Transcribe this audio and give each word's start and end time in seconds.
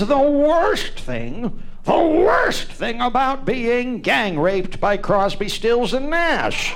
is 0.00 0.08
the 0.08 0.18
worst 0.18 1.00
thing? 1.00 1.62
The 1.84 1.98
worst 1.98 2.70
thing 2.70 3.00
about 3.00 3.44
being 3.44 4.00
gang 4.00 4.38
raped 4.38 4.80
by 4.80 4.96
Crosby, 4.96 5.48
Stills, 5.48 5.94
and 5.94 6.10
Nash? 6.10 6.74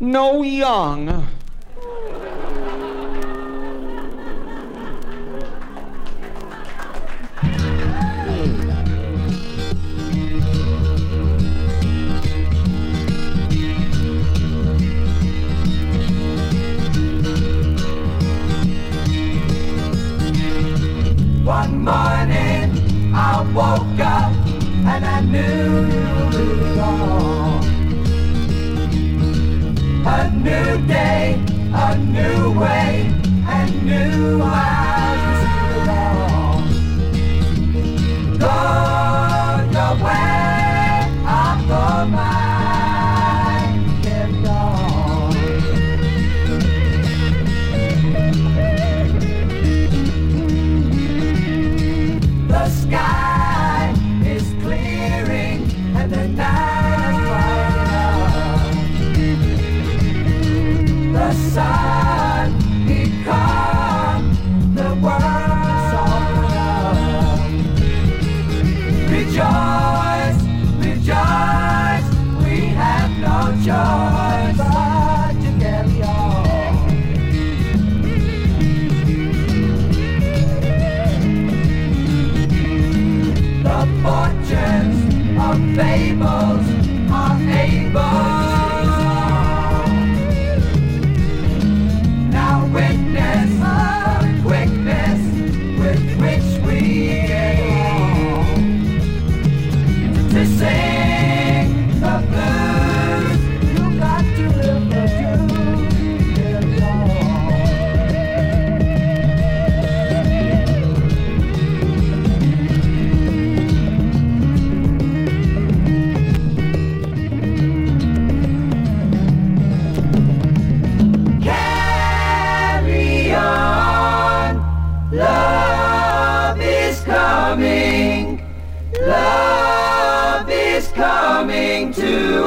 No 0.00 0.42
young. 0.42 1.28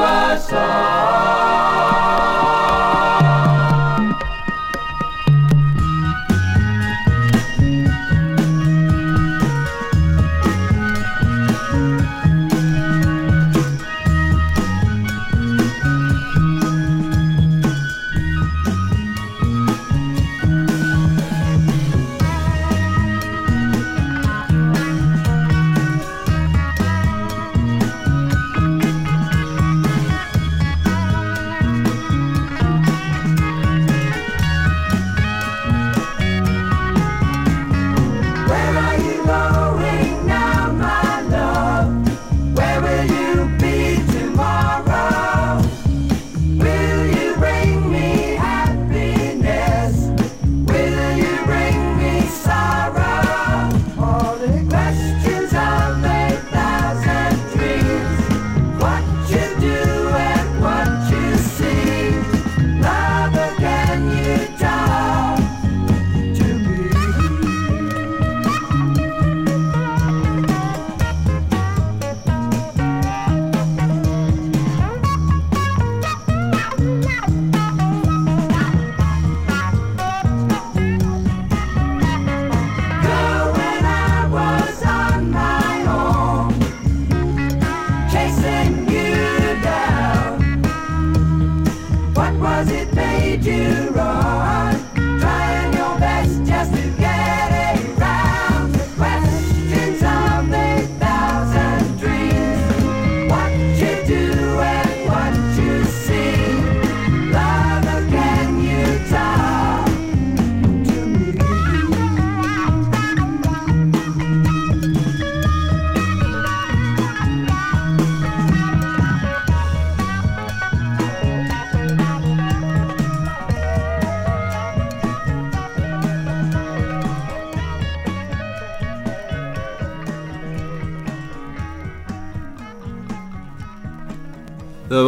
West 0.07 0.49
Side. 0.49 0.87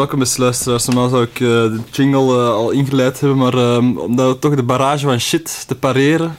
Welkom 0.10 0.28
beste 0.28 0.42
luisteraars. 0.42 0.86
Normaal 0.86 1.10
zou 1.10 1.24
ik 1.24 1.34
eh, 1.34 1.48
de 1.48 1.80
jingle 1.92 2.20
eh, 2.20 2.50
al 2.50 2.72
ingeleid 2.72 3.20
hebben, 3.20 3.38
maar 3.38 3.54
ehm, 3.54 3.98
omdat 3.98 4.34
we 4.34 4.40
toch 4.40 4.56
de 4.56 4.64
barrage 4.64 5.06
van 5.06 5.20
shit 5.20 5.68
te 5.68 5.76
pareren, 5.76 6.36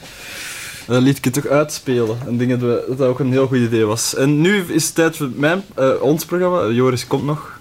eh, 0.89 0.99
liet 0.99 1.17
ik 1.17 1.25
het 1.25 1.33
toch 1.33 1.47
uitspelen. 1.47 2.19
En 2.27 2.37
denk 2.37 2.51
dat, 2.51 2.61
dat 2.61 2.99
dat 2.99 3.09
ook 3.09 3.19
een 3.19 3.31
heel 3.31 3.47
goed 3.47 3.59
idee 3.59 3.85
was. 3.85 4.15
En 4.15 4.41
nu 4.41 4.63
is 4.63 4.87
het 4.87 4.95
tijd 4.95 5.17
voor 5.17 5.31
mijn, 5.35 5.63
ons 6.01 6.25
programma. 6.25 6.69
Joris 6.69 7.07
komt 7.07 7.25
nog. 7.25 7.61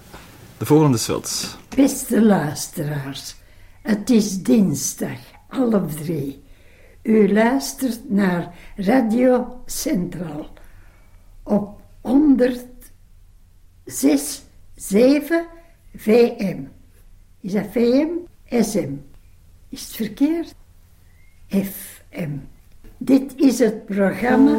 De 0.58 0.66
volgende 0.66 0.98
Velds. 0.98 1.58
Beste 1.76 2.22
luisteraars, 2.22 3.36
het 3.82 4.10
is 4.10 4.42
dinsdag, 4.42 5.20
half 5.48 5.96
drie. 6.04 6.44
U 7.04 7.34
luistert 7.34 8.10
naar 8.10 8.54
Radio 8.76 9.62
Centraal 9.66 10.54
op 11.44 11.82
106 12.02 14.42
7 14.76 15.58
VM. 16.00 16.68
Is 17.42 17.52
dat 17.52 17.66
VM? 17.72 18.08
SM. 18.50 18.90
Is 19.70 19.82
het 19.82 19.96
verkeerd? 19.96 20.56
FM. 21.48 22.30
Dit 22.98 23.34
is 23.36 23.60
het 23.60 23.86
programma 23.86 24.52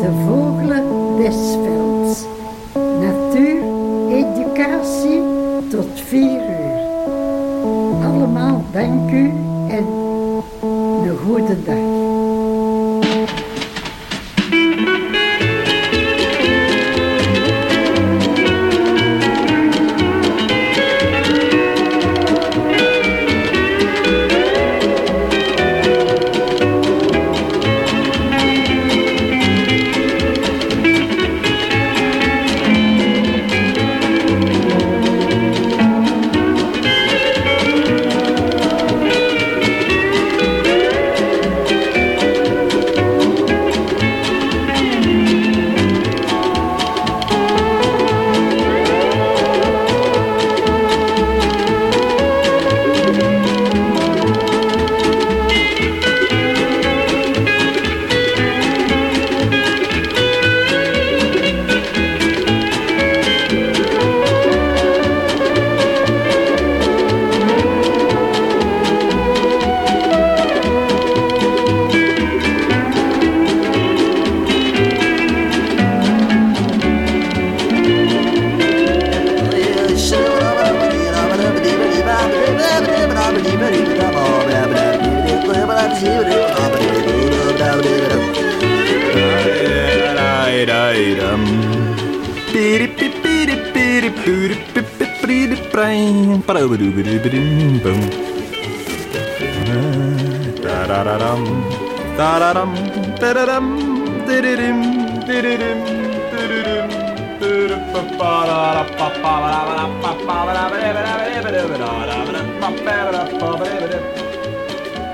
De 0.00 0.24
Vogelen 0.26 1.16
des. 1.16 1.56
Natuur, 3.00 3.62
educatie 4.10 5.22
tot 5.70 6.00
4 6.00 6.20
uur. 6.22 6.78
Allemaal 8.04 8.64
dank 8.72 9.10
u 9.10 9.28
en 9.68 9.86
een 11.02 11.16
goede 11.16 11.62
dag. 11.62 11.97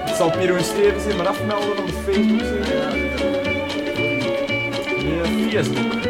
Het 0.05 0.17
zal 0.17 0.31
Piero 0.31 0.59
Stevens 0.59 1.03
zijn, 1.03 1.17
maar 1.17 1.27
afmelden 1.27 1.77
Facebook. 1.77 1.95
Nee, 5.03 5.21
Facebook. 5.23 5.53
Facebook. 5.53 6.04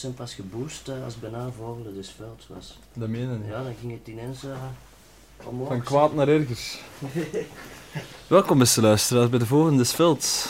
Zijn 0.00 0.14
pas 0.14 0.34
geboost 0.34 0.88
eh, 0.88 1.04
als 1.04 1.18
bijna 1.18 1.50
Vogelen 1.56 1.94
des 1.94 2.10
Velds 2.10 2.46
was. 2.48 2.78
Dat 2.92 3.08
menen 3.08 3.44
Ja, 3.46 3.62
dan 3.62 3.74
ging 3.80 3.92
het 3.92 4.08
ineens 4.08 4.44
uh, 4.44 4.56
omhoog. 5.44 5.68
Van 5.68 5.82
kwaad 5.82 6.14
naar 6.14 6.28
ergers. 6.28 6.78
Welkom 8.26 8.58
beste 8.58 8.80
luisteraars 8.80 9.30
bij 9.30 9.38
de 9.38 9.46
volgende 9.46 9.84
Velds. 9.84 10.46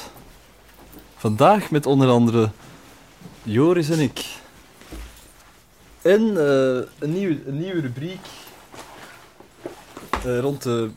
Vandaag 1.17 1.71
met 1.71 1.87
onder 1.87 2.09
andere 2.09 2.51
Joris 3.43 3.91
en 3.91 3.99
ik. 3.99 4.25
En 6.03 6.21
eh, 6.37 6.87
een, 6.99 7.13
nieuwe, 7.13 7.47
een 7.47 7.59
nieuwe 7.59 7.81
rubriek 7.81 8.27
eh, 10.25 10.39
rond 10.39 10.63
de 10.63 10.91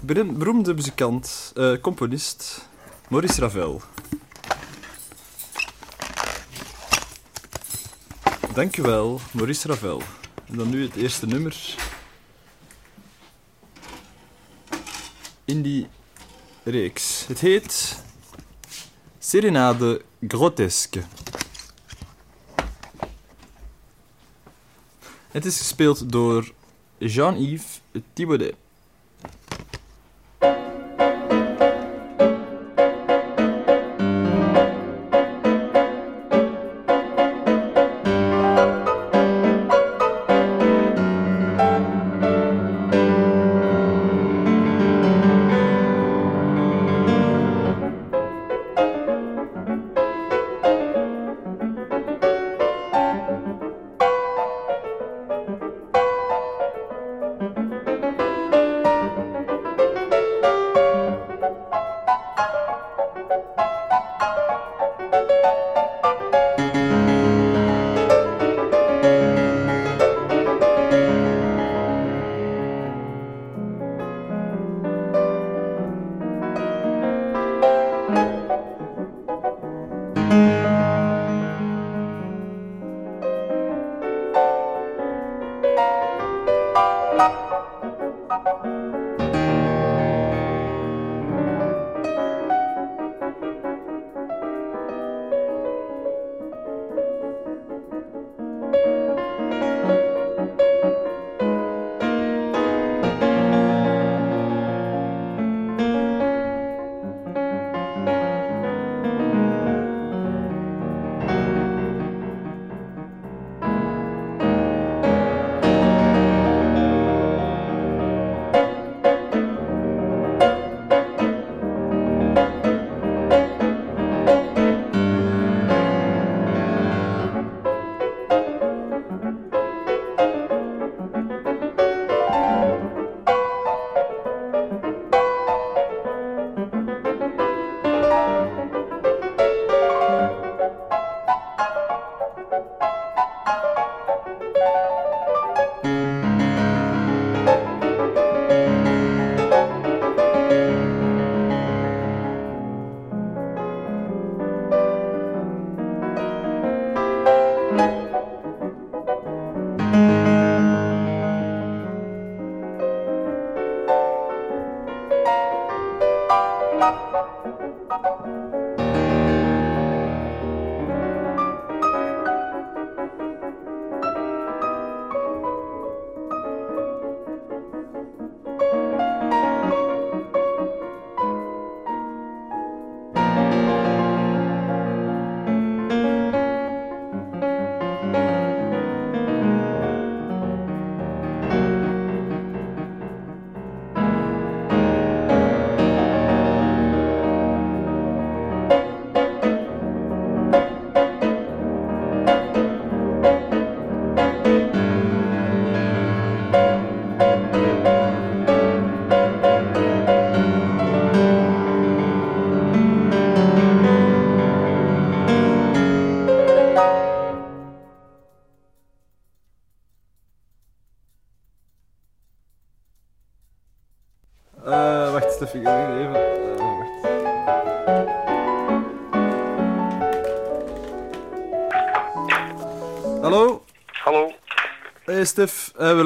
beroem- 0.00 0.38
beroemde 0.38 0.74
muzikant, 0.74 1.52
eh, 1.56 1.72
componist 1.80 2.68
Maurice 3.08 3.40
Ravel. 3.40 3.80
Dankjewel, 8.56 9.20
Maurice 9.30 9.68
Ravel. 9.68 10.02
En 10.46 10.56
dan 10.56 10.68
nu 10.68 10.82
het 10.82 10.96
eerste 10.96 11.26
nummer. 11.26 11.76
in 15.44 15.62
die 15.62 15.86
reeks. 16.62 17.26
Het 17.26 17.40
heet 17.40 18.02
Serenade 19.18 20.02
Grotesque. 20.28 21.02
Het 25.30 25.44
is 25.44 25.58
gespeeld 25.58 26.12
door 26.12 26.52
Jean-Yves 26.98 27.80
Thibaudet. 28.12 28.54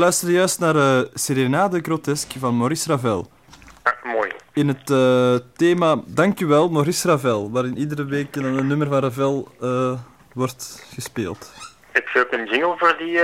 Luisteren 0.01 0.35
juist 0.35 0.59
naar 0.61 0.77
eh 0.77 1.05
Serenade 1.15 1.81
Grotesque 1.83 2.39
van 2.39 2.57
Maurice 2.57 2.89
Ravel. 2.89 3.31
Ah, 3.83 4.05
mooi. 4.05 4.31
In 4.53 4.69
het 4.69 4.91
eh, 4.91 5.35
thema 5.57 6.03
Dankjewel 6.07 6.69
Maurice 6.69 7.09
Ravel, 7.09 7.51
waarin 7.51 7.79
iedere 7.79 8.05
week 8.05 8.37
een, 8.37 8.67
nummer 8.67 8.89
van 8.89 8.99
Ravel 8.99 9.49
eh, 9.61 9.99
wordt 10.35 10.87
gespeeld. 10.95 11.53
Heb 11.93 12.09
je 12.09 12.21
ook 12.21 12.33
een 12.33 12.47
jingle 12.47 12.75
voor 12.79 12.97
die, 12.99 13.19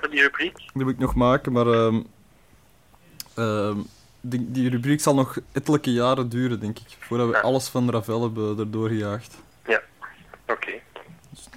voor 0.00 0.10
die 0.10 0.20
rubriek? 0.20 0.56
Die 0.56 0.84
moet 0.84 0.92
ik 0.92 0.98
nog 0.98 1.14
maken, 1.14 1.52
maar 1.52 1.66
ehm, 1.66 2.00
ehm, 3.34 3.76
die, 4.20 4.50
die 4.50 4.70
rubriek 4.70 5.00
zal 5.00 5.14
nog 5.14 5.38
ettelijke 5.52 5.92
jaren 5.92 6.28
duren, 6.28 6.60
denk 6.60 6.78
ik, 6.78 6.96
voordat 6.98 7.26
we 7.28 7.32
Ja. 7.32 7.40
alles 7.40 7.68
van 7.68 7.90
Ravel 7.90 8.22
hebben 8.22 8.58
erdoor 8.58 8.88
gejaagd. 8.88 9.34
Oké. 10.46 10.72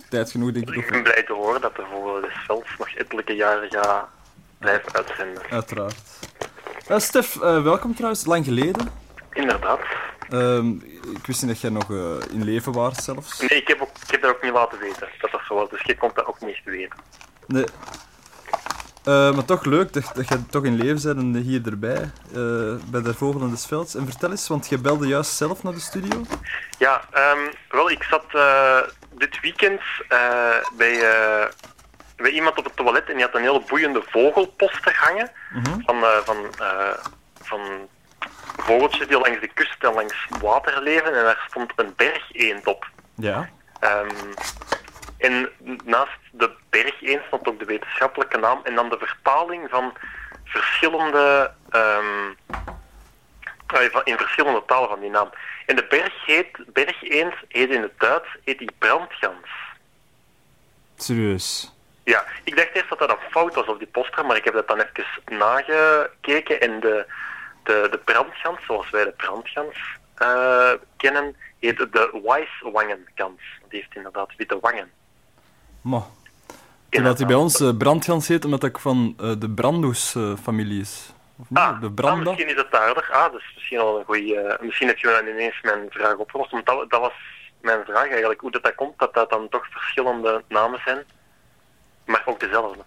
Tijd 0.09 0.31
genoeg, 0.31 0.51
denk 0.51 0.69
ik, 0.69 0.75
Ik 0.75 0.91
ben 0.91 1.03
blij 1.03 1.23
te 1.23 1.33
horen 1.33 1.61
dat 1.61 1.75
de 1.75 1.83
Vogel 1.91 2.21
des 2.21 2.33
Velds 2.45 2.77
nog 2.77 2.89
ettelijke 2.89 3.33
jaren 3.33 3.69
gaat 3.69 4.15
blijven 4.59 4.93
uitzenden. 4.93 5.43
uiteraard. 5.49 5.95
Eh, 6.87 6.99
Stef, 6.99 7.41
eh, 7.41 7.63
welkom 7.63 7.93
trouwens, 7.95 8.25
lang 8.25 8.45
geleden. 8.45 8.91
Inderdaad. 9.33 9.79
Ehm, 10.29 10.69
ik 11.15 11.25
wist 11.25 11.41
niet 11.41 11.51
dat 11.51 11.61
jij 11.61 11.69
nog 11.69 11.91
eh, 11.91 12.33
in 12.33 12.43
leven 12.43 12.71
waart 12.71 13.03
zelfs. 13.03 13.39
Nee, 13.39 13.49
ik 13.49 13.67
heb, 13.67 13.81
ook, 13.81 13.89
ik 14.05 14.11
heb 14.11 14.21
dat 14.21 14.35
ook 14.35 14.41
niet 14.41 14.51
laten 14.51 14.79
weten 14.79 15.07
dat 15.21 15.31
dat 15.31 15.41
zo 15.47 15.55
was, 15.55 15.69
dus 15.69 15.81
je 15.81 15.97
komt 15.97 16.15
dat 16.15 16.25
ook 16.25 16.41
niet 16.41 16.61
te 16.63 16.71
weten. 16.71 16.99
Nee. 17.47 17.65
Maar 19.33 19.45
toch 19.45 19.65
leuk 19.65 19.93
dat, 19.93 20.11
dat 20.15 20.27
je 20.27 20.45
toch 20.45 20.63
in 20.63 20.75
leven 20.75 21.15
bent 21.15 21.35
en 21.35 21.41
hier 21.41 21.61
erbij, 21.65 22.11
bij 22.85 23.01
de 23.01 23.13
Vogel 23.13 23.41
en 23.41 23.49
des 23.49 23.65
Velds. 23.65 23.95
En 23.95 24.05
vertel 24.05 24.31
eens, 24.31 24.47
want 24.47 24.69
je 24.69 24.77
belde 24.77 25.07
juist 25.07 25.31
zelf 25.31 25.63
naar 25.63 25.73
de 25.73 25.79
studio. 25.79 26.21
Ja, 26.77 27.01
ehm, 27.11 27.39
wel, 27.69 27.89
ik 27.91 28.03
zat 28.03 28.25
dit 29.17 29.39
weekend 29.39 29.81
bij, 30.77 30.99
bij 32.17 32.31
iemand 32.31 32.57
op 32.57 32.63
het 32.63 32.75
toilet 32.75 33.09
en 33.09 33.13
die 33.13 33.23
had 33.23 33.35
een 33.35 33.41
hele 33.41 33.61
boeiende 33.67 34.03
vogelposter 34.07 34.95
hangen. 34.99 35.31
Mhm. 35.53 35.79
Van, 35.79 36.03
eh, 36.03 36.17
van, 36.17 36.37
eh, 36.59 36.93
van 37.41 37.61
vogeltjes 38.57 39.07
die 39.07 39.19
langs 39.19 39.39
de 39.39 39.47
kust 39.53 39.83
en 39.83 39.93
langs 39.93 40.27
water 40.41 40.81
leven. 40.81 41.13
En 41.15 41.23
daar 41.23 41.45
stond 41.49 41.71
een 41.75 41.93
bergeend 41.95 42.67
op. 42.67 42.89
Ja. 43.15 43.49
Ehm, 43.79 44.09
en 45.17 45.49
naast 45.83 46.19
de 46.31 46.51
bergeend 46.69 47.21
stond 47.27 47.47
ook 47.47 47.59
de 47.59 47.65
wetenschappelijke 47.65 48.37
naam 48.37 48.59
en 48.63 48.75
dan 48.75 48.89
de 48.89 48.97
vertaling 48.97 49.69
van 49.69 49.93
verschillende, 50.43 51.51
ehm, 51.69 52.33
eh, 53.67 54.01
in 54.03 54.17
verschillende 54.17 54.63
talen 54.65 54.89
van 54.89 54.99
die 54.99 55.09
naam. 55.09 55.29
En 55.65 55.75
de 55.75 55.85
berg 55.89 56.25
heet, 56.25 56.73
bergeend 56.73 57.33
heet 57.47 57.69
in 57.69 57.81
het 57.81 57.99
Duits 57.99 58.37
heet 58.43 58.57
die 58.57 58.71
brandgans. 58.77 59.47
Serieus. 60.95 61.76
Ja, 62.13 62.25
ik 62.43 62.55
dacht 62.55 62.69
eerst 62.73 62.89
dat 62.89 62.99
dat 62.99 63.09
een 63.09 63.29
fout 63.29 63.55
was 63.55 63.67
op 63.67 63.77
die 63.79 63.87
poster, 63.87 64.25
maar 64.25 64.35
ik 64.35 64.43
heb 64.43 64.53
dat 64.53 64.67
dan 64.67 64.79
even 64.79 65.37
nagekeken 65.37 66.61
en 66.61 66.79
de, 66.79 67.05
de, 67.63 67.87
de 67.91 67.97
brandgans, 67.97 68.65
zoals 68.65 68.89
wij 68.89 69.03
de 69.03 69.13
brandgans 69.17 69.77
eh, 70.15 70.71
kennen, 70.97 71.35
heet 71.59 71.77
de 71.77 72.19
wijswangenkans. 72.23 73.41
Die 73.69 73.79
heeft 73.79 73.95
inderdaad 73.95 74.35
witte 74.37 74.57
wangen. 74.61 74.91
Maar. 75.81 76.01
Terwijl 76.89 77.15
hij 77.15 77.25
bij 77.25 77.35
ons 77.35 77.59
eh, 77.59 77.77
brandgans 77.77 78.27
heet, 78.27 78.45
omdat 78.45 78.63
ik 78.63 78.77
van 78.77 79.13
eh, 79.19 79.31
de 79.39 79.49
Brandoes-familie 79.49 80.81
is. 80.81 81.13
Of 81.37 81.49
niet? 81.49 81.59
Ah, 81.59 81.81
de 81.81 81.87
ah, 81.87 81.93
Branda. 81.93 82.23
misschien 82.23 82.49
is 82.49 82.61
het 82.61 82.71
daardoor. 82.71 83.09
Ah, 83.11 83.31
dus 83.31 83.51
misschien 83.55 83.79
al 83.79 83.99
een 83.99 84.05
goede. 84.05 84.57
misschien 84.61 84.87
heb 84.87 84.97
je 84.97 85.07
dan 85.07 85.27
ineens 85.27 85.61
mijn 85.61 85.85
vraag 85.89 86.15
opgelost. 86.15 86.51
Want 86.51 86.65
dat, 86.65 86.89
dat 86.89 86.99
was 86.99 87.13
mijn 87.61 87.85
vraag 87.85 88.09
eigenlijk, 88.09 88.39
hoe 88.39 88.51
dat, 88.51 88.63
dat 88.63 88.75
komt, 88.75 88.99
dat 88.99 89.13
dat 89.13 89.29
dan 89.29 89.49
toch 89.49 89.67
verschillende 89.69 90.43
namen 90.47 90.79
zijn, 90.85 91.05
maar 92.07 92.23
ook 92.25 92.39
dezelfde. 92.39 92.83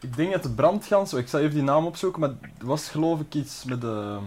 Ik 0.00 0.16
denk 0.16 0.32
dat 0.32 0.42
de 0.42 0.50
brandgans, 0.50 1.14
oh, 1.14 1.20
ik 1.20 1.28
zal 1.28 1.40
even 1.40 1.54
die 1.54 1.62
naam 1.62 1.86
opzoeken, 1.86 2.20
maar 2.20 2.28
het 2.28 2.62
was 2.62 2.88
geloof 2.88 3.20
ik 3.20 3.34
iets 3.34 3.64
met 3.64 3.80
de. 3.80 4.18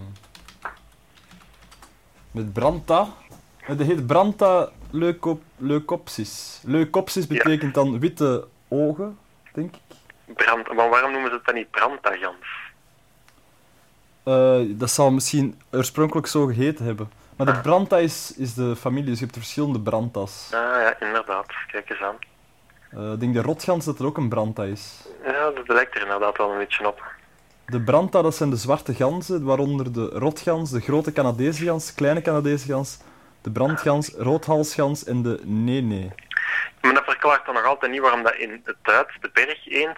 met 2.31 2.53
Branta. 2.53 3.07
Het 3.57 3.79
heet 3.81 4.07
Branta 4.07 4.69
leucop, 4.89 5.41
leucopsis. 5.57 6.61
Leucopsis 6.63 7.25
Ja. 7.27 7.33
betekent 7.43 7.73
dan 7.73 7.99
witte 7.99 8.47
ogen, 8.67 9.17
denk 9.53 9.75
ik. 9.75 9.81
Brand, 10.35 10.73
maar 10.73 10.89
waarom 10.89 11.11
noemen 11.11 11.29
ze 11.29 11.35
het 11.35 11.45
dan 11.45 11.55
niet 11.55 11.71
brandagans? 11.71 12.45
Eh, 14.23 14.59
dat 14.77 14.91
zal 14.91 15.11
misschien 15.11 15.61
oorspronkelijk 15.71 16.27
zo 16.27 16.45
geheten 16.45 16.85
hebben. 16.85 17.09
Maar 17.35 17.45
de 17.45 17.51
Ah. 17.53 17.61
Branta 17.61 17.97
is, 17.97 18.33
is 18.37 18.53
de 18.53 18.75
familie, 18.75 19.09
dus 19.09 19.19
je 19.19 19.25
hebt 19.25 19.37
verschillende 19.37 19.79
Brantas. 19.79 20.49
Ah 20.53 20.59
ja, 20.59 20.99
inderdaad. 20.99 21.45
Kijk 21.71 21.89
eens 21.89 22.01
aan. 22.01 22.15
Eh, 22.91 23.11
ik 23.11 23.19
denk 23.19 23.33
de 23.33 23.41
rotgans 23.41 23.85
dat 23.85 23.99
er 23.99 24.05
ook 24.05 24.17
een 24.17 24.29
Branta 24.29 24.63
is. 24.63 25.07
Ja, 25.25 25.49
dat 25.51 25.67
lijkt 25.67 25.95
er 25.95 26.01
inderdaad 26.01 26.37
wel 26.37 26.51
een 26.51 26.57
beetje 26.57 26.87
op. 26.87 27.03
De 27.65 27.81
Branta, 27.81 28.21
dat 28.21 28.35
zijn 28.35 28.49
de 28.49 28.55
zwarte 28.55 28.93
ganzen, 28.93 29.43
waaronder 29.43 29.91
de 29.93 30.05
rotgans, 30.13 30.71
de 30.71 30.79
grote 30.79 31.11
Canadese 31.11 31.65
gans, 31.65 31.93
kleine 31.93 32.21
Canadese 32.21 32.65
gans, 32.65 32.99
de 33.41 33.51
brandgans, 33.51 34.13
roodhalsgans 34.17 35.03
en 35.05 35.21
de 35.21 35.39
nene. 35.43 36.11
Maar 36.81 36.93
dat 36.93 37.03
verklaart 37.03 37.45
dan 37.45 37.53
nog 37.53 37.65
altijd 37.65 37.91
niet 37.91 38.01
waarom 38.01 38.23
dat 38.23 38.35
in 38.35 38.61
het 38.63 38.75
Duits 38.81 39.17
de 39.21 39.29
bergeend 39.33 39.97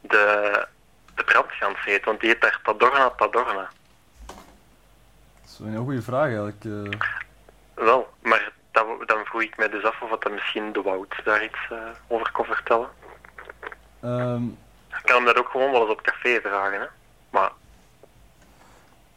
de, 0.00 0.66
de 1.14 1.24
brandgans 1.24 1.84
heet, 1.84 2.04
want 2.04 2.20
die 2.20 2.28
heet 2.28 2.40
daar 2.40 2.60
Tadorna 2.64 3.10
Tadorna. 3.16 3.70
Dat 4.26 4.36
is 5.46 5.58
wel 5.58 5.68
een 5.68 5.84
goede 5.84 6.02
vraag 6.02 6.24
eigenlijk. 6.26 6.64
eh. 6.64 6.98
Wel, 7.74 8.08
maar 8.22 8.52
dat, 8.72 8.84
dan 9.06 9.24
vroeg 9.24 9.42
ik 9.42 9.56
mij 9.56 9.68
dus 9.68 9.84
af 9.84 10.02
of 10.02 10.18
dat 10.18 10.32
misschien 10.32 10.72
de 10.72 10.82
Wout 10.82 11.14
daar 11.24 11.44
iets 11.44 11.58
eh, 11.70 11.76
over 12.08 12.30
kon 12.32 12.44
vertellen. 12.44 12.88
Ehm, 14.00 14.44
Ik 14.88 15.02
kan 15.06 15.16
hem 15.16 15.24
dat 15.24 15.36
ook 15.38 15.48
gewoon 15.48 15.70
wel 15.70 15.80
eens 15.80 15.90
op 15.90 16.02
café 16.02 16.40
vragen, 16.42 16.80
hè. 16.80 16.86
Maar 17.30 17.50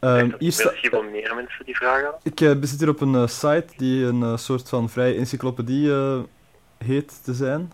denk 0.00 0.20
hier 0.20 0.30
dat 0.30 0.40
er 0.40 0.52
sta- 0.52 0.70
misschien 0.70 0.90
wel 0.90 1.02
meer 1.02 1.34
mensen 1.34 1.64
die 1.64 1.76
vragen 1.76 2.02
hadden. 2.04 2.20
ik 2.22 2.40
eh, 2.40 2.54
bezit 2.60 2.80
hier 2.80 2.88
op 2.88 3.00
een 3.00 3.14
eh, 3.14 3.26
site 3.26 3.66
die 3.76 4.04
een 4.06 4.38
soort 4.38 4.68
van 4.68 4.88
vrije 4.88 5.14
encyclopedie 5.16 5.92
heet 6.78 7.24
te 7.24 7.34
zijn. 7.34 7.72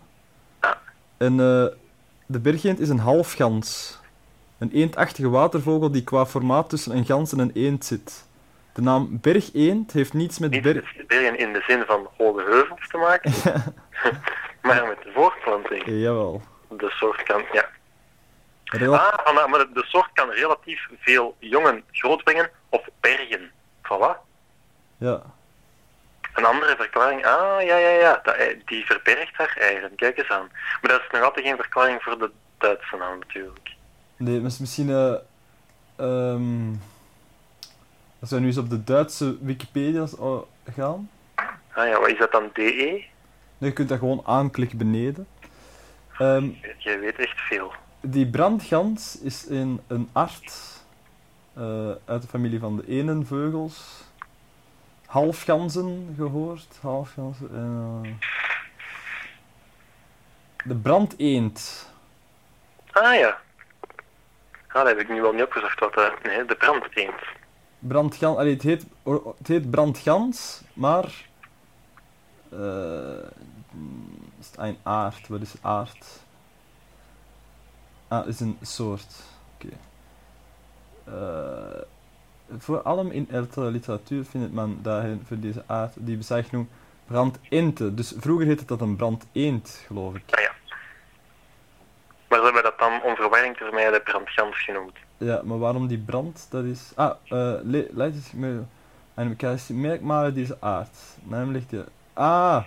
En 1.17 1.37
de 2.25 2.39
bergeend 2.39 2.79
is 2.79 2.89
een 2.89 2.99
halfgans. 2.99 3.99
Een 4.57 4.71
eendachtige 4.71 5.29
watervogel 5.29 5.91
die 5.91 6.03
qua 6.03 6.25
formaat 6.25 6.69
tussen 6.69 6.95
een 6.95 7.05
gans 7.05 7.31
en 7.31 7.39
een 7.39 7.51
eend 7.53 7.85
zit. 7.85 8.25
De 8.73 8.81
naam 8.81 9.19
bergeend 9.21 9.91
heeft 9.91 10.13
niets 10.13 10.39
met 10.39 10.51
Niet 10.51 10.61
berg... 10.61 11.05
bergen 11.07 11.37
in 11.37 11.53
de 11.53 11.63
zin 11.67 11.83
van 11.85 12.09
hoge 12.17 12.41
heuvels 12.41 12.87
te 12.87 12.97
maken, 12.97 13.31
maar 14.61 14.87
met 14.87 15.03
de 15.03 15.11
voortplanting. 15.13 15.83
Jawel. 15.85 16.41
De 16.69 16.89
soort 16.89 17.23
kan, 17.23 17.43
ja. 17.51 17.69
Ah, 18.63 19.47
maar 19.47 19.59
de, 19.73 19.83
soort 19.87 20.09
kan 20.13 20.29
relatief 20.29 20.87
veel 20.99 21.35
jongen 21.39 21.83
grootbrengen 21.91 22.49
of 22.69 22.87
bergen. 22.99 23.51
Voilà. 23.83 24.29
Ja. 24.97 25.21
Een 26.33 26.45
andere 26.45 26.75
verklaring, 26.75 27.25
ah 27.25 27.63
ja, 27.63 27.77
ja, 27.77 27.89
ja, 27.89 28.21
die 28.65 28.85
verbergt 28.85 29.37
haar 29.37 29.57
eieren. 29.59 29.95
Kijk 29.95 30.17
eens 30.17 30.29
aan. 30.29 30.49
Maar 30.81 30.91
dat 30.91 31.01
is 31.01 31.07
nog 31.11 31.21
altijd 31.23 31.45
geen 31.45 31.55
verklaring 31.55 32.01
voor 32.01 32.19
de 32.19 32.31
Duitse 32.57 32.97
naam 32.97 33.19
natuurlijk. 33.19 33.69
Nee, 34.17 34.39
maar 34.39 34.51
misschien... 34.59 34.89
eh 34.89 35.15
ehm, 35.95 36.73
als 38.21 38.29
we 38.29 38.39
nu 38.39 38.45
eens 38.45 38.57
op 38.57 38.69
de 38.69 38.83
Duitse 38.83 39.37
Wikipedia 39.41 40.05
eh, 40.19 40.37
gaan... 40.75 41.09
Ah 41.73 41.87
ja, 41.87 41.99
wat 41.99 42.09
is 42.09 42.17
dat 42.17 42.31
dan, 42.31 42.49
DE? 42.53 42.61
Nee, 43.57 43.69
je 43.69 43.73
kunt 43.73 43.89
dat 43.89 43.99
gewoon 43.99 44.21
aanklikken 44.25 44.77
beneden. 44.77 45.27
Ehm, 46.17 46.49
Jij 46.77 46.99
weet 46.99 47.15
echt 47.19 47.39
veel. 47.39 47.71
die 48.01 48.27
brandgans 48.29 49.19
is 49.21 49.45
een, 49.49 49.81
een 49.87 50.09
art 50.11 50.53
eh, 51.53 51.89
uit 52.05 52.21
de 52.21 52.27
familie 52.27 52.59
van 52.59 52.75
de 52.77 52.87
enenveugels. 52.87 54.03
Halfganzen 55.05 56.13
gehoord. 56.17 56.77
Halfganzen. 56.81 57.49
eh. 57.53 58.11
de 60.63 60.75
brandeend. 60.75 61.89
Ah 62.91 63.15
ja. 63.15 63.39
Ah, 64.67 64.73
dat 64.73 64.87
heb 64.87 64.99
ik 64.99 65.09
nu 65.09 65.21
wel 65.21 65.33
niet 65.33 65.43
opgezocht 65.43 65.79
wat 65.79 65.95
nee, 66.23 66.45
de 66.45 66.55
brandeend. 66.55 67.13
Brandgans. 67.81 68.37
Allee, 68.37 68.53
het, 68.53 68.61
heet, 68.61 68.85
het 69.37 69.47
heet 69.47 69.69
brandgans, 69.69 70.61
maar. 70.73 71.29
eh 72.49 73.29
is 74.39 74.47
het 74.47 74.57
een 74.57 74.77
aard? 74.83 75.27
Wat 75.27 75.41
is 75.41 75.53
aard? 75.61 76.05
Ah, 78.07 78.27
is 78.27 78.39
een 78.39 78.57
soort. 78.61 79.13
Oké. 79.55 79.73
Eh, 81.03 81.81
voor 82.57 82.81
allem 82.81 83.11
in 83.11 83.29
ältere 83.29 83.71
literatuur 83.71 84.25
vindt 84.25 84.53
man 84.53 84.79
daarin 84.81 85.21
voor 85.25 85.39
deze 85.39 85.63
aard 85.67 85.93
die 85.97 86.17
bezeichnung 86.17 86.67
brandente. 87.05 87.93
Dus 87.93 88.13
vroeger 88.17 88.45
heette 88.45 88.65
dat 88.65 88.81
een 88.81 88.95
brandeend, 88.95 89.83
geloof 89.87 90.15
ik. 90.15 90.23
Ah 90.29 90.41
ja. 90.41 90.51
Maar 92.31 92.39
ze 92.39 92.45
hebben 92.45 92.63
dat 92.63 92.79
dan 92.79 93.01
om 93.03 93.15
verwarring 93.15 93.57
te 93.57 93.63
vermijden 93.63 94.03
brand 94.03 94.23
brandgans 94.23 94.63
genoemd. 94.63 94.97
Ja, 95.17 95.41
maar 95.43 95.59
waarom 95.59 95.87
die 95.87 95.97
brand? 95.97 96.47
Dat 96.49 96.63
is... 96.63 96.91
Ah, 96.95 97.09
eh 97.27 97.53
le- 97.63 97.87
leidt 97.91 98.15
zich 98.15 98.33
met 98.33 98.51
een 99.15 99.35
merkmalen 99.73 100.33
die 100.33 100.45
ze 100.45 100.57
aard. 100.59 100.97
Namelijk 101.23 101.69
de... 101.69 101.85
Ah! 102.13 102.63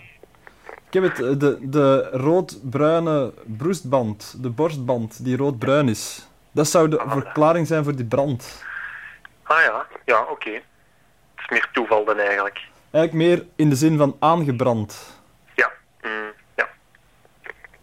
Ik 0.86 1.02
heb 1.02 1.02
het, 1.02 1.22
eh, 1.22 1.38
de, 1.38 1.58
de 1.60 2.08
rood-bruine 2.12 3.32
broestband, 3.44 4.42
de 4.42 4.50
borstband 4.50 5.24
die 5.24 5.36
rood-bruin 5.36 5.88
is. 5.88 6.26
Dat 6.50 6.68
zou 6.68 6.88
de 6.88 7.02
verklaring 7.06 7.66
zijn 7.66 7.84
voor 7.84 7.96
die 7.96 8.04
brand. 8.06 8.64
Ah 9.42 9.62
ja, 9.62 9.86
ja, 10.04 10.26
oké. 10.30 10.50
Het 10.50 10.62
is 11.36 11.48
meer 11.48 11.68
toeval 11.72 12.04
dan 12.04 12.18
eigenlijk. 12.18 12.68
Eigenlijk 12.90 13.28
meer 13.28 13.46
in 13.56 13.68
de 13.68 13.76
zin 13.76 13.96
van 13.96 14.16
aangebrand. 14.18 15.20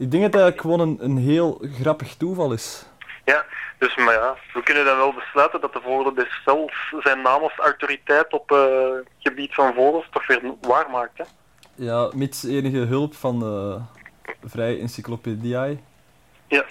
Ik 0.02 0.12
denk 0.12 0.24
dat 0.24 0.42
eigenlijk 0.42 0.62
gewoon 0.62 0.80
een, 0.80 0.98
een 1.00 1.18
heel 1.18 1.62
grappig 1.82 2.16
toeval 2.16 2.54
is. 2.54 2.86
Ja, 3.26 3.46
dus 3.78 3.96
maar 3.96 4.14
ja, 4.14 4.36
we 4.54 4.64
kunnen 4.64 4.86
dan 4.86 4.98
wel 4.98 5.14
besluiten 5.14 5.62
dat 5.62 5.74
de 5.74 5.80
vogel 5.84 6.14
dus 6.14 6.42
zelf 6.46 6.92
zijn 7.00 7.22
naam 7.22 7.42
als 7.42 7.56
autoriteit 7.58 8.34
op 8.34 8.52
eh 8.52 8.58
gebied 9.20 9.54
van 9.54 9.74
vogels 9.74 10.08
toch 10.12 10.28
weer 10.28 10.42
waar 10.62 10.90
maakt. 10.90 11.18
Hè? 11.18 11.24
Ja, 11.76 12.10
mits 12.16 12.44
enige 12.44 12.78
hulp 12.78 13.16
van 13.16 13.40
de 13.40 13.80
vrij 14.46 14.80
encyclopediae. 14.80 15.78
Ja. 16.48 16.66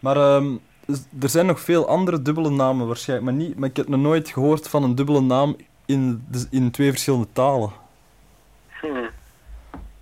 Maar 0.00 0.16
ehm, 0.16 0.56
z- 0.86 1.04
er 1.22 1.28
zijn 1.28 1.46
nog 1.46 1.60
veel 1.60 1.88
andere 1.88 2.22
dubbele 2.22 2.50
namen 2.50 2.86
waarschijnlijk, 2.86 3.30
maar, 3.30 3.46
niet, 3.46 3.58
maar 3.58 3.68
ik 3.68 3.76
heb 3.76 3.88
nog 3.88 4.00
nooit 4.00 4.28
gehoord 4.28 4.68
van 4.68 4.82
een 4.82 4.94
dubbele 4.94 5.20
naam 5.20 5.56
in, 5.86 6.26
in 6.50 6.70
twee 6.70 6.90
verschillende 6.90 7.32
talen. 7.32 7.70
Hm. 8.80 8.86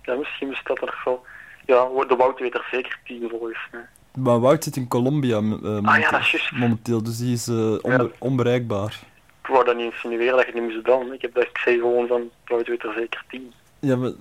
Ja, 0.01 0.13
misschien 0.15 0.49
bestaat 0.49 0.77
er 0.77 0.85
nog 0.85 1.03
wel. 1.03 1.25
Ja, 1.65 1.87
de 2.07 2.15
Wout 2.17 2.39
weet 2.39 2.53
er 2.53 2.67
zeker 2.71 2.99
tien 3.05 3.27
volgens 3.29 3.57
mij. 3.71 3.85
Maar 4.17 4.39
Wout 4.39 4.63
zit 4.63 4.75
in 4.75 4.87
Colombia 4.87 5.35
eh, 5.37 5.41
momenteel, 5.41 5.81
Ah 5.85 5.99
ja, 5.99 6.11
dat 6.11 6.19
is 6.21 6.51
momenteel, 6.55 7.03
dus 7.03 7.17
die 7.17 7.33
is 7.33 7.47
onbe- 7.49 7.81
Ja. 7.89 8.07
onbereikbaar. 8.19 8.99
Ik 9.41 9.49
wou 9.49 9.65
dat 9.65 9.75
niet 9.75 9.91
insinueren 9.93 10.35
dat 10.37 10.45
je 10.45 10.53
niet 10.53 10.63
moest 10.63 10.83
bellen. 10.83 11.13
Ik, 11.13 11.21
heb 11.21 11.33
dat, 11.33 11.43
ik 11.43 11.57
zei 11.57 11.77
gewoon 11.79 12.07
van, 12.07 12.29
Wout 12.45 12.67
weet 12.67 12.83
er 12.83 12.93
zeker 12.97 13.23
tien. 13.29 13.53
Ja, 13.79 13.95
maar 13.95 14.11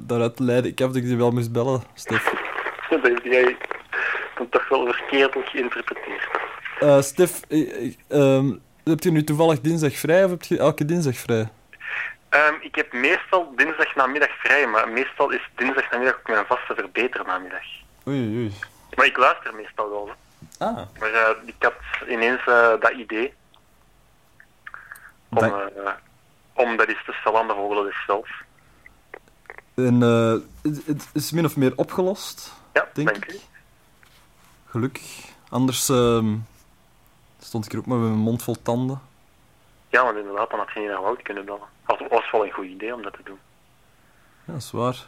daaruit 0.00 0.38
leidde 0.38 0.68
ik 0.68 0.80
af 0.80 0.86
dat 0.86 0.96
ik 0.96 1.04
die 1.04 1.16
wel 1.16 1.30
moest 1.30 1.52
bellen, 1.52 1.82
Stef. 1.94 2.32
Dat 2.90 3.02
heeft 3.02 3.22
jij 3.24 3.56
dan 4.36 4.48
toch 4.48 4.68
wel 4.68 4.86
verkeerd 4.92 5.36
geïnterpreteerd. 5.44 6.28
Stef, 7.04 7.40
eh, 7.48 7.84
eh, 7.86 7.92
ehm, 8.08 8.52
heb 8.84 9.00
je 9.00 9.10
nu 9.10 9.24
toevallig 9.24 9.60
dinsdag 9.60 9.92
vrij 9.94 10.24
of 10.24 10.30
heb 10.30 10.42
je 10.42 10.58
elke 10.58 10.84
dinsdag 10.84 11.16
vrij? 11.16 11.48
Ehm, 12.30 12.54
ik 12.60 12.74
heb 12.74 12.92
meestal 12.92 13.52
dinsdagnamiddag 13.56 14.30
vrij, 14.38 14.66
maar 14.66 14.88
meestal 14.88 15.30
is 15.30 15.48
dinsdagnamiddag 15.54 16.18
ook 16.18 16.28
mijn 16.28 16.46
vaste 16.46 16.74
verbeternamiddag. 16.74 17.62
Oei, 18.06 18.18
oei, 18.26 18.36
oei. 18.36 18.54
Maar 18.94 19.06
ik 19.06 19.16
luister 19.16 19.54
meestal 19.54 19.90
wel. 19.90 20.08
hè. 20.58 20.66
Ah. 20.66 20.76
Maar 20.98 21.12
eh, 21.12 21.36
ik 21.44 21.54
had 21.58 21.74
ineens 22.08 22.40
eh, 22.46 22.80
dat 22.80 22.90
idee 22.92 23.34
om, 25.28 25.38
Dank- 25.38 25.54
eh, 25.54 25.92
om 26.52 26.76
dat 26.76 26.88
eens 26.88 27.04
te 27.04 27.12
stellen 27.20 27.40
aan 27.40 27.48
de 27.48 27.54
vogelen 27.54 27.84
dus 27.84 28.04
zelf. 28.06 28.28
En 29.74 30.00
het, 30.62 30.86
het 30.86 31.08
is 31.12 31.30
min 31.32 31.44
of 31.44 31.56
meer 31.56 31.72
opgelost, 31.76 32.52
Ja, 32.72 32.88
denk 32.92 33.08
dank 33.10 33.24
ik. 33.24 33.32
u. 33.32 33.38
Gelukkig. 34.66 35.24
Anders 35.48 35.88
ehm, 35.88 36.36
stond 37.38 37.64
ik 37.64 37.72
er 37.72 37.78
ook 37.78 37.86
maar 37.86 37.98
met 37.98 38.08
mijn 38.08 38.20
mond 38.20 38.42
vol 38.42 38.62
tanden. 38.62 39.00
Ja, 39.88 40.04
want 40.04 40.16
inderdaad, 40.16 40.50
dan 40.50 40.58
had 40.58 40.70
je 40.74 40.80
niet 40.80 40.88
naar 40.88 41.02
Wout 41.02 41.22
kunnen 41.22 41.44
bellen. 41.44 41.68
Dat 41.98 42.08
was 42.08 42.30
wel 42.30 42.44
een 42.44 42.52
goed 42.52 42.66
idee 42.66 42.94
om 42.94 43.02
dat 43.02 43.12
te 43.12 43.22
doen. 43.24 43.38
Ja, 44.44 44.52
dat 44.52 44.62
is 44.62 44.70
waar. 44.70 45.06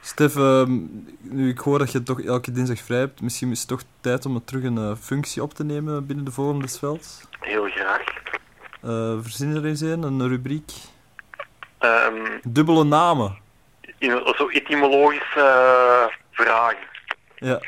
Stef, 0.00 0.36
ehm, 0.36 0.78
nu 1.20 1.48
ik 1.48 1.58
hoor 1.58 1.78
dat 1.78 1.92
je 1.92 2.02
toch 2.02 2.20
elke 2.22 2.52
dinsdag 2.52 2.78
vrij 2.78 2.98
hebt, 2.98 3.20
misschien 3.20 3.50
is 3.50 3.58
het 3.58 3.68
toch 3.68 3.82
tijd 4.00 4.26
om 4.26 4.34
er 4.34 4.44
terug 4.44 4.62
een 4.64 4.78
eh, 4.78 4.92
functie 5.00 5.42
op 5.42 5.54
te 5.54 5.64
nemen 5.64 6.06
binnen 6.06 6.24
de 6.24 6.30
Forum 6.30 6.60
des 6.62 6.78
Velds. 6.78 7.20
Heel 7.40 7.68
graag. 7.68 8.04
Eh 8.82 9.18
verzin 9.20 9.56
er 9.56 9.64
eens 9.64 9.80
een, 9.80 10.02
een 10.02 10.28
rubriek. 10.28 10.72
Ehm, 11.78 12.38
Dubbele 12.42 12.84
namen. 12.84 13.38
in, 13.98 14.22
zo 14.36 14.48
etymologische 14.48 15.40
eh, 15.40 16.14
vragen. 16.30 16.86
Ja. 17.36 17.60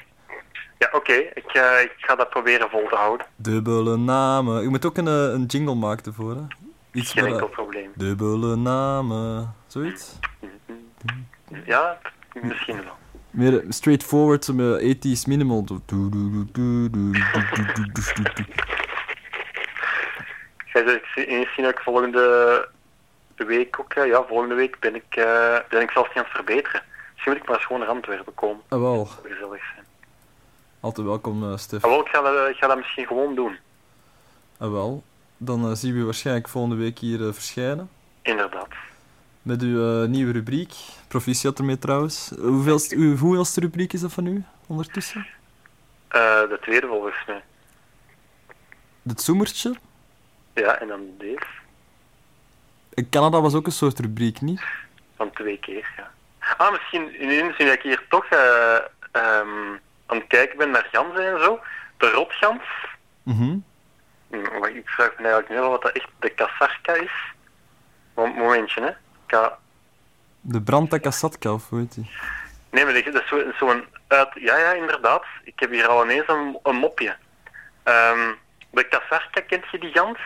Ja, 0.79 0.89
oké. 0.93 1.13
Ik, 1.13 1.53
ik 1.83 1.95
ga 1.97 2.15
dat 2.15 2.31
proberen 2.31 2.71
vol 2.71 2.89
te 2.89 2.95
houden. 2.95 3.27
Dubbele 3.37 3.97
namen. 3.97 4.63
Je 4.63 4.69
moet 4.69 4.87
ook 4.87 4.97
een, 4.97 5.07
een 5.07 5.45
jingle 5.45 5.75
maken 5.75 6.05
ervoor, 6.05 6.35
hè? 6.35 6.43
Iets 6.93 7.13
Geen 7.13 7.27
enkel 7.27 7.49
probleem. 7.49 7.93
Dubbele 7.95 8.57
namen, 8.57 9.55
zoiets? 9.67 10.19
Ja, 11.65 11.99
misschien 12.43 12.85
wel. 12.85 12.97
Meer 13.31 13.65
straightforward, 13.69 14.53
met 14.53 14.81
ethisch 14.81 15.27
minimal. 15.27 15.65
Jij 20.73 21.01
zegt 21.15 21.29
misschien 21.29 21.67
ook 21.67 21.81
volgende 21.81 22.69
week 23.37 23.81
ook, 23.81 23.93
ja, 23.93 24.25
volgende 24.29 24.55
week 24.55 24.79
ben 24.81 24.95
ik, 24.95 25.09
ben 25.69 25.81
ik 25.81 25.91
zelfs 25.91 26.09
niet 26.09 26.19
aan 26.19 26.25
het 26.25 26.33
verbeteren. 26.33 26.83
Misschien 27.13 27.33
moet 27.33 27.43
ik 27.43 27.49
maar 27.49 27.61
gewoon 27.61 27.81
naar 27.81 27.89
Antwerpen 27.89 28.35
komen. 28.35 28.63
Ah, 28.69 28.81
wel. 28.81 29.05
Gezellig 29.05 29.63
zijn. 29.75 29.87
Altijd 30.81 31.07
welkom, 31.07 31.45
uh, 31.45 31.57
Stef. 31.57 31.83
Wel, 31.83 32.01
ik 32.01 32.09
ga, 32.09 32.21
dat, 32.21 32.49
ik 32.49 32.57
ga 32.57 32.67
dat 32.67 32.77
misschien 32.77 33.07
gewoon 33.07 33.35
doen. 33.35 33.57
Ah, 34.59 34.71
wel. 34.71 35.03
Dan 35.39 35.71
eh, 35.71 35.75
zien 35.75 35.93
we 35.93 35.99
je 35.99 36.05
waarschijnlijk 36.05 36.49
volgende 36.49 36.77
week 36.77 36.99
hier 36.99 37.27
eh, 37.27 37.33
verschijnen. 37.33 37.91
Inderdaad. 38.23 38.69
Met 39.43 39.63
uw 39.63 40.03
eh, 40.03 40.09
nieuwe 40.09 40.33
rubriek. 40.33 40.75
Proficiat 41.09 41.59
ermee 41.59 41.79
trouwens. 41.79 42.33
Hoeveelste, 42.41 42.97
uw, 42.97 43.17
hoeveelste 43.17 43.61
rubriek 43.61 43.93
is 43.93 44.01
dat 44.01 44.13
van 44.13 44.27
u 44.27 44.45
ondertussen? 44.67 45.27
De 46.09 46.59
tweede 46.61 46.87
volgens 46.87 47.25
mij. 47.27 47.43
Het 49.03 49.21
zoemertje. 49.21 49.75
Ja, 50.55 50.81
en 50.81 50.89
dan 50.89 51.01
deze. 51.19 51.47
In 52.95 53.09
Canada 53.09 53.41
was 53.41 53.55
ook 53.55 53.67
een 53.67 53.73
soort 53.73 53.99
rubriek, 53.99 54.41
niet? 54.41 54.63
Van 55.17 55.31
twee 55.31 55.59
keer, 55.59 55.93
ja. 55.97 56.11
Ah, 56.57 56.73
misschien 56.73 57.23
ineens 57.23 57.59
nu 57.59 57.65
dat 57.65 57.75
ik 57.75 57.83
hier 57.83 58.07
toch 58.09 58.25
eh, 58.25 58.75
ehm, 59.13 59.77
aan 60.07 60.17
het 60.17 60.27
kijken 60.27 60.59
ben 60.59 60.71
naar 60.71 60.89
ganzen 60.93 61.33
en 61.33 61.41
zo. 61.41 61.61
De 61.97 62.11
rotgans. 62.11 62.63
Mhm. 63.23 63.43
Hm, 63.43 63.59
maar 64.31 64.71
ik 64.71 64.89
vraag 64.89 65.11
me 65.19 65.29
eigenlijk 65.29 65.49
wel 65.49 65.71
wat 65.71 65.83
dat 65.83 65.93
echt 65.93 66.09
de 66.19 66.29
kasarka 66.31 66.93
is. 66.95 67.11
Mo- 68.15 68.27
Momentje, 68.27 68.81
hè. 68.83 68.91
Ka 69.27 69.59
De 70.41 70.63
Brandtakasatka, 70.63 71.53
of 71.53 71.69
hoe 71.69 71.79
heet 71.79 71.95
die? 71.95 72.11
nee, 72.71 72.85
maar 72.85 72.93
dat 72.95 73.23
is 73.23 73.29
zo- 73.29 73.53
zo'n 73.59 73.85
uit... 74.09 74.29
Ja, 74.35 74.57
ja, 74.59 74.73
inderdaad. 74.73 75.25
Ik 75.45 75.61
heb 75.61 75.71
hier 75.71 75.87
al 75.89 76.05
ineens 76.05 76.29
een, 76.29 76.59
een 76.63 76.77
mopje. 76.77 77.17
Ehm, 77.83 78.33
de 78.71 78.89
kasarka, 78.89 79.41
kent 79.41 79.65
je 79.71 79.79
die 79.79 79.93
gans? 79.93 80.19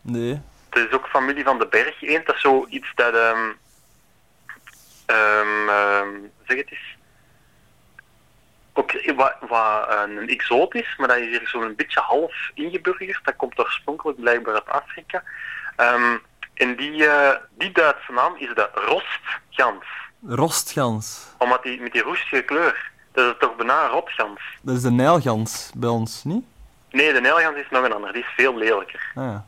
Nee. 0.00 0.40
Het 0.70 0.86
is 0.88 0.92
ook 0.94 1.06
familie 1.08 1.44
van 1.44 1.58
de 1.58 1.66
berg 1.66 2.02
eend. 2.02 2.26
Dat 2.26 2.34
is 2.34 2.40
zoiets 2.40 2.92
dat... 2.94 3.14
ehm 3.14 3.50
ehm, 5.06 5.68
ehm, 5.68 6.08
zeg 6.46 6.56
het 6.56 6.70
eens. 6.70 6.96
Ook 8.78 9.12
wat, 9.16 9.34
wat 9.48 9.88
eh, 9.88 10.00
een 10.06 10.28
exoot 10.28 10.74
is, 10.74 10.94
maar 10.96 11.08
dat 11.08 11.16
is 11.16 11.26
hier 11.26 11.48
zo'n 11.48 11.74
beetje 11.76 12.00
half 12.00 12.50
ingeburgerd. 12.54 13.20
Dat 13.24 13.36
komt 13.36 13.58
oorspronkelijk 13.58 14.20
blijkbaar 14.20 14.54
uit 14.54 14.68
Afrika. 14.68 15.22
Ehm, 15.76 16.16
en 16.54 16.76
die, 16.76 17.06
eh, 17.06 17.36
die 17.50 17.72
Duitse 17.72 18.12
naam 18.12 18.34
is 18.36 18.48
de 18.54 18.68
rostgans. 18.74 19.84
Rostgans. 20.26 21.26
Omdat 21.38 21.62
die 21.62 21.80
met 21.80 21.92
die 21.92 22.02
roestige 22.02 22.42
kleur. 22.42 22.90
Dat 23.12 23.26
is 23.32 23.34
toch 23.38 23.56
bijna 23.56 23.86
rotgans. 23.86 24.40
Dat 24.62 24.76
is 24.76 24.82
de 24.82 24.90
Nijlgans 24.90 25.70
bij 25.74 25.88
ons, 25.88 26.24
niet? 26.24 26.44
Nee, 26.90 27.12
de 27.12 27.20
Nijlgans 27.20 27.56
is 27.56 27.66
nog 27.70 27.84
een 27.84 27.92
ander. 27.92 28.12
Die 28.12 28.22
is 28.22 28.28
veel 28.36 28.56
lelijker. 28.56 29.10
Ah 29.14 29.24
ja. 29.24 29.46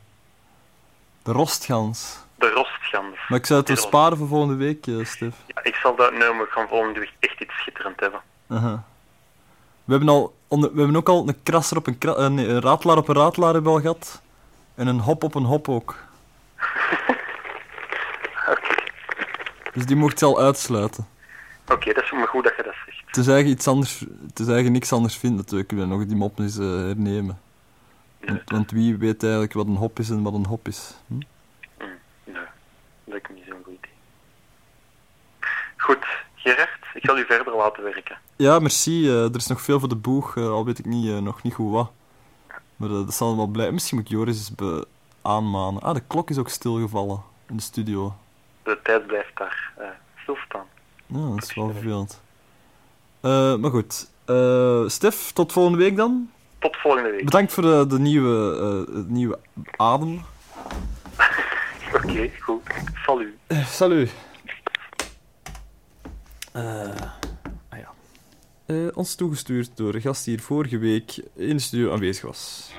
De 1.23 1.33
Rostgans. 1.33 2.19
De 2.35 2.51
rostgans. 2.51 3.17
Maar 3.29 3.39
ik 3.39 3.47
zou 3.47 3.59
het 3.59 3.67
Die 3.69 3.77
wel 3.77 3.85
rost- 3.85 3.97
sparen 3.97 4.19
voor 4.19 4.27
volgende 4.29 4.55
week, 4.65 4.87
eh, 4.87 5.05
Stef. 5.05 5.35
Ja, 5.47 5.63
ik 5.63 5.75
zal 5.75 5.95
dat 5.97 6.13
nu 6.13 6.19
maar 6.33 6.47
gaan 6.51 6.69
volgende 6.69 7.01
week 7.01 7.13
echt 7.21 7.41
iets 7.41 7.55
schitterend 7.55 8.01
hebben. 8.01 8.21
Aha. 8.51 8.85
We 9.91 9.97
hebben, 9.97 10.15
al 10.15 10.35
onder- 10.49 10.73
we 10.73 10.79
hebben 10.79 10.97
ook 10.97 11.09
al 11.09 11.29
een 11.29 11.43
krasser 11.43 11.77
op 11.77 11.87
een, 11.87 11.99
kra 11.99 12.15
eh, 12.15 12.29
nee, 12.29 12.49
een 12.49 12.61
ratelaar 12.61 12.97
op 12.97 13.09
een 13.09 13.15
ratelaar 13.15 13.53
hebben 13.53 13.73
we 13.73 13.77
al 13.79 13.83
gehad. 13.85 14.23
En 14.75 14.87
een 14.87 15.01
hop 15.01 15.23
op 15.25 15.35
een 15.35 15.45
hop 15.45 15.69
ook. 15.69 15.97
Dus 19.75 19.87
die 19.87 19.97
mocht 19.97 20.19
je 20.21 20.27
al 20.27 20.41
uitsluiten. 20.41 21.07
Oké, 21.69 21.93
dat 21.93 22.03
is 22.05 22.13
maar 22.13 22.29
goed 22.29 22.45
dat 22.45 22.57
je 22.57 22.63
dat 22.63 22.75
zegt. 22.85 23.03
Het 23.07 23.17
is 23.17 23.27
eigenlijk 23.27 23.59
iets 23.59 23.69
anders, 23.69 24.01
is 24.35 24.47
eigenlijk 24.47 24.71
niks 24.71 24.93
anders 24.93 25.17
vindt 25.17 25.37
natuurlijk. 25.37 25.71
We 25.71 25.77
kunnen 25.77 25.99
nog 25.99 26.07
die 26.07 26.17
mop 26.17 26.39
eens 26.39 26.59
eh, 26.59 26.67
hernemen. 26.67 27.41
Want, 28.21 28.43
want 28.51 28.71
wie 28.71 28.97
weet 28.97 29.23
eigenlijk 29.23 29.53
wat 29.53 29.67
een 29.67 29.77
hop 29.77 29.99
is 29.99 30.11
en 30.11 30.23
wat 30.23 30.33
een 30.35 30.47
hop 30.47 30.69
is? 30.69 30.95
Hm? 31.07 31.15
Nee, 31.15 31.25
dat 32.25 32.43
lijkt 33.05 33.29
me 33.29 33.35
niet 33.35 33.45
zo'n 33.49 33.63
goed 33.65 33.75
idee. 33.75 33.91
Goed, 35.77 36.07
Gerard, 36.43 36.71
ik 36.95 37.05
zal 37.05 37.19
u 37.19 37.25
verder 37.25 37.57
laten 37.57 37.83
werken. 37.83 38.19
Ja, 38.37 38.59
merci. 38.59 39.09
eh, 39.09 39.25
er 39.25 39.37
is 39.37 39.47
nog 39.47 39.61
veel 39.61 39.79
voor 39.81 39.89
de 39.89 39.97
boeg, 39.97 40.37
eh, 40.37 40.49
al 40.49 40.65
weet 40.65 40.79
ik 40.79 40.85
niet, 40.87 41.11
eh, 41.11 41.19
nog 41.19 41.43
niet 41.43 41.55
goed 41.55 41.73
wat. 41.73 41.91
Maar 42.77 42.89
dat 42.89 43.15
zal 43.15 43.37
wel 43.37 43.47
blijven. 43.47 43.75
Misschien 43.75 43.97
moet 43.99 44.07
ik 44.07 44.13
Joris 44.13 44.37
eens 44.37 44.55
be- 44.55 44.87
aanmanen. 45.23 45.83
Ah, 45.83 45.95
de 45.95 46.03
klok 46.07 46.31
is 46.31 46.39
ook 46.39 46.49
stilgevallen 46.49 47.23
in 47.49 47.57
de 47.57 47.63
studio. 47.63 48.15
De 48.63 48.79
tijd 48.83 49.07
blijft 49.07 49.37
daar 49.39 49.73
stilstaan. 50.23 50.65
Ja, 51.07 51.29
dat 51.35 51.43
is 51.43 51.55
wel 51.55 51.71
vervelend. 51.73 52.21
Maar 53.61 53.71
goed. 53.71 54.09
Stef, 54.93 55.31
tot 55.33 55.53
volgende 55.53 55.79
week 55.79 55.97
dan. 55.97 56.31
tot 56.59 56.77
volgende 56.77 57.11
week. 57.11 57.25
Bedankt 57.25 57.53
voor 57.53 57.63
de, 57.63 57.85
de 57.89 57.99
nieuwe, 57.99 58.87
het 58.95 59.09
nieuwe 59.09 59.39
adem. 59.77 60.23
Oké, 61.95 62.31
goed. 62.41 62.63
Salut. 63.07 63.29
Salut. 63.67 64.11
Eh, 66.53 66.63
ah 67.69 67.79
ja. 67.79 67.93
Eh, 68.67 68.89
ons 68.95 69.15
toegestuurd 69.15 69.71
door 69.75 69.95
een 69.95 70.01
gast 70.01 70.25
die 70.25 70.35
hier 70.35 70.43
vorige 70.45 70.79
week 70.79 71.17
in 71.35 71.57
de 71.57 71.63
studio 71.63 71.93
aanwezig 71.93 72.25
was. 72.25 72.71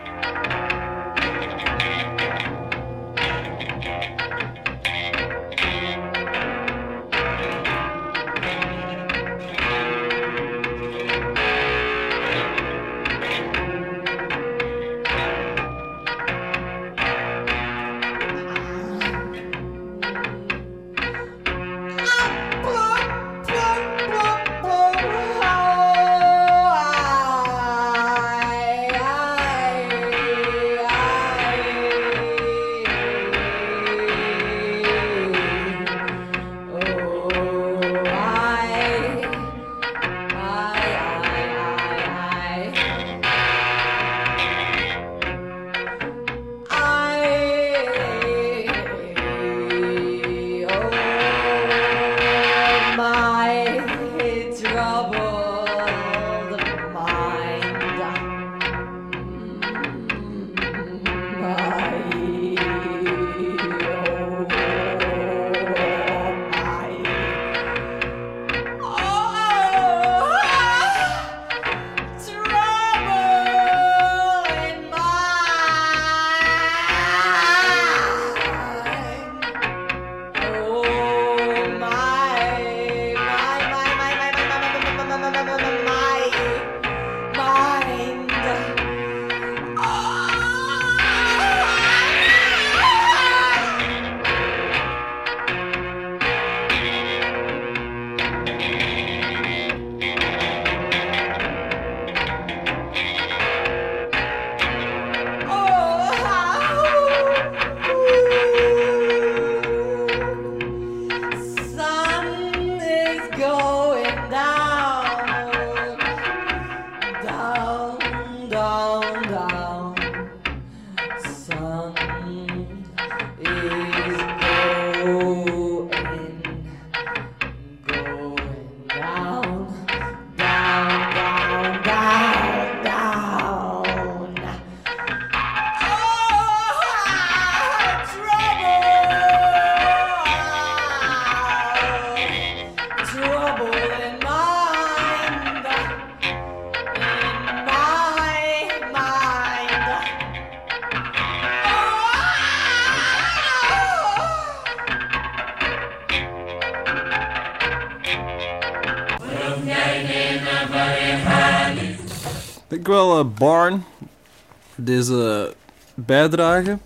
Deze 164.83 165.53
bijdrage 165.95 166.77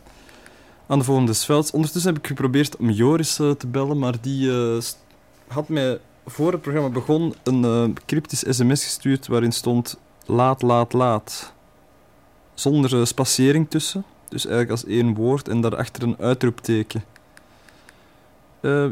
aan 0.88 0.99
de 0.99 1.05
volgende 1.05 1.34
Velds. 1.34 1.71
Ondertussen 1.71 2.13
heb 2.13 2.21
ik 2.21 2.27
geprobeerd 2.27 2.77
om 2.77 2.89
Joris 2.89 3.39
eh, 3.39 3.51
te 3.51 3.67
bellen, 3.67 3.99
maar 3.99 4.15
die 4.21 4.51
eh, 4.51 4.81
had 5.47 5.69
mij 5.69 5.99
voor 6.25 6.51
het 6.51 6.62
programma 6.62 6.89
begon 6.89 7.36
een 7.43 7.63
eh, 7.63 8.03
cryptisch 8.05 8.43
sms 8.47 8.84
gestuurd 8.84 9.27
waarin 9.27 9.51
stond 9.51 9.97
laat, 10.25 10.62
laat, 10.62 10.93
laat. 10.93 11.53
Zonder 12.53 13.08
spacering 13.08 13.69
tussen, 13.69 14.05
dus 14.29 14.45
eigenlijk 14.45 14.71
als 14.71 14.86
één 14.86 15.13
woord 15.13 15.47
en 15.47 15.62
daarachter 15.62 16.03
een 16.03 16.17
uitroepteken. 16.19 17.03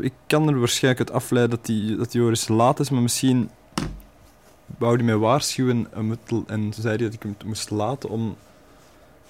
Ik 0.02 0.13
kan 0.28 0.48
er 0.48 0.60
waarschijnlijk 0.60 1.10
uit 1.10 1.22
afleiden 1.22 1.58
dat, 1.58 1.66
die, 1.66 1.96
dat 1.96 2.13
Joris 2.13 2.48
laat 2.48 2.80
is, 2.80 2.89
maar 2.89 3.02
misschien 3.02 3.50
wou 4.78 4.96
hij 4.96 5.04
mij 5.04 5.18
waarschuwen 5.18 5.88
en, 5.94 6.20
en 6.48 6.74
zei 6.74 6.96
hij 6.96 6.98
dat 6.98 7.13
ik 7.13 7.24
hem 7.24 7.36
moest 7.46 7.70
laten 7.70 8.10
om 8.10 8.36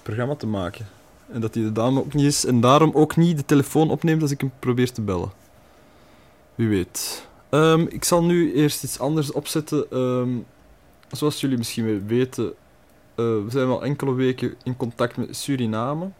programma 0.04 0.34
te 0.34 0.46
maken. 0.46 0.86
En 1.26 1.40
dat 1.40 1.54
hij 1.54 1.62
de 1.62 1.72
dame 1.72 2.00
ook 2.00 2.14
niet 2.14 2.26
is 2.26 2.44
en 2.44 2.60
daarom 2.60 2.90
ook 2.94 3.16
niet 3.16 3.36
de 3.36 3.44
telefoon 3.44 3.90
opneemt 3.90 4.22
als 4.22 4.30
ik 4.30 4.40
hem 4.40 4.52
probeer 4.58 4.92
te 4.92 5.00
bellen. 5.00 5.32
Wie 6.54 6.68
weet. 6.68 7.26
Ehm, 7.48 7.80
ik 7.80 8.04
zal 8.04 8.24
nu 8.24 8.54
eerst 8.54 8.84
iets 8.84 8.98
anders 8.98 9.32
opzetten. 9.32 9.90
Ehm, 9.90 10.38
zoals 11.10 11.40
jullie 11.40 11.58
misschien 11.58 12.06
weten, 12.06 12.46
eh, 12.46 13.24
we 13.24 13.46
zijn 13.48 13.68
al 13.68 13.84
enkele 13.84 14.14
weken 14.14 14.54
in 14.62 14.76
contact 14.76 15.16
met 15.16 15.36
Suriname. 15.36 16.10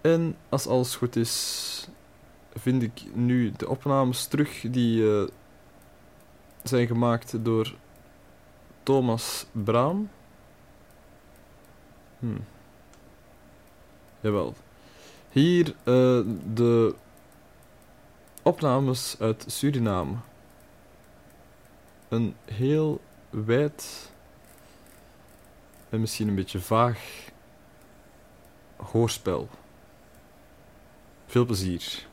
En 0.00 0.36
als 0.48 0.66
alles 0.66 0.96
goed 0.96 1.16
is, 1.16 1.88
vind 2.54 2.82
ik 2.82 3.02
nu 3.12 3.52
de 3.56 3.68
opnames 3.68 4.26
terug 4.26 4.64
die 4.70 5.08
eh, 5.08 5.28
zijn 6.62 6.86
gemaakt 6.86 7.44
door 7.44 7.74
Thomas 8.82 9.46
Braam. 9.52 10.08
Hm. 12.24 12.40
Jawel. 14.20 14.54
Hier 15.30 15.68
eh, 15.68 16.20
de 16.54 16.94
opnames 18.42 19.16
uit 19.18 19.44
Suriname. 19.46 20.14
Een 22.08 22.36
heel 22.44 23.00
wijd 23.30 24.10
en 25.88 26.00
misschien 26.00 26.28
een 26.28 26.34
beetje 26.34 26.60
vaag 26.60 27.28
hoorspel. 28.76 29.48
Veel 31.26 31.44
plezier. 31.44 32.06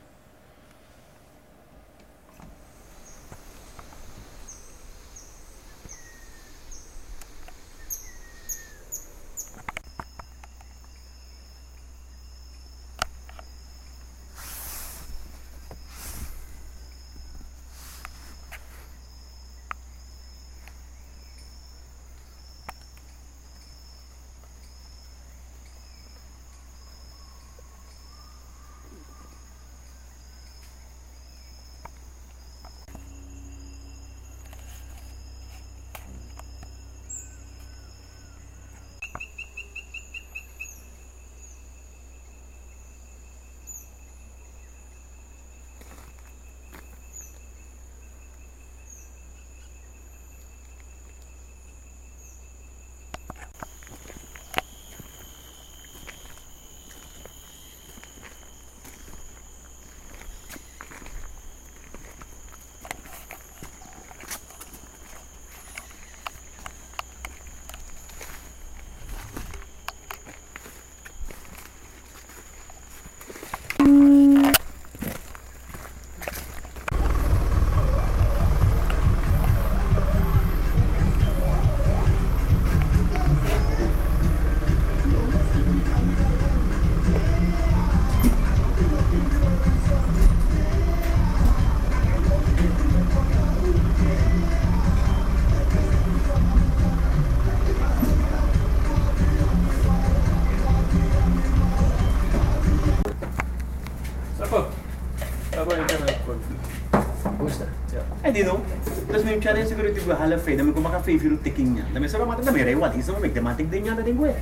hindi 108.32 108.48
no? 108.48 108.64
Tapos 109.12 109.28
may 109.28 109.36
challenge 109.36 109.68
siguro 109.68 109.92
ito 109.92 110.00
ko 110.00 110.16
Hall 110.16 110.32
of 110.32 110.40
Fame, 110.40 110.56
namin 110.56 110.72
ko 110.72 110.80
maka-favorite 110.80 111.44
tiking 111.44 111.76
niya. 111.76 111.84
Namin 111.92 112.08
sarang 112.08 112.24
matang 112.24 112.48
namin 112.48 112.64
rewan, 112.64 112.96
isa 112.96 113.12
may 113.20 113.28
tematic 113.28 113.68
din 113.68 113.84
niya 113.84 113.92
na 113.92 114.00
din 114.00 114.16
ko 114.16 114.24
eh. 114.24 114.40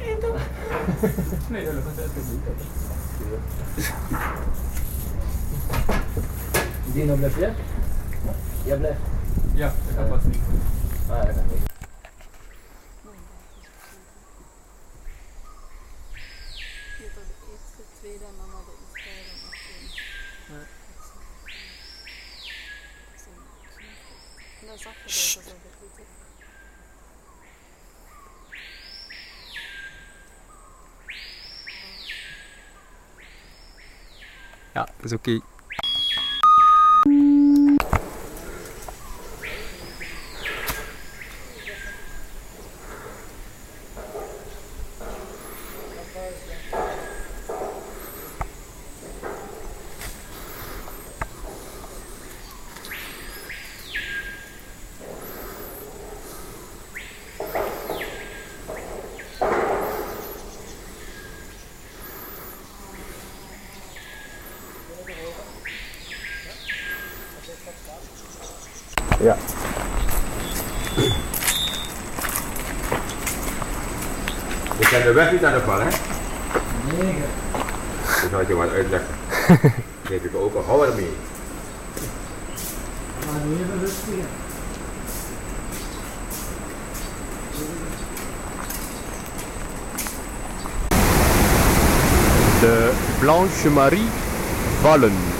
Ito. 0.00 0.28
Hindi 6.88 7.00
na 7.04 7.14
bless 7.20 7.36
yan? 7.36 7.54
Ja, 35.12 35.51
We 74.76 74.86
zijn 74.90 75.02
de 75.02 75.12
weg 75.12 75.32
niet 75.32 75.44
aan 75.44 75.52
de 75.52 75.60
val, 75.60 75.80
hè? 75.80 75.88
Nee. 76.96 77.14
Ik 78.22 78.28
zal 78.30 78.40
je 78.48 78.54
wat 78.54 78.70
uitleggen. 78.70 79.14
Geef 80.02 80.22
ik 80.22 80.36
ook 80.36 80.54
een 80.54 80.64
houwer 80.66 80.94
mee. 80.94 81.10
Maar 83.26 83.40
nu 83.46 83.54
even 83.54 83.80
rustig. 83.80 84.14
De 92.60 92.92
Blanche 93.20 93.70
Marie 93.70 94.08
Vallen. 94.80 95.31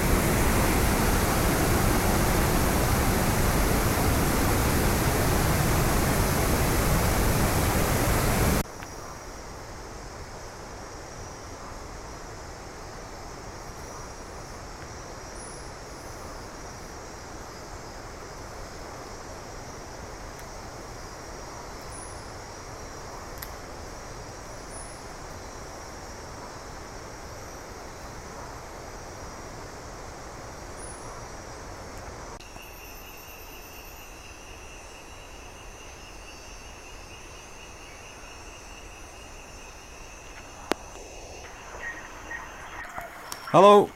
Hallo, 43.53 43.89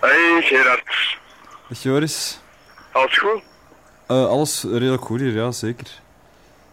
Hey 0.00 0.42
Gerard, 0.42 1.16
dag 1.68 1.82
Joris. 1.82 2.40
alles 2.92 3.18
goed? 3.18 3.42
Eh, 4.06 4.26
alles 4.26 4.62
redelijk 4.64 5.02
goed 5.04 5.20
hier, 5.20 5.32
ja, 5.32 5.50
zeker. 5.50 5.86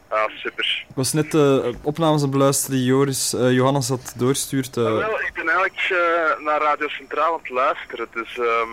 Ah, 0.07 0.29
super. 0.35 0.85
Ik 0.89 0.95
was 0.95 1.13
net 1.13 1.33
eh, 1.33 1.65
opnames 1.81 2.15
aan 2.17 2.21
het 2.21 2.31
beluisteren 2.31 2.75
die 2.77 2.85
Joris, 2.85 3.33
eh, 3.33 3.51
Johannes 3.51 3.89
had 3.89 4.13
doorgestuurd. 4.15 4.77
eh. 4.77 4.85
Ah, 4.85 4.91
wel, 4.97 5.19
ik 5.21 5.31
ben 5.33 5.47
eigenlijk 5.49 5.79
eh, 5.89 6.43
naar 6.45 6.61
Radio 6.61 6.87
Centraal 6.87 7.33
aan 7.33 7.39
het 7.39 7.49
luisteren, 7.49 8.07
dus 8.13 8.37
ehm, 8.37 8.69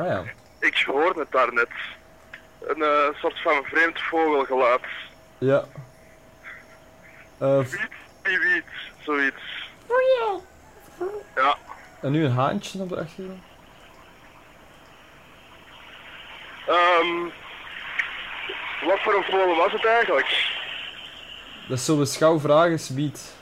ah 0.00 0.06
ja. 0.06 0.22
ik 0.58 0.82
hoorde 0.86 1.20
het 1.20 1.30
daar 1.32 1.52
net. 1.52 1.68
Een 2.66 2.82
eh, 2.82 3.20
soort 3.20 3.40
van 3.42 3.64
vreemd 3.64 4.00
vogelgeluid. 4.02 4.80
Ja. 5.38 5.64
Eh, 7.38 7.58
v- 7.64 7.86
Wie 8.22 8.38
weet, 8.38 8.64
zoiets. 9.04 9.68
Ja, 11.36 11.56
en 12.00 12.12
nu 12.12 12.24
een 12.24 12.32
haantje 12.32 12.82
op 12.82 12.88
de 12.88 12.96
achtergrond. 12.96 13.42
ehm 16.66 17.28
wat 18.84 19.00
voor 19.00 19.14
een 19.14 19.24
vogel 19.24 19.56
was 19.56 19.72
het 19.72 19.84
eigenlijk? 19.84 20.58
Dat 21.68 21.78
is 21.78 21.84
zo'n 21.84 22.06
schouwvragengebied. 22.06 23.34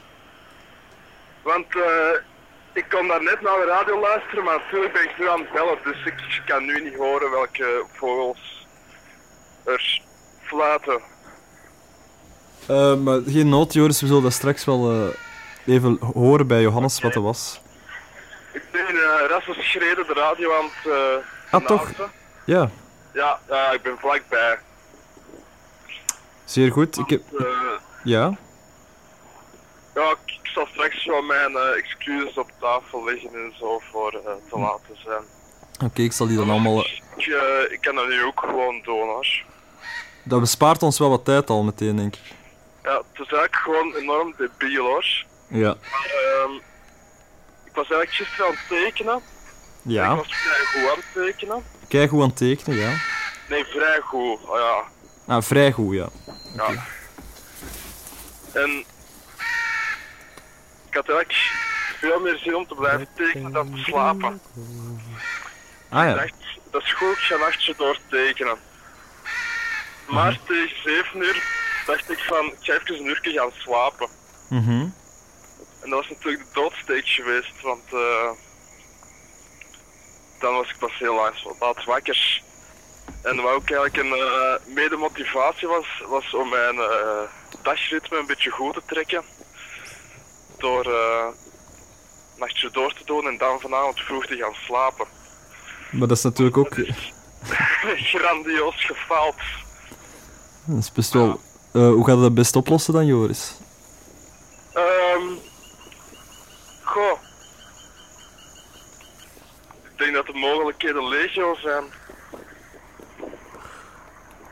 Want 1.42 1.76
eh, 1.76 2.20
ik 2.72 2.84
kon 2.88 3.08
daar 3.08 3.22
net 3.22 3.40
naar 3.40 3.56
de 3.56 3.66
radio 3.66 4.00
luisteren, 4.00 4.44
maar 4.44 4.58
natuurlijk 4.58 4.92
ben 4.92 5.02
ik 5.02 5.18
nu 5.18 5.28
aan 5.28 5.40
het 5.40 5.52
bellen, 5.52 5.78
dus 5.84 6.04
ik 6.04 6.42
kan 6.46 6.64
nu 6.64 6.82
niet 6.82 6.96
horen 6.96 7.30
welke 7.30 7.84
vogels 7.92 8.66
er 9.64 10.02
fluiten. 10.42 11.00
Eh, 12.66 12.94
maar 12.94 13.20
geen 13.26 13.48
nood, 13.48 13.72
Joris, 13.72 14.00
we 14.00 14.06
zullen 14.06 14.22
dat 14.22 14.32
straks 14.32 14.64
wel 14.64 14.90
eh, 14.90 15.74
even 15.74 15.98
horen 16.14 16.46
bij 16.46 16.60
Johannes 16.62 17.00
wat 17.00 17.12
dat 17.12 17.22
was. 17.22 17.60
Ik 18.58 18.70
ben 18.72 18.94
uh, 18.94 19.28
Rasmus 19.28 19.56
Schreden 19.70 20.06
de 20.06 20.12
radio 20.12 20.52
aan 20.58 20.64
het 20.64 20.92
eh 20.92 21.24
Ah, 21.50 21.66
toch? 21.66 21.90
Ja, 22.44 22.70
Ja, 23.12 23.40
ik 23.72 23.82
ben 23.82 23.98
vlakbij. 23.98 24.58
zeer 26.44 26.72
goed. 26.72 26.98
Ik 26.98 27.10
heb... 27.10 27.22
Eh, 27.38 27.46
Ja? 28.04 28.36
ja, 29.94 30.10
ik, 30.26 30.38
zal 30.42 30.66
straks 30.66 31.04
wel 31.04 31.22
mijn 31.22 31.56
eh, 31.56 31.76
excuses 31.76 32.34
op 32.38 32.50
tafel 32.60 33.04
leggen 33.04 33.30
en 33.34 33.52
zo 33.58 33.78
voor 33.92 34.12
eh, 34.12 34.32
te 34.50 34.58
laat 34.58 34.80
te 34.86 34.94
zijn. 35.04 35.22
Oké, 35.90 36.02
ik 36.02 36.12
zal 36.12 36.26
die 36.26 36.36
dan 36.36 36.50
allemaal... 36.50 36.80
Ik, 36.84 37.26
eh, 37.26 37.72
ik 37.72 37.80
kan 37.80 37.94
dat 37.94 38.08
nu 38.08 38.24
ook 38.24 38.40
gewoon 38.40 38.80
doen 38.84 39.08
hoor. 39.08 39.42
Dat 40.22 40.40
bespaart 40.40 40.82
ons 40.82 40.98
wel 40.98 41.10
wat 41.10 41.24
tijd 41.24 41.50
al 41.50 41.62
meteen, 41.62 41.96
denk 41.96 42.14
ik. 42.16 42.22
Ja, 42.82 42.96
het 42.96 43.04
is 43.26 43.32
eigenlijk 43.32 43.56
gewoon 43.56 43.94
enorm 43.94 44.34
debiel 44.36 44.84
hoor. 44.84 45.24
Ja. 45.48 45.76
Maar, 45.90 46.10
ehm, 46.10 46.52
was 47.78 47.90
eigenlijk 47.90 48.12
gisteren 48.12 48.46
aan 48.46 48.52
het 48.52 48.68
tekenen. 48.68 49.22
Ja. 49.82 50.10
Ik 50.10 50.16
was 50.16 50.34
vrij 50.34 50.64
goed 50.64 50.90
aan 50.90 50.96
het 50.96 51.12
tekenen. 51.12 51.64
Kijk 51.88 52.10
hoe 52.10 52.22
aan 52.22 52.28
het 52.28 52.36
tekenen, 52.36 52.78
ja. 52.78 52.96
Nee, 53.48 53.64
vrij 53.64 54.00
goed. 54.00 54.38
Oh, 54.44 54.58
ja. 54.58 54.82
Ah, 55.34 55.42
vrij 55.42 55.72
goed, 55.72 55.94
ja. 55.94 56.08
ja. 56.56 56.86
En 58.52 58.84
ik 60.88 60.94
had 60.94 61.08
eigenlijk 61.08 61.32
veel 61.98 62.20
meer 62.20 62.36
zin 62.36 62.56
om 62.56 62.66
te 62.66 62.74
blijven 62.74 63.08
tekenen 63.14 63.52
dan 63.52 63.70
te 63.74 63.78
slapen. 63.78 64.40
Ah 65.88 66.04
ja. 66.04 66.14
dacht, 66.14 66.34
dat 66.70 66.82
is 66.82 66.92
goed, 66.92 67.12
ik 67.12 67.18
ga 67.18 67.36
nachtje 67.36 67.74
door 67.76 67.98
tekenen. 68.08 68.56
Maar 70.06 70.38
tegen 70.46 70.82
7 70.82 71.20
uur 71.20 71.42
dacht 71.86 72.10
ik 72.10 72.18
van, 72.18 72.46
ik 72.46 72.58
ga 72.60 72.72
even 72.72 72.94
een 72.94 73.06
uurtje 73.06 73.32
gaan 73.32 73.50
slapen. 73.56 74.08
Mhm. 74.48 74.86
En 75.88 75.94
dat 75.94 76.06
was 76.06 76.16
natuurlijk 76.18 76.44
de 76.44 76.60
doodsteek 76.60 77.06
geweest, 77.06 77.62
want 77.62 77.82
eh, 77.92 78.30
dan 80.38 80.54
was 80.54 80.70
ik 80.70 80.78
pas 80.78 80.98
heel 80.98 81.14
laat 81.58 81.84
wakker. 81.84 82.42
En 83.22 83.36
wat 83.36 83.52
ook 83.52 83.70
eigenlijk 83.70 83.96
een 83.96 84.12
eh 84.12 84.74
mede-motivatie 84.74 85.68
was, 85.68 85.86
was 86.08 86.34
om 86.34 86.48
mijn 86.48 86.78
eh, 86.78 87.22
dagritme 87.62 88.18
een 88.18 88.26
beetje 88.26 88.50
goed 88.50 88.74
te 88.74 88.82
trekken. 88.86 89.22
Door 90.58 90.84
nachtje 92.36 92.70
door 92.70 92.92
te 92.92 93.04
doen 93.04 93.26
en 93.26 93.38
dan 93.38 93.60
vanavond 93.60 94.00
vroeg 94.00 94.26
te 94.26 94.36
gaan 94.36 94.54
slapen. 94.54 95.06
Maar 95.90 96.08
dat 96.08 96.16
is 96.16 96.22
natuurlijk 96.22 96.56
ook... 96.56 96.74
Grandioos 98.12 98.84
gefaald. 98.84 99.40
Dat 100.64 100.78
is 100.78 100.92
best 100.92 101.12
wel... 101.12 101.40
Hoe 101.72 102.06
gaat 102.06 102.20
dat 102.20 102.34
best 102.34 102.56
oplossen 102.56 102.92
dan, 102.92 103.06
Joris? 103.06 103.54
Ehm 104.72 105.47
goh. 106.88 107.18
Ik 109.82 109.98
denk 109.98 110.14
dat 110.14 110.26
de 110.26 110.32
mogelijkheid 110.32 111.58
zijn. 111.62 111.84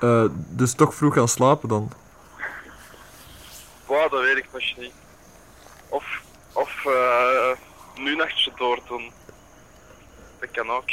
Eh, 0.01 0.25
dus 0.33 0.75
toch 0.75 0.95
vroeg 0.95 1.15
gaan 1.15 1.29
slapen 1.29 1.69
dan? 1.69 1.93
Wauw, 3.87 4.09
dat 4.09 4.21
weet 4.21 4.37
ik 4.37 4.49
nog 4.53 4.77
niet. 4.77 4.93
Of, 5.89 6.05
of 6.53 6.85
eh, 6.85 7.51
nu 8.05 8.17
nachtje 8.17 8.53
doordoen. 8.57 9.13
Dat 10.41 10.51
kan 10.51 10.71
ook. 10.71 10.91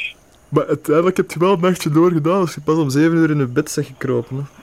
Maar 0.49 0.67
uiteindelijk 0.67 1.17
heb 1.17 1.31
je 1.31 1.39
wel 1.39 1.53
een 1.53 1.59
nachtje 1.59 1.89
doorgedaan 1.89 2.39
als 2.39 2.53
je 2.53 2.61
pas 2.61 2.77
om 2.77 2.89
7 2.89 3.17
uur 3.17 3.29
in 3.29 3.37
je 3.37 3.45
bed 3.45 3.71
zegt 3.71 3.87
gekropen. 3.87 4.37
Hè? 4.37 4.62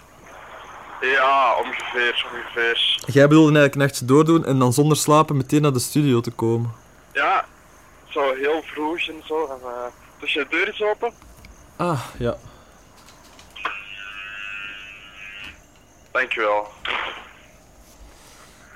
Ja, 1.01 1.57
ongeveer, 1.59 2.27
ongeveer. 2.33 2.99
Jij 3.07 3.29
bedoelde 3.29 3.59
eigenlijk 3.59 3.75
een 3.75 3.81
nachtje 3.81 4.05
doordoen 4.05 4.45
en 4.45 4.59
dan 4.59 4.73
zonder 4.73 4.97
slapen 4.97 5.37
meteen 5.37 5.63
naar 5.63 5.73
de 5.73 5.79
studio 5.79 6.21
te 6.21 6.31
komen. 6.31 6.73
Ja, 7.13 7.45
zo 8.09 8.35
heel 8.35 8.63
vroeg 8.63 9.09
en 9.09 9.23
zo. 9.25 9.47
En, 9.47 9.59
eh, 9.63 9.93
dus 10.21 10.33
je 10.33 10.47
deur 10.49 10.69
is 10.69 10.83
open? 10.83 11.13
Ah, 11.77 12.01
ja. 12.19 12.37
Dankjewel. 16.13 16.69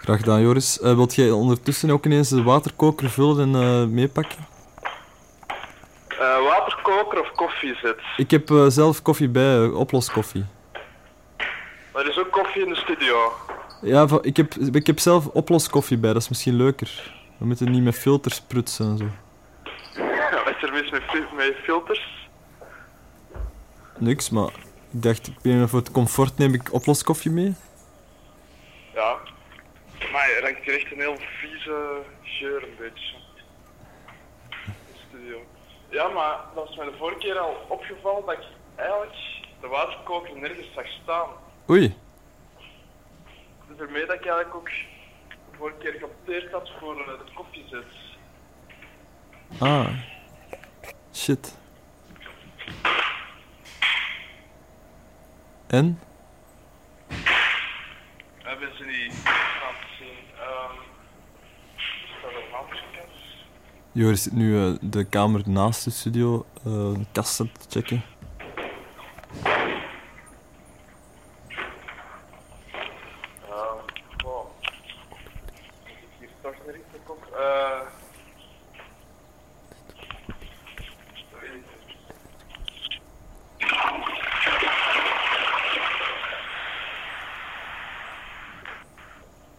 Graag 0.01 0.19
gedaan, 0.19 0.41
Joris. 0.41 0.81
Eh, 0.81 0.95
wilt 0.95 1.15
jij 1.15 1.31
ondertussen 1.31 1.91
ook 1.91 2.05
ineens 2.05 2.29
de 2.29 2.43
waterkoker 2.43 3.11
vullen 3.11 3.55
en 3.55 3.63
eh, 3.63 3.87
meepakken? 3.87 4.47
Waterkoker 6.49 7.21
of 7.21 7.31
koffiezet? 7.31 7.99
Ik 8.17 8.31
heb 8.31 8.51
zelf 8.69 9.03
koffie 9.03 9.29
bij, 9.29 9.63
eh, 9.65 9.79
oploskoffie. 11.95 12.01
Er 12.03 12.09
is 12.09 12.19
ook 12.19 12.31
koffie 12.31 12.63
in 12.63 12.69
de 12.69 12.77
studio. 12.77 13.33
Ja, 13.83 14.07
ik 14.23 14.37
heb, 14.37 14.55
ik 14.55 14.87
heb 14.87 14.99
zelf 14.99 15.27
oploskoffie 15.27 15.99
bij, 15.99 16.13
dat 16.13 16.23
is 16.23 16.29
misschien 16.29 16.57
leuker. 16.57 17.13
We 17.39 17.47
moeten 17.47 17.71
niet 17.71 17.83
met 17.83 17.95
filters 17.99 18.41
prutsen 18.41 18.87
en 18.87 18.97
zo. 18.99 19.05
Wat 20.45 20.55
is 20.57 20.63
er 20.63 20.73
mis 20.73 20.91
met, 20.91 21.03
met 21.37 21.55
filters? 21.63 22.29
Niks, 23.99 24.31
maar 24.31 24.53
ik 24.93 25.03
dacht, 25.03 25.27
ik 25.27 25.41
ben 25.43 25.69
voor 25.69 25.79
het 25.79 25.91
comfort 25.91 26.39
neem 26.39 26.55
ik 26.55 26.73
oploskoffie 26.73 27.31
mee. 27.31 27.55
Ja. 28.95 29.17
Maar 30.13 30.39
hangt 30.43 30.65
hier 30.65 30.75
echt 30.75 30.93
een 30.93 31.01
heel 31.01 31.17
vieze 31.41 32.03
geur 32.23 32.63
een 32.63 32.77
beetje. 32.79 33.15
In 34.67 34.73
de 34.93 34.99
studio. 35.09 35.39
Ja, 35.91 36.09
maar 36.09 36.39
dat 36.55 36.69
is 36.69 36.77
mij 36.77 36.87
de 36.87 36.97
vorige 36.99 37.19
keer 37.19 37.39
al 37.39 37.67
opgevallen 37.69 38.27
dat 38.27 38.35
ik 38.35 38.45
eigenlijk 38.77 39.17
de 39.61 39.67
waterkoker 39.67 40.39
nergens 40.39 40.73
zag 40.75 40.87
staan. 41.03 41.29
Oei, 41.71 41.95
Dus 43.69 43.79
ermee 43.79 44.07
dat 44.07 44.15
ik 44.15 44.27
eigenlijk 44.27 44.55
ook 44.55 44.69
de 44.69 45.57
vorige 45.59 45.77
keer 45.79 45.93
geopteerd 45.93 46.53
had 46.53 46.71
voor 46.81 47.01
eh, 47.01 47.07
de 47.07 47.33
koffiezet. 47.35 47.85
ah. 49.59 49.89
Shit. 51.15 51.59
En? 55.67 56.01
Hebben 58.43 58.77
ze 58.77 58.85
niet 58.85 59.23
aan 59.27 59.75
het 59.75 59.89
zien. 59.99 60.17
Is 61.77 62.23
dat 62.23 62.31
een 62.31 62.51
waterkast? 62.51 63.25
Joris 63.93 64.23
zit 64.23 64.33
nu 64.33 64.59
eh, 64.67 64.75
de 64.81 65.05
kamer 65.05 65.43
naast 65.49 65.85
de 65.85 65.91
studio 65.91 66.47
eh, 66.65 66.73
een 66.73 67.07
kast 67.13 67.37
te 67.37 67.49
checken. 67.69 68.03
Ja, 73.49 73.67
wow. 74.25 74.47
Moet 75.83 75.89
ik 75.89 76.09
hier 76.19 76.29
toch 76.43 76.55
naar 76.67 76.75
iets 76.75 77.05
komen? 77.07 77.29
Eh. 77.39 77.81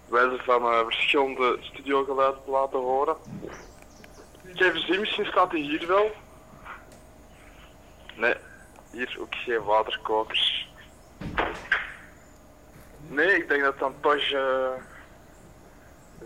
Wijze 0.08 0.38
van 0.44 0.64
eh, 0.64 0.84
verschillende 0.84 1.58
te 2.16 2.52
laten 2.52 2.80
horen. 2.80 3.16
Ik 4.44 4.60
heb 4.60 4.74
gezien, 4.74 5.00
misschien 5.00 5.26
staat 5.26 5.52
hij 5.52 5.60
hier 5.60 5.88
wel. 5.88 6.12
Nee, 8.16 8.36
hier 8.92 9.18
ook 9.20 9.36
geen 9.36 9.64
waterkokers. 9.64 10.70
Nee, 13.08 13.36
ik 13.36 13.48
denk 13.48 13.62
dat 13.62 13.72
het 13.72 13.80
dan 13.80 13.94
toch 14.02 14.32
eh, 14.32 14.70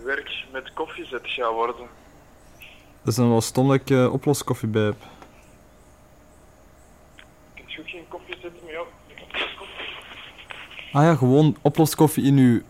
werk 0.04 0.46
met 0.52 0.74
koffiezet 0.74 1.22
gaat 1.24 1.54
worden. 1.54 1.88
Dat 3.02 3.08
is 3.08 3.16
dan 3.16 3.30
wel 3.30 3.42
stom 3.42 3.68
dat 3.68 3.76
ik 3.76 3.90
eh, 3.90 4.14
oploskoffie 4.14 4.70
bij 4.70 4.82
heb. 4.84 5.04
Ook 7.80 7.90
geen 7.90 8.08
koffiezet 8.08 8.64
mee 8.66 8.82
op? 8.82 8.88
Ah 10.92 11.04
ja, 11.04 11.16
gewoon 11.16 11.58
oploskoffie 11.62 12.24
in 12.24 12.38
uw 12.38 12.62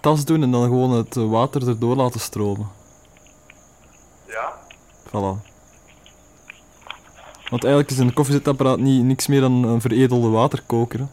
tas 0.00 0.24
doen 0.24 0.42
en 0.42 0.50
dan 0.50 0.62
gewoon 0.62 0.90
het 0.90 1.14
water 1.14 1.68
erdoor 1.68 1.96
laten 1.96 2.20
stromen. 2.20 2.68
Ja? 4.26 4.52
Voilà. 5.06 5.46
Want 7.50 7.64
eigenlijk 7.64 7.90
is 7.90 7.98
een 7.98 8.12
koffiezetapparaat 8.12 8.78
niet, 8.78 9.04
niks 9.04 9.26
meer 9.26 9.40
dan 9.40 9.64
een 9.64 9.80
veredelde 9.80 10.28
waterkoker. 10.28 10.98
hè. 10.98 11.06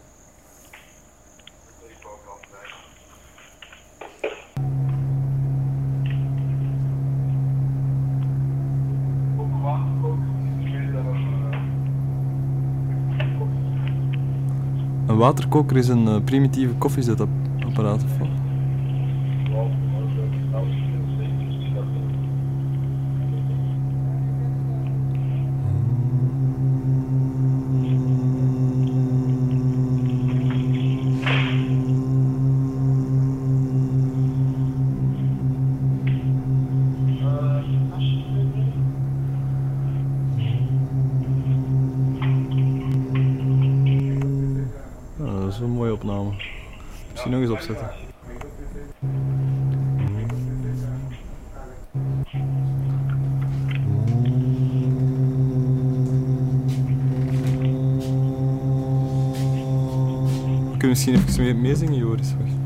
Een 15.08 15.18
waterkoker 15.18 15.78
is 15.78 15.88
een 15.88 16.08
eh, 16.08 16.24
primitieve 16.24 16.74
koffiezetapparaat. 16.74 18.04
of 18.04 18.18
wat? 18.18 18.45
Kunnen 61.36 61.62
misschien 61.62 61.94
even 61.94 61.98
mee- 61.98 62.16
meezingen, 62.16 62.64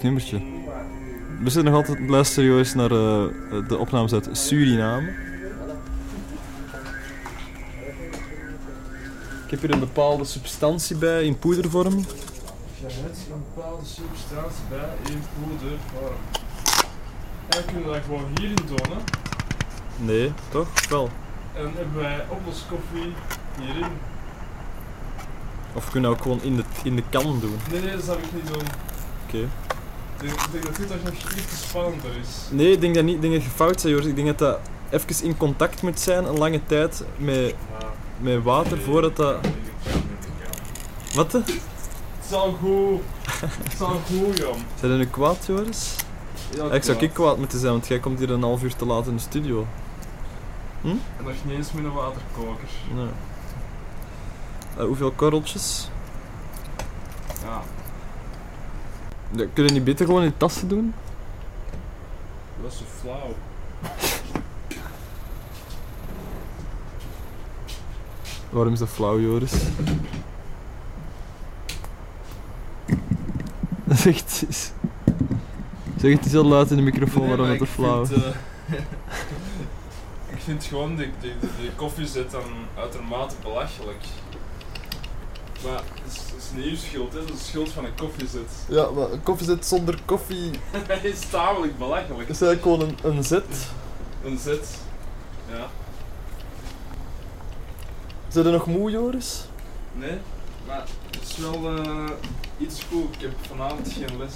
Leuk 0.00 0.12
nummertje. 0.12 0.40
We 1.42 1.50
zitten 1.50 1.64
nog 1.64 1.74
altijd 1.74 1.96
te 1.96 2.10
luisteren, 2.10 2.50
Joris, 2.50 2.74
naar 2.74 2.90
eh, 2.90 3.68
de 3.68 3.76
opnames 3.78 4.12
uit 4.12 4.28
Suriname. 4.32 5.08
Ik 9.44 9.50
heb 9.50 9.60
hier 9.60 9.70
een 9.70 9.80
bepaalde 9.80 10.24
substantie 10.24 10.96
bij 10.96 11.24
in 11.24 11.38
poedervorm. 11.38 11.98
Je 11.98 12.86
hebt 12.86 13.18
een 13.32 13.42
bepaalde 13.54 13.84
substantie 13.84 14.62
bij 14.68 15.12
in 15.12 15.22
poedervorm. 15.38 16.16
En 17.48 17.64
kunnen 17.64 17.84
we 17.84 17.92
dat 17.92 18.04
gewoon 18.04 18.26
hierin 18.34 18.64
tonen. 18.64 19.02
Nee, 19.96 20.32
toch? 20.48 20.88
Wel. 20.88 21.10
En 21.54 21.62
dan 21.62 21.72
hebben 21.74 21.96
wij 21.96 22.24
oploskoffie 22.28 23.12
hierin. 23.60 23.92
Of 25.74 25.84
we 25.84 25.90
kunnen 25.90 26.10
ook 26.10 26.22
gewoon 26.22 26.42
in 26.42 26.56
de, 26.56 26.64
in 26.82 26.96
de 26.96 27.02
kan 27.10 27.40
doen. 27.40 27.56
Nee, 27.70 27.80
nee, 27.80 27.96
dat 27.96 28.04
zou 28.04 28.18
ik 28.18 28.32
niet 28.32 28.46
doen. 28.46 28.66
Oké. 29.26 29.38
Ik 29.38 29.69
denk, 30.20 30.40
ik 30.40 30.88
denk 30.88 31.04
dat 31.04 31.12
dit 31.34 31.48
te 31.48 31.56
spannender 31.56 32.10
is. 32.20 32.28
Nee, 32.50 32.72
ik 32.72 32.80
denk 32.80 32.94
dat 32.94 33.04
niet. 33.04 33.14
Ik 33.14 33.20
denk 33.20 33.32
dat 33.32 33.42
je 33.42 33.50
fout 33.50 33.68
bent, 33.68 33.82
Joris. 33.82 34.06
Ik 34.06 34.16
denk 34.16 34.26
dat 34.26 34.38
dat 34.38 34.58
even 34.90 35.24
in 35.24 35.36
contact 35.36 35.82
moet 35.82 36.00
zijn 36.00 36.24
een 36.24 36.38
lange 36.38 36.60
tijd 36.66 37.04
met, 37.16 37.54
met 38.18 38.42
water 38.42 38.78
voordat 38.78 39.16
dat... 39.16 39.36
Wat? 41.14 41.32
Het 41.32 41.48
is 42.28 42.32
al 42.32 42.52
goed. 42.52 43.00
Het 43.40 43.72
is 43.72 43.80
al 43.80 44.00
goed, 44.06 44.38
jong. 44.38 44.56
Zijn 44.80 44.90
jullie 44.90 45.06
kwaad, 45.06 45.46
Joris? 45.46 45.96
Ja, 46.54 46.70
ik 46.70 46.82
zou 46.82 46.98
ik 46.98 47.12
kwaad 47.12 47.38
moeten 47.38 47.58
zijn, 47.58 47.72
want 47.72 47.86
jij 47.86 47.98
komt 47.98 48.18
hier 48.18 48.30
een 48.30 48.42
half 48.42 48.62
uur 48.62 48.76
te 48.76 48.86
laat 48.86 49.06
in 49.06 49.14
de 49.14 49.20
studio. 49.20 49.66
Hm? 50.80 50.88
En 50.88 51.24
nog 51.24 51.32
niet 51.44 51.56
eens 51.56 51.72
met 51.72 51.84
een 51.84 51.92
waterkoker. 51.92 52.68
Nee. 52.94 53.06
Eh, 54.76 54.84
hoeveel 54.84 55.10
korreltjes? 55.10 55.88
Ja. 57.42 57.62
Ja, 59.30 59.44
kun 59.52 59.64
je 59.64 59.72
niet 59.72 59.84
beter 59.84 60.06
gewoon 60.06 60.22
in 60.22 60.36
tassen 60.36 60.68
doen? 60.68 60.94
Dat 62.62 62.72
is 62.72 62.78
zo 62.78 62.84
flauw. 63.00 63.34
Waarom 68.50 68.72
is 68.72 68.78
dat 68.78 68.88
flauw, 68.88 69.20
Joris? 69.20 69.52
zeg 73.88 74.16
het 74.16 74.44
eens. 74.46 74.70
Zeg 75.96 76.12
het 76.12 76.22
eens 76.22 76.32
heel 76.32 76.44
luid 76.44 76.70
in 76.70 76.76
de 76.76 76.82
microfoon 76.82 77.20
Nee, 77.26 77.36
waarom 77.36 77.48
het 77.48 77.60
ik 77.60 77.68
flauw 77.68 78.02
is. 78.02 78.08
vind, 78.08 78.24
eh, 78.24 78.30
ik 80.34 80.40
vind 80.40 80.64
gewoon 80.64 80.96
de, 80.96 81.08
de, 81.20 81.32
de, 81.40 81.46
de 81.62 81.70
koffiezet 81.76 82.30
dan 82.30 82.42
uitermate 82.78 83.34
belachelijk. 83.42 84.04
Maar 85.64 85.82
het 86.04 86.12
is, 86.12 86.16
het 86.18 86.34
is 86.42 86.50
niet 86.54 86.64
uw 86.64 86.76
schuld, 86.76 87.12
hè. 87.12 87.18
het 87.20 87.28
is 87.30 87.38
de 87.38 87.44
schuld 87.44 87.70
van 87.70 87.84
een 87.84 87.94
koffiezet. 87.94 88.50
Ja, 88.68 88.90
maar 88.90 89.10
een 89.12 89.22
koffiezet 89.22 89.66
zonder 89.66 89.98
koffie 90.04 90.50
Hij 90.86 91.00
is 91.02 91.20
tamelijk 91.30 91.78
belachelijk. 91.78 92.28
is 92.28 92.40
eigenlijk 92.42 92.62
gewoon 92.62 92.80
een, 92.80 93.16
een 93.16 93.24
zet. 93.24 93.68
Een 94.24 94.38
zet. 94.38 94.68
Ja. 95.50 95.66
Zijn 98.28 98.46
er 98.46 98.52
nog 98.52 98.66
moe, 98.66 98.90
Joris? 98.90 99.44
Nee, 99.92 100.18
maar 100.66 100.84
het 101.10 101.28
is 101.28 101.36
wel 101.36 101.76
eh, 101.76 102.10
iets 102.58 102.82
goed. 102.90 103.14
Ik 103.14 103.20
heb 103.20 103.32
vanavond 103.48 103.92
geen 103.92 104.18
les. 104.18 104.32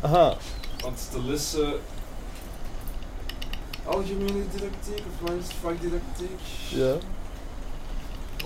Aha. 0.00 0.36
Want 0.80 1.08
de 1.12 1.22
lessen... 1.22 1.72
Algemene 3.84 4.44
didactiek 4.52 4.98
of 5.06 5.20
wat 5.20 5.30
is 5.40 5.46
het, 5.46 5.54
vakdidactiek? 5.62 6.40
Ja. 6.68 6.94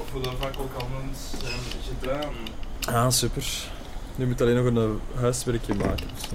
Of 0.01 0.13
hoe 0.13 0.23
dat 0.23 0.33
vak 0.39 0.55
ook 0.59 0.75
al 0.83 0.89
noemt, 0.93 1.17
zijn 1.43 1.85
gedaan. 2.01 2.33
Ah, 2.95 3.11
super. 3.11 3.47
Nu 4.17 4.27
moet 4.27 4.41
alleen 4.41 4.57
nog 4.57 4.65
een 4.65 4.77
eh, 5.15 5.21
huiswerkje 5.21 5.75
maken. 5.75 6.07
dus. 6.15 6.29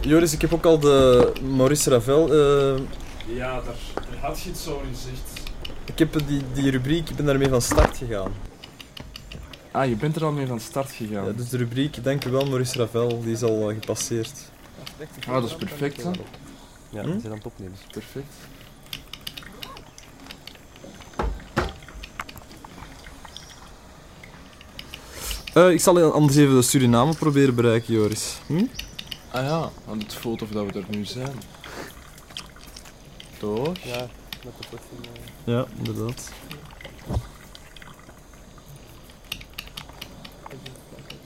Joris, 0.00 0.32
ik 0.32 0.40
heb 0.40 0.52
ook 0.52 0.64
al 0.64 0.78
de 0.78 1.32
Maurice 1.56 1.90
Ravel. 1.90 2.32
eh, 2.32 2.80
Ja, 3.36 3.54
daar, 3.54 3.74
daar 3.94 4.18
had 4.20 4.40
je 4.40 4.48
het 4.48 4.58
zo 4.58 4.82
in 4.88 4.94
zicht. 4.96 5.50
ik 5.84 5.98
heb 5.98 6.26
die, 6.26 6.42
die 6.52 6.70
rubriek, 6.70 7.08
ik 7.10 7.16
ben 7.16 7.26
daarmee 7.26 7.48
van 7.48 7.62
start 7.62 7.96
gegaan. 7.96 8.32
Ah, 9.70 9.88
je 9.88 9.96
bent 9.96 10.16
er 10.16 10.24
al 10.24 10.32
mee 10.32 10.46
van 10.46 10.60
start 10.60 10.90
gegaan. 10.90 11.24
Ja, 11.26 11.32
dus 11.32 11.48
de 11.48 11.56
rubriek, 11.56 12.04
dankjewel 12.04 12.44
Maurice 12.46 12.78
Ravel, 12.78 13.20
die 13.22 13.32
is 13.32 13.42
al 13.42 13.68
eh, 13.70 13.74
gepasseerd. 13.80 14.32
Ah, 15.26 15.34
dat 15.34 15.44
is 15.44 15.54
perfect, 15.54 16.02
hè? 16.02 16.10
Ja, 16.90 17.02
die 17.02 17.20
zijn 17.20 17.32
aan 17.32 17.38
het 17.38 17.46
opnemen. 17.46 17.76
Perfect. 17.92 18.34
Eh, 25.58 25.70
ik 25.70 25.80
zal 25.80 26.12
anders 26.12 26.36
even 26.36 26.54
de 26.54 26.62
Suriname 26.62 27.14
proberen 27.14 27.54
bereiken, 27.54 27.94
Joris. 27.94 28.38
Hm? 28.46 28.64
Ah 29.30 29.44
ja, 29.44 29.70
want 29.84 30.02
het 30.02 30.14
voelt 30.14 30.42
of 30.42 30.48
dat 30.48 30.66
we 30.66 30.78
er 30.78 30.84
nu 30.90 31.04
zijn. 31.04 31.32
Toch? 33.38 33.78
Ja, 33.78 34.08
met 34.44 34.52
de 34.58 34.66
koffie. 34.70 34.98
eh. 35.44 35.54
Ja, 35.54 35.66
inderdaad. 35.76 36.30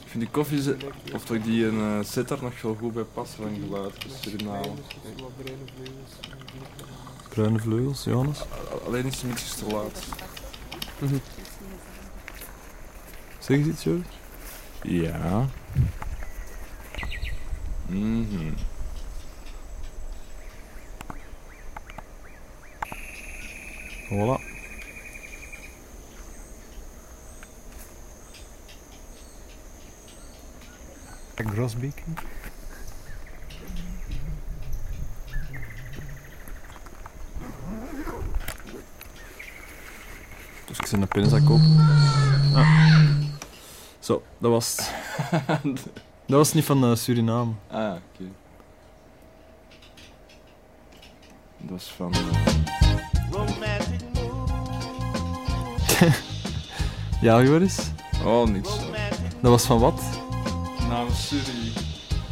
Ik 0.04 0.08
vind 0.18 0.22
die 0.24 0.30
koffie, 0.30 0.76
of 1.14 1.24
toch 1.24 1.42
die 1.42 1.66
een 1.66 1.78
uh, 1.78 2.04
zit 2.04 2.30
er 2.30 2.38
nog 2.42 2.62
wel 2.62 2.74
goed 2.74 2.92
bij 2.92 3.02
past 3.02 3.32
van 3.32 3.58
geluid. 3.66 4.02
Dus 4.02 4.12
Suriname. 4.20 4.68
Bruine 7.28 7.58
vleugels, 7.58 8.04
Johannes. 8.04 8.38
Alleen 8.86 9.04
is 9.06 9.14
het 9.14 9.22
een 9.22 9.28
beetje 9.28 9.54
te 9.54 9.74
laat. 9.74 10.02
Zeg 13.38 13.56
eens 13.56 13.66
iets, 13.66 13.84
Joris? 13.84 14.06
Ja. 14.82 15.46
Mhm. 17.86 18.52
Voilà. 24.10 24.50
Grosbeek. 31.52 32.02
Dus 40.66 40.78
ik 40.78 40.86
zit 40.86 41.00
een 41.00 41.08
pinnenzak 41.08 41.50
op. 41.50 41.60
Ah. 42.54 43.21
Zo, 44.02 44.22
dat 44.38 44.50
was 44.50 44.76
het. 44.76 45.82
dat 46.26 46.38
was 46.38 46.52
niet 46.52 46.64
van 46.64 46.84
eh, 46.84 46.94
Suriname. 46.94 47.52
Ah 47.70 47.78
ja, 47.78 47.92
oké. 48.14 48.24
Dat 51.58 51.70
was 51.70 51.84
van... 51.96 52.12
eh, 52.12 52.20
Ja, 57.22 57.42
Joris? 57.42 57.90
Oh, 58.24 58.46
niks. 58.48 58.70
Dat 59.40 59.50
was 59.50 59.64
van 59.66 59.78
wat? 59.78 60.02
Namens 60.88 61.28
Suri. 61.28 61.72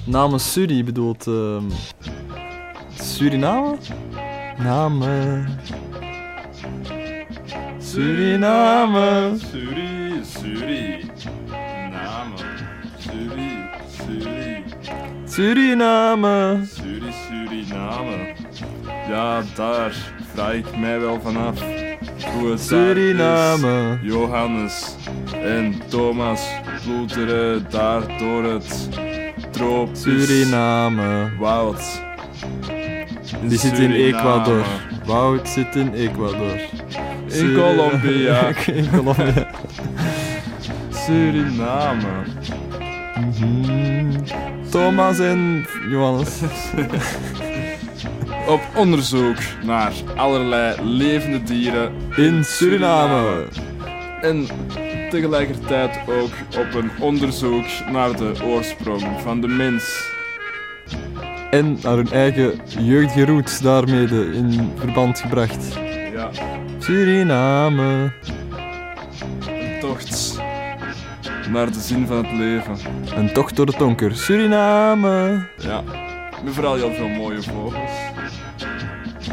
Namens 0.05 0.53
Suri 0.53 0.85
bedoelt... 0.85 1.27
ehm 1.27 1.65
Suriname? 3.03 3.77
Namen. 4.59 5.59
Suriname. 7.79 9.37
Suri, 9.51 10.21
Suri. 10.25 11.11
Namen. 12.21 12.39
Suri, 12.99 13.53
Suri. 13.89 14.65
Suriname. 15.27 16.67
Suri, 16.67 17.13
Suriname. 17.13 18.35
Ja, 19.09 19.43
daar 19.55 19.93
vraag 20.35 20.53
ik 20.55 20.77
mij 20.77 21.01
wel 21.01 21.21
vanaf. 21.21 21.61
Hoe 22.33 22.51
het 22.51 22.61
Suriname. 22.61 23.99
is. 24.03 24.09
Johannes 24.13 24.95
en 25.45 25.75
Thomas 25.89 26.43
ploeteren 26.85 27.67
daar 27.71 28.19
door 28.19 28.45
het 28.45 28.89
tropisch 29.51 30.01
Suriname. 30.01 31.31
woud. 31.39 32.03
Die 33.43 33.59
zit 33.59 33.71
in 33.71 33.77
Suriname. 33.77 34.19
Ecuador. 34.19 34.65
Wout 35.05 35.49
zit 35.49 35.77
in 35.77 35.95
Ecuador. 35.95 36.61
In 37.29 37.55
Colombia. 37.55 38.49
in 38.67 38.91
Colombia. 38.91 39.51
Suriname. 41.11 42.25
Mhm. 43.21 44.11
Thomas 44.71 45.19
en 45.19 45.67
Johannes. 45.89 46.41
Op 48.55 48.61
onderzoek 48.77 49.37
naar 49.65 49.93
allerlei 50.17 50.83
levende 50.83 51.43
dieren 51.43 51.93
In 52.17 52.45
Suriname. 52.45 53.47
En 54.21 54.47
tegelijkertijd 55.11 56.01
ook 56.09 56.33
op 56.59 56.75
een 56.75 56.91
onderzoek 57.01 57.67
naar 57.93 58.17
de 58.17 58.33
oorsprong 58.45 59.21
van 59.23 59.41
de 59.41 59.49
mens. 59.49 60.11
En 61.51 61.79
naar 61.83 61.97
hun 61.97 62.11
eigen 62.11 62.61
jeugdige 62.79 63.25
roots 63.25 63.61
daarmee 63.61 64.09
in 64.33 64.73
verband 64.77 65.19
gebracht. 65.19 65.79
Ja, 66.13 66.31
Suriname. 66.79 68.13
een 69.47 69.81
tocht 69.81 70.30
naar 71.51 71.73
de 71.73 71.81
zin 71.81 72.07
van 72.07 72.17
het 72.17 72.33
leven. 72.33 72.77
Een 73.17 73.33
tocht 73.33 73.57
door 73.57 73.67
de 73.67 73.75
donker. 73.79 74.17
Suriname. 74.17 75.47
Ja, 75.57 75.83
met 76.45 76.55
vooral 76.55 76.75
heel 76.75 76.93
veel 76.93 77.09
mooie 77.09 77.43
vogels. 77.43 77.91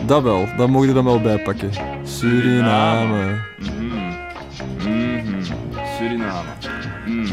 Dat 0.06 0.24
wel, 0.24 0.48
dat 0.58 0.70
mogen 0.70 0.88
we 0.88 0.94
dan 0.94 1.04
wel 1.04 1.22
bijpakken. 1.22 1.70
Suriname. 2.04 3.40
Suriname. 5.98 6.50
Mm. 7.06 7.26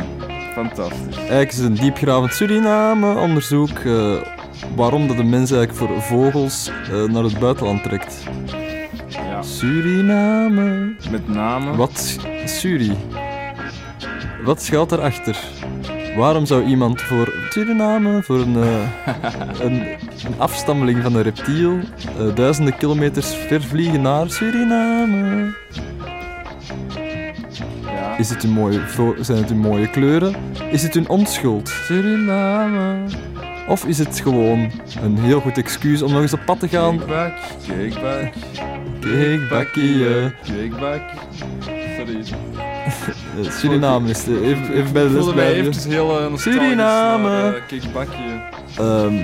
Fantastisch. 0.54 1.16
Eigenlijk 1.16 1.52
is 1.52 1.58
het 1.58 1.66
een 1.66 1.74
diepgravend 1.74 2.34
Suriname-onderzoek 2.34 3.78
eh, 3.78 4.16
waarom 4.76 5.08
dat 5.08 5.16
de 5.16 5.24
mens 5.24 5.50
eigenlijk 5.50 5.74
voor 5.74 6.02
vogels 6.02 6.70
eh, 6.90 7.02
naar 7.02 7.22
het 7.22 7.38
buitenland 7.38 7.82
trekt. 7.82 8.22
Ja. 9.08 9.42
Suriname. 9.42 10.94
Met 11.10 11.28
name. 11.28 11.76
Wat 11.76 12.18
Suri? 12.44 12.92
Wat 14.44 14.62
schuilt 14.62 14.88
daarachter? 14.88 15.36
Waarom 16.16 16.46
zou 16.46 16.64
iemand 16.64 17.02
voor 17.02 17.32
Suriname, 17.50 18.22
voor 18.22 18.38
een, 18.38 18.56
eh, 18.56 18.88
een 19.66 19.96
een 20.24 20.38
afstammeling 20.38 21.02
van 21.02 21.14
een 21.14 21.22
reptiel, 21.22 21.78
eh, 22.18 22.34
duizenden 22.34 22.76
kilometers 22.76 23.34
ver 23.34 23.62
vliegen 23.62 24.02
naar 24.02 24.30
Suriname. 24.30 25.54
Is 28.18 28.30
het 28.30 28.42
een 28.42 28.50
mooie, 28.50 28.80
zijn 29.20 29.38
het 29.38 29.48
hun 29.48 29.58
mooie 29.58 29.90
kleuren? 29.90 30.34
Is 30.70 30.82
het 30.82 30.94
hun 30.94 31.08
onschuld? 31.08 31.68
Suriname. 31.68 32.96
Of 33.68 33.84
is 33.84 33.98
het 33.98 34.20
gewoon 34.20 34.70
een 35.02 35.18
heel 35.18 35.40
goed 35.40 35.58
excuus 35.58 36.02
om 36.02 36.12
nog 36.12 36.20
eens 36.22 36.32
op 36.32 36.42
pad 36.46 36.60
te 36.60 36.68
gaan? 36.68 36.98
Kickback, 36.98 37.32
kickback. 37.66 38.32
Kickbackie. 39.00 40.04
Kickback. 40.42 41.02
Eh, 43.42 43.50
Suriname 43.50 44.10
is 44.10 44.24
de, 44.24 44.40
even, 44.42 44.72
even 44.72 44.92
bij 44.92 45.02
de 45.02 45.10
les 45.10 45.34
mij 45.34 45.52
eventjes 45.52 45.84
heel 45.84 46.30
uh, 46.30 46.36
Suriname. 46.36 47.54
eh, 47.54 47.62
kickbackje. 47.66 48.42
Ehm, 48.78 49.14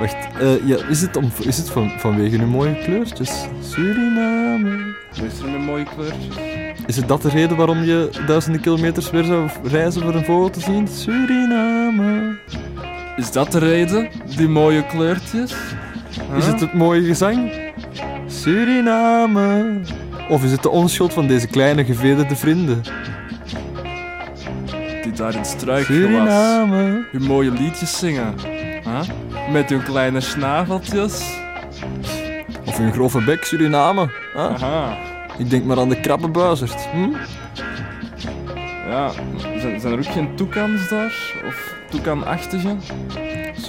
wacht, 0.00 0.16
eh, 0.40 0.66
ja, 0.68 0.76
is 0.88 1.00
het, 1.00 1.16
om, 1.16 1.32
is 1.40 1.56
het 1.56 1.70
van, 1.70 1.90
vanwege 1.98 2.36
hun 2.36 2.48
mooie 2.48 2.78
kleurtjes? 2.84 3.44
Suriname. 3.60 4.94
Is 5.12 5.40
er 5.40 5.48
met 5.50 5.60
mooie 5.60 5.84
kleurtjes? 5.94 6.36
Is 6.86 6.96
het 6.96 7.08
dat 7.08 7.22
de 7.22 7.28
reden 7.28 7.56
waarom 7.56 7.82
je 7.82 8.10
duizenden 8.26 8.60
kilometers 8.60 9.10
weer 9.10 9.24
zou 9.24 9.48
reizen 9.62 10.02
voor 10.02 10.14
een 10.14 10.24
vogel 10.24 10.50
te 10.50 10.60
zien? 10.60 10.88
Suriname. 10.88 12.36
Is 13.16 13.32
dat 13.32 13.52
de 13.52 13.58
reden? 13.58 14.08
Die 14.36 14.48
mooie 14.48 14.86
kleurtjes? 14.86 15.54
Is 16.36 16.46
het 16.46 16.60
het 16.60 16.72
mooie 16.74 17.02
gezang? 17.04 17.52
Suriname. 18.26 19.80
Of 20.32 20.44
is 20.44 20.50
het 20.50 20.62
de 20.62 20.70
onschuld 20.70 21.12
van 21.12 21.26
deze 21.26 21.46
kleine 21.46 21.84
gevederde 21.84 22.36
vrienden? 22.36 22.82
Die 25.02 25.12
daar 25.12 25.32
in 25.32 25.38
het 25.38 25.46
struikgewas 25.46 26.32
hun 27.10 27.22
mooie 27.22 27.50
liedjes 27.50 27.98
zingen. 27.98 28.34
Huh? 28.84 29.00
Met 29.50 29.70
hun 29.70 29.82
kleine 29.82 30.20
snaveltjes. 30.20 31.36
Of 32.66 32.78
hun 32.78 32.92
grove 32.92 33.24
bek, 33.24 33.44
Suriname. 33.44 34.10
Huh? 34.34 34.44
Aha. 34.44 34.96
Ik 35.38 35.50
denk 35.50 35.64
maar 35.64 35.78
aan 35.78 35.88
de 35.88 36.00
krabbenbuizerd. 36.00 36.88
Hm? 36.92 37.10
Ja, 38.88 39.10
zijn, 39.36 39.80
zijn 39.80 39.92
er 39.92 39.98
ook 39.98 40.12
geen 40.12 40.36
toekans 40.36 40.88
daar? 40.88 41.32
Of 41.46 41.74
toekanachtige? 41.90 42.76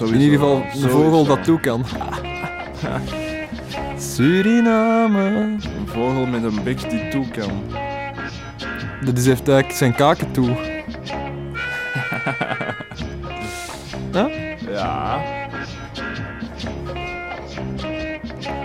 In 0.00 0.20
ieder 0.20 0.38
geval 0.38 0.64
een 0.74 0.90
vogel 0.90 1.24
dat 1.26 1.44
toe 1.44 1.60
kan. 1.60 1.84
Suriname. 4.12 5.20
Een 5.20 5.86
vogel 5.86 6.26
met 6.26 6.42
een 6.42 6.62
bek 6.62 6.90
die 6.90 7.08
toe 7.08 7.28
kan. 7.28 7.62
Dat 9.04 9.18
is 9.18 9.26
heeft 9.26 9.48
eigenlijk 9.48 9.78
zijn 9.78 9.94
kaken 9.94 10.30
toe. 10.32 10.48
Ja? 14.12 14.28
Ja. 14.70 15.22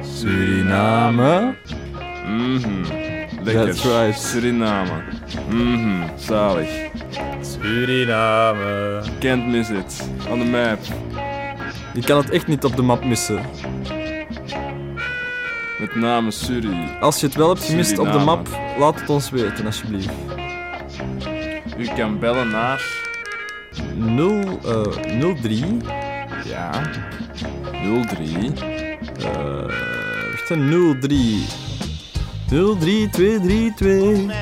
Suriname. 0.02 1.56
Mhm. 2.26 2.84
Lekker. 3.44 3.66
That's 3.66 3.84
right. 3.84 4.20
Suriname. 4.20 4.92
Mhm. 5.50 6.02
Zalig. 6.16 6.70
Suriname. 7.42 9.02
Can't 9.20 9.48
miss 9.48 9.70
it. 9.70 10.10
On 10.30 10.40
the 10.40 10.46
map. 10.46 10.80
Je 11.94 12.02
kan 12.02 12.18
het 12.18 12.30
echt 12.30 12.48
niet 12.48 12.64
op 12.64 12.76
de 12.76 12.82
map 12.82 13.06
missen. 13.06 13.40
Met 15.80 15.96
name 15.96 16.32
Suri. 16.32 16.98
Als 17.00 17.20
je 17.20 17.26
het 17.26 17.36
wel 17.36 17.48
hebt 17.48 17.64
gemist 17.64 18.00
op 18.00 18.12
de 18.12 18.18
map, 18.18 18.48
laat 18.78 19.00
het 19.00 19.10
ons 19.10 19.30
weten 19.30 19.66
alsjeblieft. 19.66 20.10
U 21.78 21.88
kan 21.96 22.20
bellen 22.20 22.50
naar 22.50 22.84
0, 23.96 24.60
eh 24.66 25.34
03. 25.42 25.78
Ja. 26.46 26.82
03. 27.72 28.54
Eh, 29.20 29.64
wacht, 30.32 30.50
hè, 30.50 30.56
03. 31.00 31.46
03 32.48 33.10
232. 33.10 34.36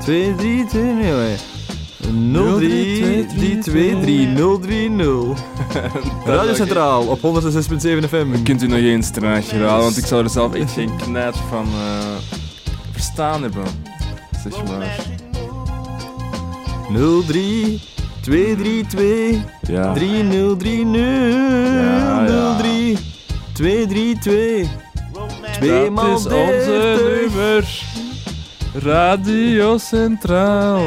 232, 0.00 0.72
nee, 0.72 1.12
nee. 1.12 1.36
03 2.58 3.26
323 3.26 4.34
030. 4.60 5.55
Radio 6.24 6.54
Centraal 6.54 7.06
op 7.06 7.18
106.7 7.20 8.08
FM. 8.08 8.42
Kunt 8.42 8.62
u 8.62 8.66
nog 8.66 8.78
eens 8.78 9.10
traagje 9.10 9.56
herhalen, 9.56 9.82
want 9.84 9.96
ik 9.96 10.06
zou 10.06 10.22
er 10.24 10.30
zelf 10.30 10.54
echt 10.54 10.72
geen 10.72 10.96
knijt 10.96 11.36
van 11.50 11.64
eh, 11.66 12.06
verstaan 12.90 13.42
hebben. 13.42 13.64
Zeg 14.48 14.64
maar. 14.64 14.96
03 17.26 17.80
232 18.20 19.40
Ja. 19.68 19.92
3030 19.92 21.00
Ja, 21.72 22.24
ja. 22.26 22.56
03 22.56 22.96
232 23.52 24.68
Twee 25.52 25.80
Dat 25.80 25.90
maal 25.90 26.06
is 26.16 26.24
onze 26.24 26.28
30. 26.28 27.20
nummer. 27.20 27.84
Radio 28.74 29.78
Centraal. 29.78 30.80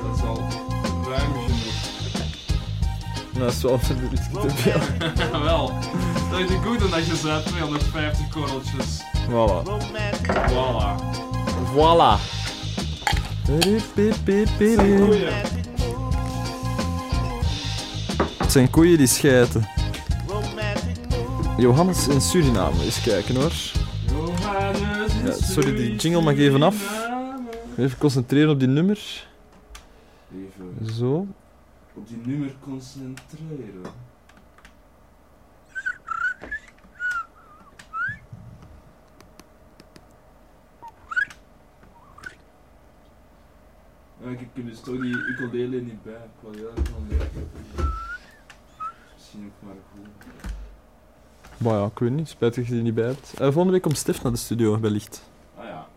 Dat 0.03 0.15
is 0.15 0.23
al 0.23 0.37
ruim 1.07 1.33
genoeg. 1.33 1.71
Nou, 3.31 3.43
dat 3.45 3.53
is 3.53 3.61
wel 3.61 3.79
beetje 4.09 4.39
te 4.39 4.49
veel. 4.55 5.41
Wel. 5.43 5.71
Dat 6.31 6.39
is 6.39 6.49
niet 6.49 6.59
goed 6.65 6.83
omdat 6.83 7.05
je 7.05 7.15
zei 7.15 7.43
250 7.43 8.29
korreltjes. 8.29 9.01
Voilà. 9.29 9.63
Voilà. 10.49 10.95
Voilà. 11.73 12.19
Het 18.37 18.51
zijn 18.51 18.69
koeien 18.69 18.97
die 18.97 19.07
schijten. 19.07 19.80
Johannes 21.61 22.07
in 22.07 22.21
Suriname, 22.21 22.83
eens 22.83 23.01
kijken 23.01 23.35
hoor. 23.35 23.51
Johannes 24.07 25.13
Ja, 25.23 25.31
sorry, 25.33 25.75
die 25.75 25.95
jingle 25.95 26.21
mag 26.21 26.35
even 26.37 26.63
af. 26.63 27.07
Even 27.77 27.97
concentreren 27.97 28.49
op 28.49 28.59
die 28.59 28.67
nummer. 28.67 29.27
Even 30.33 30.93
Zo. 30.93 31.27
op 31.93 32.07
die 32.07 32.17
nummer 32.25 32.55
concentreren. 32.59 33.81
Ja, 44.23 44.29
ik 44.29 44.39
heb 44.39 44.65
dus 44.65 44.79
toch 44.79 45.01
die 45.01 45.15
ukulele 45.15 45.81
niet 45.81 46.03
bij. 46.03 46.13
Ik 46.13 46.41
wil 46.41 46.51
heel 46.51 46.69
erg 46.75 46.89
leren. 47.09 47.29
Misschien 49.15 49.45
ook 49.45 49.67
maar 49.67 49.75
goed. 49.93 50.10
Maar 51.63 51.73
ja, 51.73 51.85
ik 51.85 51.99
weet 51.99 52.11
niet. 52.11 52.29
Spijtig 52.29 52.57
dat 52.57 52.67
je 52.67 52.73
die 52.73 52.83
niet 52.83 52.93
bij 52.95 53.05
hebt. 53.05 53.31
Eh, 53.33 53.39
volgende 53.39 53.71
week 53.71 53.81
komt 53.81 53.97
Stef 53.97 54.23
naar 54.23 54.31
de 54.31 54.37
studio, 54.37 54.79
wellicht. 54.79 55.29
Ah 55.57 55.65
ja. 55.65 55.87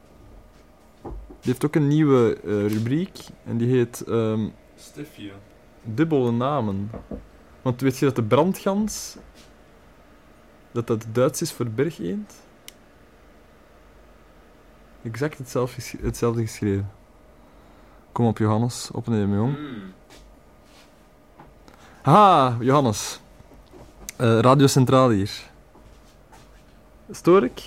Die 1.03 1.53
heeft 1.53 1.65
ook 1.65 1.75
een 1.75 1.89
nieuwe 1.89 2.41
eh, 2.45 2.67
rubriek. 2.67 3.19
En 3.45 3.57
die 3.57 3.69
heet 3.69 4.01
ehm, 4.01 4.49
Stefje. 4.77 5.31
Dubbele 5.83 6.31
Namen. 6.31 6.91
Want 7.63 7.81
weet 7.81 7.99
je 7.99 8.05
dat 8.05 8.17
de 8.17 8.23
brandgans... 8.23 9.17
Dat 10.73 10.87
dat 10.87 11.05
Duits 11.13 11.43
is 11.43 11.53
voor 11.53 11.67
bergeend? 11.71 12.33
Exact 15.03 15.39
hetzelfde, 15.39 15.81
ges- 15.81 15.95
hetzelfde 16.03 16.41
geschreven. 16.41 16.91
Kom 18.13 18.27
op, 18.27 18.39
Johannes. 18.39 18.91
Opnemen, 18.93 19.37
jong. 19.39 19.57
Ha, 22.03 22.57
Johannes. 22.61 23.21
Eh, 24.17 24.39
Radio 24.39 24.67
Centraal 24.67 25.11
hier. 25.11 25.53
Stoor 27.15 27.45
ik? 27.45 27.63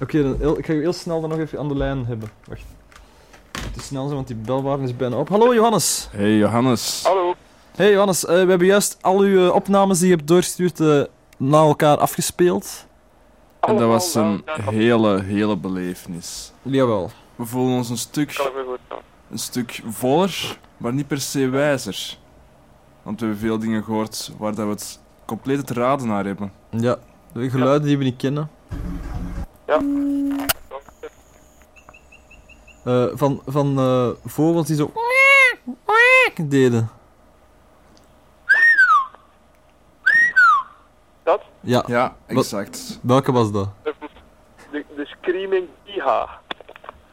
Oké, 0.00 0.22
dan 0.22 0.58
ik 0.58 0.66
ga 0.66 0.72
je 0.72 0.80
heel 0.80 0.92
snel 0.92 1.20
dan 1.20 1.30
nog 1.30 1.38
even 1.38 1.58
aan 1.58 1.68
de 1.68 1.76
lijn 1.76 2.06
hebben. 2.06 2.30
Wacht. 2.44 2.62
Het 3.60 3.76
is 3.76 3.86
snel 3.86 4.02
zijn, 4.02 4.14
want 4.14 4.26
die 4.26 4.36
belwaarde 4.36 4.82
is 4.82 4.96
bijna 4.96 5.16
op. 5.16 5.28
Hallo 5.28 5.54
Johannes. 5.54 6.08
Hey 6.10 6.36
Johannes. 6.36 7.02
Hallo. 7.04 7.34
Hey 7.74 7.90
Johannes, 7.90 8.24
eh, 8.26 8.34
we 8.42 8.48
hebben 8.48 8.66
juist 8.66 8.98
al 9.00 9.18
uw 9.18 9.46
eh, 9.46 9.54
opnames 9.54 9.98
die 9.98 10.08
je 10.08 10.14
hebt 10.14 10.28
doorgestuurd 10.28 10.80
eh 10.80 11.02
na 11.36 11.58
elkaar 11.58 11.96
afgespeeld. 11.96 12.86
En 13.60 13.76
dat 13.76 13.88
was 13.88 14.14
een 14.14 14.42
hele, 14.70 15.22
hele 15.22 15.56
belevenis. 15.56 16.52
Jawel. 16.62 17.10
We 17.36 17.46
voelen 17.46 17.76
ons 17.76 17.90
een 17.90 17.98
stuk, 17.98 18.50
een 19.30 19.38
stuk 19.38 19.82
voller, 19.88 20.58
maar 20.76 20.92
niet 20.92 21.06
per 21.06 21.20
se 21.20 21.48
wijzer. 21.48 22.18
Want 23.08 23.20
we 23.20 23.26
hebben 23.26 23.44
veel 23.46 23.58
dingen 23.58 23.84
gehoord 23.84 24.32
waar 24.38 24.54
dat 24.54 24.64
we 24.64 24.70
het 24.70 25.00
compleet 25.24 25.66
te 25.66 25.74
raden 25.74 26.06
naar 26.06 26.24
hebben. 26.24 26.52
Ja, 26.70 26.96
de 27.32 27.50
geluiden 27.50 27.88
die 27.88 27.98
we 27.98 28.04
niet 28.04 28.16
kennen. 28.16 28.50
Ja. 29.66 29.80
Eh, 32.84 33.06
van 33.12 33.42
van 33.46 33.78
eh, 33.78 34.08
vogels 34.24 34.66
die 34.66 34.76
zo 34.76 34.92
deden. 36.48 36.90
Dat? 41.22 41.42
Ja. 41.60 41.84
Ja, 41.86 42.16
Wat- 42.26 42.36
exact. 42.36 42.98
welke 43.02 43.32
was 43.32 43.52
dat? 43.52 43.68
De, 43.82 43.94
de 44.96 45.06
Screaming 45.06 45.68
Piha. 45.84 46.40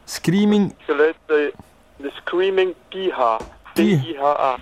Screaming. 0.04 0.74
Geluid 0.78 1.16
de, 1.26 1.54
de 1.96 2.10
Screaming 2.10 2.74
Piha. 2.88 3.38
P-I-H-A. 3.72 4.58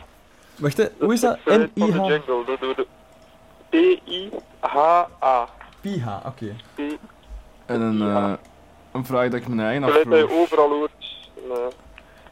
Wacht, 0.58 0.76
hè, 0.76 0.86
hoe 0.98 1.12
is 1.12 1.20
dat? 1.20 1.38
N-I-H? 1.44 2.18
P-I-H-A. 3.70 5.48
Piha, 5.80 6.22
oké. 6.26 6.56
En 7.66 7.80
een, 7.80 8.00
eh, 8.00 8.32
een 8.92 9.04
vraag 9.06 9.28
dat 9.28 9.40
ik 9.40 9.48
mijn 9.48 9.60
eigen 9.60 9.82
Geluid 9.84 10.04
dat 10.10 10.18
je 10.18 10.24
afvroeg. 10.24 10.40
overal 10.42 10.68
hoort. 10.68 10.92
En, 11.36 11.50
eh, 11.50 11.56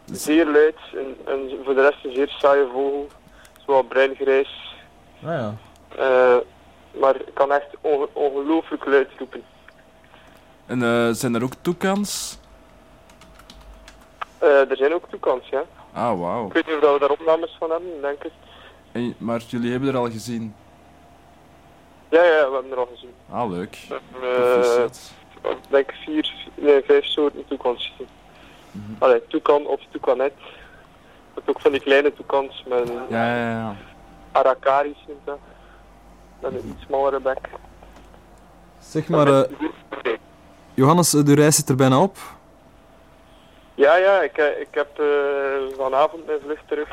zeer 0.05 0.47
luid 0.47 0.77
en, 0.95 1.17
en 1.27 1.51
voor 1.65 1.75
de 1.75 1.81
rest 1.89 2.05
een 2.05 2.15
zeer 2.15 2.29
saaie 2.39 2.65
vogel. 2.73 3.09
Zowel 3.67 3.83
bruingrijs. 3.83 4.77
Ah 5.25 5.29
ja. 5.31 5.55
eh, 5.99 6.37
maar 7.01 7.17
kan 7.35 7.53
echt 7.53 7.69
onge- 7.81 8.09
ongelooflijk 8.13 8.85
luid 8.87 9.09
roepen. 9.19 9.43
En 10.67 10.83
eh, 10.83 11.09
zijn 11.11 11.35
er 11.35 11.43
ook 11.43 11.55
toekans? 11.61 12.39
Eh, 14.39 14.71
er 14.71 14.77
zijn 14.77 14.95
ook 14.95 15.05
toekans, 15.11 15.49
ja. 15.49 15.63
Ah, 15.93 16.21
wauw. 16.21 16.47
Ik 16.47 16.53
weet 16.53 16.67
niet 16.67 16.75
of 16.75 16.93
we 16.93 16.99
daar 16.99 17.11
opnames 17.11 17.57
van 17.59 17.71
hebben, 17.71 18.01
denk 18.01 18.25
ik. 18.25 18.33
En- 18.93 19.15
Maar 19.19 19.41
jullie 19.47 19.71
hebben 19.71 19.89
er 19.89 19.97
al 19.97 20.11
gezien. 20.11 20.55
Ja, 22.09 22.23
ja, 22.25 22.47
we 22.49 22.53
hebben 22.55 22.71
er 22.73 22.79
al 22.79 22.89
gezien. 22.93 23.11
Ah, 23.31 23.51
leuk. 23.51 23.79
Eh, 23.91 23.97
Proficiat. 24.21 25.13
ik 25.43 25.57
denk 25.69 25.93
vier, 26.05 26.33
nee, 26.55 26.83
vijf 26.83 27.05
soorten 27.05 27.45
toekans 27.49 27.87
gezien. 27.91 28.09
Mhm. 28.71 28.93
Allee, 29.05 29.27
toekan 29.27 29.67
of 29.67 29.81
toekanet. 29.91 30.33
Je 30.39 31.39
hebt 31.41 31.49
ook 31.49 31.61
van 31.61 31.71
die 31.73 31.81
kleine 31.81 32.13
toekans 32.13 32.65
met 32.69 32.93
Ja, 33.09 33.37
ja, 33.37 33.51
ja. 33.51 33.77
arakaris 34.33 35.05
noemt 35.09 35.21
dat. 35.25 35.39
Met 36.41 36.53
een 36.53 36.69
iets 36.69 36.85
smallere 36.87 37.21
bek. 37.21 37.39
Zeg 38.79 39.09
maar, 39.09 39.27
eh, 39.43 39.51
Johannes, 40.75 41.15
eh, 41.15 41.25
de 41.25 41.35
reis 41.35 41.57
zit 41.57 41.69
er 41.69 41.77
bijna 41.77 42.03
op. 42.03 42.17
Ja, 43.83 43.97
ja, 43.97 44.21
ik, 44.23 44.37
eh, 44.39 44.61
ik 44.61 44.69
heb 44.71 44.99
eh, 44.99 45.07
vanavond 45.77 46.27
mijn 46.27 46.39
vlucht 46.45 46.69
terug. 46.69 46.89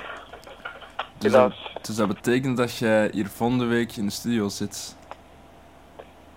Dus 1.17 1.31
dat, 1.31 1.53
dus 1.81 1.95
dat 1.95 2.07
betekent 2.07 2.57
dat 2.57 2.77
jij 2.77 3.09
hier 3.13 3.27
volgende 3.27 3.65
week 3.65 3.95
in 3.95 4.05
de 4.05 4.11
studio 4.11 4.47
zit. 4.47 4.95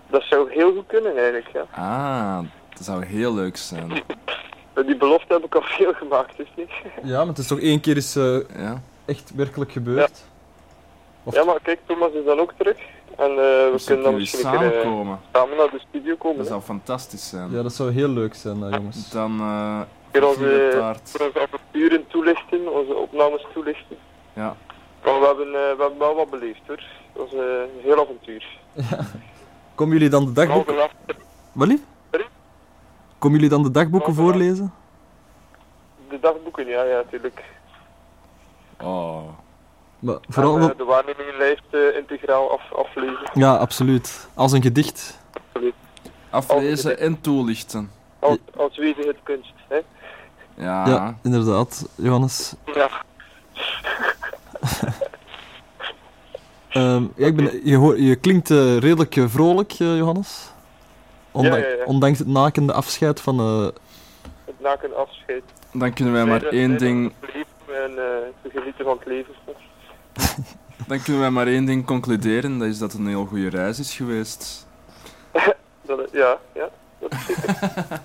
Dat 0.07 0.23
zou 0.23 0.51
heel 0.51 0.73
goed 0.73 0.87
kunnen 0.87 1.17
eigenlijk, 1.17 1.47
ja. 1.53 1.65
Ah, 1.71 2.39
dat 2.69 2.83
zou 2.85 3.05
heel 3.05 3.33
leuk 3.33 3.57
zijn. 3.57 4.03
Die 4.85 4.97
belofte 4.97 5.33
heb 5.33 5.43
ik 5.43 5.55
al 5.55 5.61
veel 5.61 5.93
gemaakt, 5.93 6.37
dus 6.37 6.47
niet. 6.55 6.69
Ja, 7.11 7.17
maar 7.17 7.27
het 7.27 7.37
is 7.37 7.47
toch 7.47 7.59
één 7.59 7.79
keer 7.81 7.97
is 7.97 8.15
eh, 8.15 8.37
Ja. 8.57 8.81
echt 9.05 9.31
werkelijk 9.35 9.71
gebeurd. 9.71 10.23
Of- 11.23 11.33
Ja, 11.35 11.43
maar 11.43 11.59
kijk, 11.63 11.79
Thomas 11.85 12.11
is 12.11 12.25
dan 12.25 12.39
ook 12.39 12.53
terug. 12.57 12.77
En 13.17 13.29
eh, 13.29 13.35
we 13.35 13.69
Dus 13.71 13.83
kunnen 13.83 14.03
dan 14.03 14.15
misschien 14.15 14.45
een 14.45 14.59
keer, 14.59 14.71
samenkomen. 14.71 15.19
samen 15.33 15.57
naar 15.57 15.69
de 15.69 15.81
studio 15.89 16.15
komen. 16.15 16.37
Dat 16.37 16.45
hè. 16.45 16.51
zou 16.51 16.61
fantastisch 16.63 17.29
zijn. 17.29 17.51
Ja, 17.51 17.61
dat 17.61 17.73
zou 17.73 17.91
heel 17.91 18.09
leuk 18.09 18.33
zijn, 18.35 18.57
jongens. 18.59 19.09
Dan 19.09 19.41
Keer 20.13 20.21
vierde 20.21 20.27
onze, 20.27 20.99
voor 21.03 21.25
onze 21.25 21.39
avonturen 21.41 22.07
toelichten, 22.07 22.73
onze 22.73 22.93
opnames 22.95 23.45
toelichten. 23.53 23.97
Ja. 24.33 24.55
Maar 25.03 25.19
we 25.19 25.25
hebben, 25.25 25.47
eh, 25.47 25.53
we 25.53 25.75
hebben 25.79 25.97
wel 25.97 26.15
wat 26.15 26.29
beleefd 26.29 26.61
hoor. 26.67 26.83
Dat 27.13 27.29
was 27.29 27.33
eh, 27.33 27.39
een 27.39 27.81
heel 27.81 27.99
avontuur. 27.99 28.45
Komen 29.75 29.93
jullie 29.93 30.09
dan 30.09 30.25
de 30.25 30.31
dagboeken... 30.31 30.75
Wat 31.51 31.67
lief? 31.67 31.81
Sorry? 32.11 32.27
Komen 33.17 33.37
jullie 33.37 33.53
dan 33.53 33.63
de 33.63 33.71
dagboeken 33.71 34.13
voorlezen? 34.13 34.73
De 36.09 36.19
dagboeken, 36.19 36.67
ja, 36.67 36.83
ja, 36.83 36.95
natuurlijk. 36.95 37.43
Oh. 38.81 39.27
Maar 39.99 40.17
vooral... 40.29 40.55
En, 40.55 40.71
eh, 40.71 40.77
de 40.77 40.83
waarnemingenlijst 40.83 41.63
eh, 41.69 41.95
integraal 41.95 42.51
af, 42.51 42.73
aflezen. 42.73 43.29
Ja, 43.33 43.55
absoluut. 43.55 44.27
Als 44.33 44.51
een 44.51 44.61
gedicht. 44.61 45.19
Absoluut. 45.33 45.73
Aflezen 46.29 46.99
en 46.99 47.21
toelichten. 47.21 47.91
Als, 48.19 48.37
als 48.55 48.77
wezen 48.77 49.07
het 49.07 49.17
kunst, 49.23 49.53
hè. 49.67 49.79
Ja. 50.55 50.87
Ja, 50.87 51.17
inderdaad, 51.23 51.87
Johannes. 51.95 52.53
Ja. 52.73 52.89
Ehm, 56.69 57.03
ja, 57.15 57.27
ik 57.27 57.35
ben, 57.35 57.59
je, 57.63 57.75
hoor- 57.75 57.99
je 57.99 58.15
klinkt 58.15 58.49
eh, 58.51 58.77
redelijk 58.77 59.15
eh, 59.15 59.23
vrolijk, 59.27 59.71
eh, 59.71 59.97
Johannes. 59.97 60.51
Ondanks, 61.31 61.57
Ja, 61.65 61.67
ja, 61.71 61.75
ja. 61.77 61.83
ondanks 61.83 62.19
het 62.19 62.27
nakende 62.27 62.73
afscheid 62.73 63.21
van... 63.21 63.39
eh, 63.39 63.65
Het 64.45 64.61
naken 64.61 64.97
afscheid. 64.97 65.43
Dan 65.71 65.93
kunnen 65.93 66.13
wij 66.13 66.25
maar 66.25 66.43
één 66.43 66.77
ding... 66.77 67.13
En 67.67 67.91
eh, 67.97 68.51
genieten 68.53 68.85
van 68.85 68.97
het 68.97 69.07
leven. 69.07 69.33
Dan 70.87 71.01
kunnen 71.01 71.21
wij 71.21 71.29
maar 71.31 71.47
één 71.47 71.65
ding 71.65 71.85
concluderen, 71.85 72.57
dat 72.59 72.67
is 72.67 72.77
dat 72.77 72.91
het 72.91 73.01
een 73.01 73.07
heel 73.07 73.25
goede 73.25 73.49
reis 73.49 73.79
is 73.79 73.95
geweest. 73.95 74.67
Dat, 75.85 76.09
ja, 76.11 76.37
ja. 76.53 76.69
Dat 77.09 77.11
is 77.19 77.25
zeker. 77.25 78.01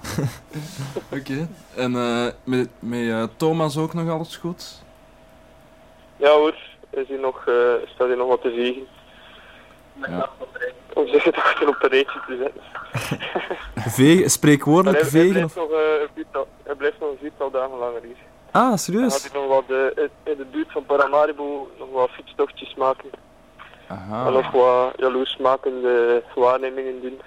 Oké. 1.21 1.49
En 1.77 1.95
eh, 1.97 2.27
met, 2.45 2.69
met 2.79 3.09
eh, 3.09 3.23
Thomas 3.37 3.77
ook 3.79 3.95
nog 3.95 4.09
alles 4.09 4.37
goed? 4.37 4.83
Ja 6.17 6.31
hoor, 6.31 6.55
is 6.91 7.09
hier 7.09 7.21
nog, 7.21 7.47
eh, 7.47 7.55
staat 7.95 8.07
hier 8.07 8.17
nog 8.17 8.29
wat 8.29 8.43
te 8.43 8.51
vegen. 8.51 8.87
Ja. 10.09 10.29
Om 10.95 11.09
zijn 11.09 11.21
gedachten 11.21 11.69
op 11.69 11.77
een 11.83 11.89
rijtje 11.89 12.21
te 12.27 12.37
zetten. 12.43 12.63
vegen, 13.93 14.31
spreekwoordelijk 14.31 15.01
hij, 15.01 15.11
hij, 15.11 15.21
vegen? 15.21 15.33
blijft 15.33 15.57
Of... 15.57 15.63
nog, 15.63 15.71
eh, 15.71 16.01
een 16.03 16.09
viertal, 16.15 16.49
hij 16.63 16.75
blijft 16.75 17.01
nog 17.01 17.11
een 17.11 17.19
viertal 17.21 17.51
dagen 17.51 17.79
langer 17.79 18.03
hier. 18.03 18.17
Ah, 18.51 18.69
Dan 18.69 18.79
serieus? 18.79 19.13
gaat 19.23 19.33
hij 19.33 19.41
nog 19.41 19.49
wat 19.49 19.65
eh, 19.69 20.03
in- 20.05 20.33
in 20.33 20.37
de 20.37 20.45
buurt 20.51 20.73
van 20.73 20.85
Paramaribo 20.87 21.71
nog 21.79 21.89
wat 21.93 22.11
fietstochtjes 22.11 22.75
maken. 22.75 23.11
Aha. 23.89 24.27
En 24.27 24.33
nog 24.33 24.51
wat 24.51 24.93
jaloersmakende 24.97 26.23
waarnemingen 26.35 27.01
doen. 27.03 27.21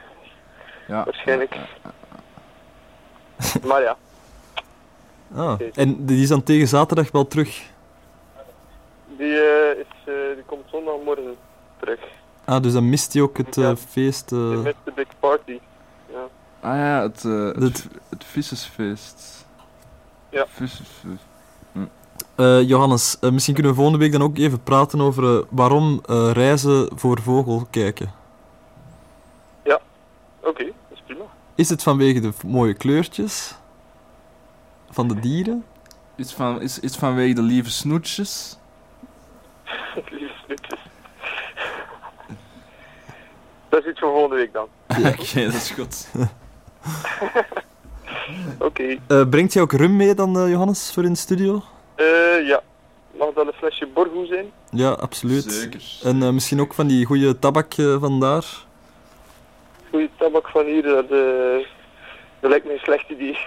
Ja. 0.92 1.04
Waarschijnlijk. 1.04 1.56
Maar 3.68 3.82
ja, 3.82 3.98
Ah. 5.36 5.60
En 5.74 6.06
die 6.06 6.22
is 6.22 6.28
dan 6.28 6.44
tegen 6.44 6.68
zaterdag 6.68 7.12
wel 7.12 7.28
terug? 7.28 7.70
die, 9.18 9.40
eh, 9.40 9.80
is, 9.80 9.86
eh, 10.06 10.14
die 10.36 10.44
komt 10.46 10.64
zondagmorgen 10.72 11.36
terug. 11.80 12.00
Ah, 12.46 12.62
dus 12.64 12.74
dan 12.74 12.90
mist 12.90 13.14
hij 13.14 13.22
ook 13.22 13.38
het 13.38 13.58
eh, 13.58 13.72
feest... 13.90 14.32
eh. 14.32 14.38
Die 14.50 14.58
mist 14.58 14.76
de 14.84 14.92
big 14.96 15.08
party. 15.20 15.60
Ja. 16.12 16.28
Ah 16.60 16.76
ja, 16.78 17.02
het, 17.02 17.26
eh, 17.26 17.64
het, 17.64 17.88
het 18.10 18.24
vissersfeest. 18.24 19.46
Ja. 20.30 20.46
Vissersfeest. 20.48 21.24
Eh, 22.36 22.62
Johannes, 22.62 23.18
misschien 23.22 23.54
kunnen 23.54 23.72
we 23.72 23.78
volgende 23.78 24.04
week 24.04 24.12
dan 24.12 24.22
ook 24.24 24.38
even 24.38 24.64
praten 24.64 25.02
over 25.02 25.36
eh, 25.38 25.44
waarom 25.50 26.02
eh, 26.06 26.30
reizen 26.32 26.90
voor 26.96 27.22
vogel 27.22 27.68
kijken. 27.70 28.12
Oké, 30.44 30.64
dat 30.64 30.74
is 30.94 31.02
prima. 31.06 31.24
Is 31.56 31.70
het 31.70 31.84
vanwege 31.84 32.20
de 32.20 32.32
mooie 32.46 32.74
kleurtjes 32.74 33.56
van 34.90 35.08
de 35.08 35.20
dieren? 35.20 35.66
Iets, 36.16 36.34
van, 36.34 36.62
is, 36.62 36.80
iets 36.80 36.98
vanwege 36.98 37.34
de 37.34 37.42
lieve 37.42 37.72
snoetjes. 37.72 38.58
Lieve 40.12 40.34
snoetjes. 40.46 40.80
Dat 43.70 43.84
is 43.84 43.90
iets 43.92 44.00
voor 44.00 44.12
volgende 44.12 44.36
week 44.36 44.54
dan. 44.54 44.68
Oké, 44.88 45.44
dat 45.46 45.54
is 45.54 45.70
goed. 45.72 46.08
Oké. 48.68 48.98
Eh, 49.08 49.30
brengt 49.30 49.54
jij 49.54 49.62
ook 49.62 49.72
rum 49.72 49.96
mee 49.96 50.14
dan, 50.14 50.38
eh, 50.38 50.50
Johannes, 50.50 50.92
voor 50.94 51.04
in 51.04 51.14
de 51.14 51.20
studio? 51.20 51.62
Eh, 51.96 52.06
ja. 52.48 52.62
Mag 53.18 53.34
dat 53.34 53.48
een 53.48 53.54
flesje 53.54 53.88
Borgo 53.94 54.26
zijn? 54.26 54.46
Ja, 54.70 54.90
absoluut. 54.92 55.52
Zeker. 55.52 55.84
En 56.04 56.24
eh, 56.24 56.30
misschien 56.30 56.62
ook 56.62 56.74
van 56.74 56.88
die 56.88 57.06
goede 57.06 57.40
tabak 57.40 57.74
eh, 57.74 58.00
vandaar. 58.00 58.46
Goeie 59.92 60.10
tabak 60.18 60.48
van 60.48 60.66
hier, 60.66 60.84
dat, 60.84 61.12
eh, 61.12 61.68
dat 62.40 62.50
lijkt 62.50 62.66
me 62.66 62.74
een 62.74 62.80
slecht 62.80 63.10
idee. 63.10 63.38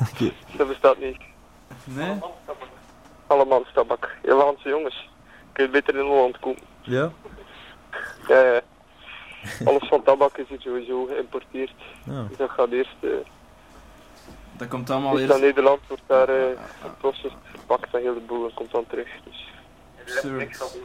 dat 0.56 0.68
bestaat 0.68 0.98
niet. 0.98 1.16
Nee? 1.84 2.18
Allemaal 3.26 3.64
tabak. 3.74 4.16
Hollandse 4.22 4.68
jongens. 4.68 5.08
Kun 5.52 5.64
je 5.64 5.70
beter 5.70 5.94
in 5.96 6.06
Holland 6.06 6.38
kopen. 6.38 6.62
Ja? 6.82 7.10
Ja, 8.28 8.40
ja. 8.42 8.60
Alles 9.64 9.88
van 9.88 10.02
tabak 10.02 10.36
is 10.38 10.48
hier 10.48 10.60
sowieso 10.60 11.04
geïmporteerd. 11.04 11.72
Ja. 12.04 12.22
Dus 12.28 12.36
dat 12.36 12.50
gaat 12.50 12.70
eerst... 12.70 12.96
eh 13.00 13.10
Dat 14.52 14.68
komt 14.68 14.90
allemaal 14.90 15.10
eerst 15.10 15.22
eerst... 15.22 15.32
naar 15.32 15.46
Nederland, 15.48 15.80
wordt 15.88 16.02
daar 16.06 16.28
eh 16.28 16.58
geprocessed, 16.82 17.38
verpakt 17.42 17.94
en 17.94 18.00
heel 18.00 18.14
de 18.14 18.20
boel 18.20 18.44
en 18.48 18.54
komt 18.54 18.70
dan 18.70 18.86
terug. 18.86 19.08
Dus 19.24 19.52
syrups. 20.04 20.76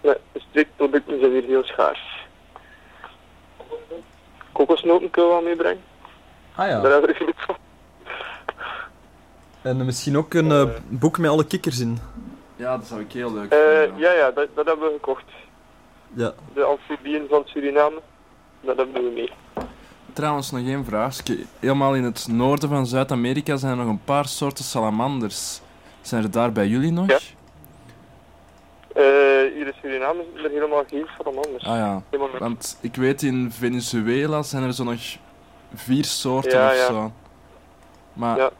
Nee, 0.00 0.16
de 0.32 0.40
streekproducten 0.48 1.20
zijn 1.20 1.32
hier 1.32 1.42
heel 1.42 1.64
schaars. 1.64 2.21
Kokosnoten 4.52 5.10
kunnen 5.10 5.30
we 5.30 5.36
wel 5.36 5.44
meebrengen. 5.48 5.82
Ah 6.54 6.68
ja. 6.68 6.80
Daar 6.80 6.92
hebben 6.92 7.10
we 7.10 7.16
genoeg 7.16 7.34
van. 7.46 7.56
En 9.62 9.84
misschien 9.84 10.16
ook 10.16 10.34
een 10.34 10.50
eh, 10.50 10.68
boek 10.88 11.18
met 11.18 11.30
alle 11.30 11.44
kikkers 11.46 11.78
in. 11.78 11.98
Ja, 12.56 12.76
dat 12.76 12.86
zou 12.86 13.00
ik 13.00 13.12
heel 13.12 13.32
leuk 13.32 13.52
Eh, 13.52 13.98
ja, 13.98 14.12
ja, 14.12 14.30
dat, 14.30 14.48
dat 14.54 14.66
hebben 14.66 14.86
we 14.86 14.92
gekocht. 14.92 15.24
Ja. 16.14 16.32
De 16.54 16.62
amfibieën 16.62 17.26
van 17.28 17.42
Suriname, 17.44 18.00
dat 18.60 18.76
hebben 18.76 19.02
we 19.04 19.10
mee. 19.14 19.30
Trouwens, 20.12 20.50
nog 20.50 20.66
één 20.66 20.84
vraagje. 20.84 21.38
Helemaal 21.58 21.94
in 21.94 22.04
het 22.04 22.26
noorden 22.30 22.68
van 22.68 22.86
Zuid-Amerika 22.86 23.56
zijn 23.56 23.72
er 23.72 23.78
nog 23.84 23.88
een 23.88 24.04
paar 24.04 24.26
soorten 24.26 24.64
salamanders. 24.64 25.60
Zijn 26.00 26.22
er 26.22 26.30
daar 26.30 26.52
bij 26.52 26.66
jullie 26.66 26.92
nog? 26.92 27.06
Ja. 27.08 27.18
Er 30.18 30.50
helemaal 30.50 30.84
geen 30.86 31.06
salamanders. 31.18 31.64
Ah 31.64 31.76
ja, 31.76 32.02
Helemaal 32.10 32.38
want 32.38 32.78
ik 32.80 32.96
weet 32.96 33.22
in 33.22 33.50
Venezuela 33.52 34.42
zijn 34.42 34.62
er 34.62 34.72
zo 34.72 34.84
nog 34.84 35.00
vier 35.74 36.04
soorten 36.04 36.58
Ja, 36.58 36.66
of 36.68 36.76
ja. 36.76 36.86
zo. 36.86 37.12
Maar 38.12 38.36
Ja. 38.38 38.50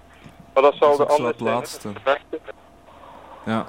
Maar 0.55 0.63
dat 0.63 0.75
zal 0.75 0.91
is 0.91 0.97
de 0.97 1.07
andere 1.07 1.35
zijn. 1.39 1.49
laatste. 1.51 1.89
ja, 3.45 3.67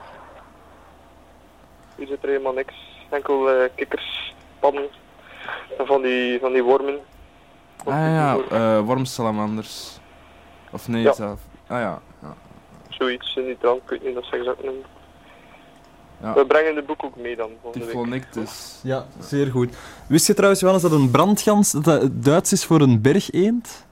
Hier 1.96 2.08
zit 2.08 2.24
er 2.24 2.30
helemaal 2.30 2.54
niks. 2.54 2.74
Enkel 3.10 3.50
eh, 3.50 3.70
kikkers, 3.76 4.34
padden 4.60 4.88
en 5.78 5.86
van 5.86 6.02
die, 6.02 6.40
van 6.40 6.52
die 6.54 6.64
wormen. 6.64 7.00
ah 7.86 7.94
ja, 7.94 8.38
eh 8.50 8.80
wormsalamanders. 8.80 10.00
Of 10.72 10.88
nee, 10.88 11.14
zelf. 11.14 11.40
Ah 11.68 11.80
ja, 11.80 12.02
ja. 12.22 12.34
Zoiets 12.90 13.36
in 13.36 13.46
die 13.46 13.58
trant, 13.58 13.82
ik 13.84 13.90
weet 13.90 14.04
niet 14.04 14.16
dat 14.16 14.26
ze 14.26 14.36
exact 14.36 14.64
noemen. 14.64 14.84
Ja. 16.24 16.34
We 16.34 16.46
brengen 16.46 16.76
de 16.76 16.82
boek 16.82 17.04
ook 17.04 17.16
mee 17.16 17.36
dan. 17.36 17.50
Typhlonictis. 17.72 18.80
Ja, 18.84 19.06
zeer 19.20 19.52
goed. 19.52 19.76
Wist 20.08 20.28
je 20.28 20.34
trouwens, 20.34 20.62
Johannes, 20.62 20.90
dat 20.90 21.00
een 21.00 21.12
brandgans 21.12 21.72
dat 21.72 22.02
het 22.02 22.24
Duits 22.24 22.52
is 22.52 22.66
voor 22.66 22.82
een 22.82 23.02
bergeend? 23.02 23.86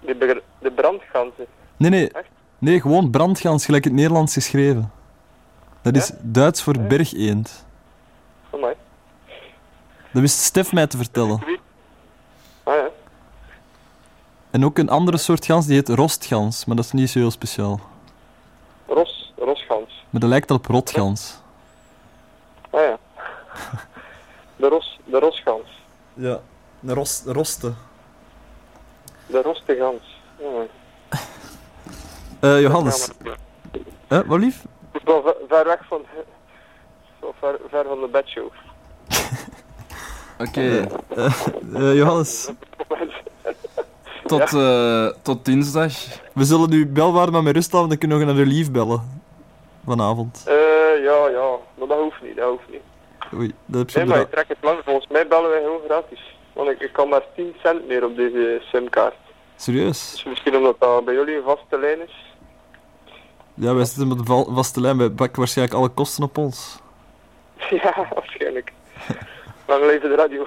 De, 0.00 0.42
de 0.58 0.70
brandganzen. 0.70 1.46
Nee, 1.76 1.90
nee. 1.90 2.10
Echt? 2.10 2.28
Nee, 2.58 2.80
gewoon 2.80 3.10
brandgans, 3.10 3.64
gelijk 3.64 3.84
in 3.84 3.90
het 3.90 4.00
Nederlands 4.00 4.32
geschreven. 4.32 4.92
Dat 5.82 5.96
is 5.96 6.10
Duits 6.20 6.62
voor 6.62 6.78
bergeend. 6.78 7.66
Amai. 8.50 8.74
Dat 10.12 10.22
wist 10.22 10.38
Stef 10.38 10.72
mij 10.72 10.86
te 10.86 10.96
vertellen. 10.96 11.40
Ah 12.62 12.74
ja. 12.74 12.88
En 14.50 14.64
ook 14.64 14.78
een 14.78 14.88
andere 14.88 15.16
soort 15.16 15.44
gans, 15.44 15.66
die 15.66 15.74
heet 15.74 15.88
rostgans, 15.88 16.64
maar 16.64 16.76
dat 16.76 16.84
is 16.84 16.92
niet 16.92 17.10
zo 17.10 17.18
heel 17.18 17.30
speciaal. 17.30 17.80
Maar 20.10 20.20
dat 20.20 20.30
lijkt 20.30 20.50
al 20.50 20.56
op 20.56 20.66
rotgans. 20.66 21.38
Ah 22.70 22.80
ja. 22.80 22.98
De, 24.56 24.68
ros, 24.68 24.98
de 25.04 25.18
rosgans. 25.18 25.68
Ja, 26.14 26.40
een 26.82 26.94
ros, 26.94 27.22
roste. 27.26 27.72
De 29.26 29.42
roste 29.42 29.74
gans. 29.76 30.20
Ja. 30.38 30.66
Eh, 32.40 32.60
Johannes. 32.60 33.08
Eh, 34.08 34.20
wat 34.26 34.38
lief? 34.38 34.64
Is 34.92 35.02
wel 35.04 35.22
ver, 35.48 35.64
weg 35.64 35.84
van... 35.88 36.00
Zo 37.20 37.34
ver, 37.40 37.58
ver 37.70 37.84
van 37.84 38.00
de 38.00 38.08
bedshow. 38.12 38.46
Oké, 40.38 40.86
Eh, 41.16 41.26
eh, 41.74 41.94
Johannes. 41.94 42.48
tot, 44.26 44.54
eh, 44.54 45.06
tot 45.22 45.44
dinsdag. 45.44 45.92
We 46.34 46.44
zullen 46.44 46.70
nu 46.70 46.86
belwaarde 46.86 47.32
maar 47.32 47.42
met 47.42 47.54
rust 47.54 47.72
laten, 47.72 47.88
dan 47.88 47.98
kunnen 47.98 48.18
we 48.18 48.24
nog 48.24 48.34
naar 48.34 48.44
de 48.44 48.50
lief 48.50 48.70
bellen. 48.70 49.24
Vanavond. 49.86 50.44
Eh, 50.46 50.54
ja, 51.02 51.28
ja. 51.28 51.50
Maar 51.78 51.88
dat 51.88 51.98
hoeft 51.98 52.22
niet, 52.22 52.36
dat 52.36 52.48
hoeft 52.50 52.70
niet. 52.70 52.82
Oei, 53.34 53.54
dat 53.66 53.80
heb 53.80 53.90
je 53.90 53.98
Nee, 53.98 54.08
maar 54.08 54.20
ik 54.20 54.30
trek 54.30 54.48
het 54.48 54.58
lang. 54.60 54.78
Volgens 54.84 55.06
mij 55.06 55.26
bellen 55.26 55.50
wij 55.50 55.60
gewoon 55.60 55.80
gratis. 55.88 56.36
Want 56.52 56.68
ik, 56.70 56.80
ik 56.80 56.92
kan 56.92 57.08
maar 57.08 57.22
10 57.34 57.54
cent 57.62 57.86
meer 57.86 58.04
op 58.04 58.16
deze 58.16 58.62
simkaart. 58.72 59.14
Serieus? 59.56 60.10
Dus 60.10 60.24
misschien 60.24 60.56
omdat 60.56 60.76
dat 60.78 61.04
bij 61.04 61.14
jullie 61.14 61.36
een 61.36 61.42
vaste 61.42 61.78
lijn 61.78 62.02
is. 62.02 62.34
Ja, 63.54 63.74
wij 63.74 63.84
zitten 63.84 64.08
met 64.08 64.26
de 64.26 64.44
vaste 64.48 64.80
lijn, 64.80 64.98
wij 64.98 65.10
pakken 65.10 65.38
waarschijnlijk 65.38 65.78
alle 65.78 65.88
kosten 65.88 66.24
op 66.24 66.38
ons. 66.38 66.78
ja, 67.82 68.08
waarschijnlijk. 68.14 68.72
Lang 69.66 69.84
leven 69.84 70.08
de 70.08 70.14
radio. 70.14 70.46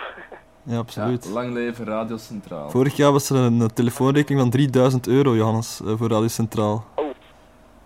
Ja, 0.63 0.77
absoluut. 0.77 1.25
Ja, 1.25 1.31
lang 1.31 1.53
leven 1.53 1.85
Radio 1.85 2.17
Centraal. 2.17 2.69
Vorig 2.69 2.95
jaar 2.95 3.11
was 3.11 3.29
er 3.29 3.35
een 3.35 3.61
eh, 3.61 3.67
telefoonrekening 3.67 4.41
van 4.41 4.49
3000 4.49 5.07
euro, 5.07 5.35
Johannes, 5.35 5.81
eh, 5.85 5.93
voor 5.97 6.09
Radio 6.09 6.27
Centraal. 6.27 6.85
En 6.95 7.03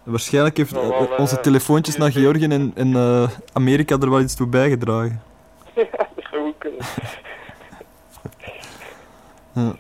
Waarschijnlijk 0.04 0.58
heeft 0.58 0.72
Nou, 0.72 0.94
eh, 0.94 1.00
wel, 1.00 1.18
onze 1.18 1.40
telefoontjes 1.40 1.98
naar 1.98 2.12
Georgië 2.12 2.48
en, 2.48 2.72
en 2.76 2.96
eh, 2.96 3.30
Amerika 3.54 3.98
er 4.00 4.10
wel 4.10 4.20
iets 4.20 4.36
toe 4.36 4.48
bijgedragen. 4.48 5.22
ja, 5.76 6.08
dat 6.16 6.26
zou 6.32 6.44
goed 6.44 6.58
kunnen. 6.58 6.80
Ja. 9.56 9.76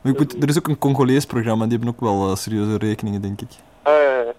Maar 0.00 0.14
er 0.40 0.48
is 0.48 0.58
ook 0.58 0.68
een 0.68 0.78
Congolees 0.78 1.26
programma, 1.26 1.64
die 1.66 1.76
hebben 1.78 1.88
ook 1.88 2.00
wel 2.00 2.30
eh, 2.30 2.36
serieuze 2.36 2.78
rekeningen, 2.78 3.20
denk 3.22 3.40
ik. 3.40 3.48
Ah, 3.82 3.92
ja, 3.92 4.20
ja. 4.20 4.32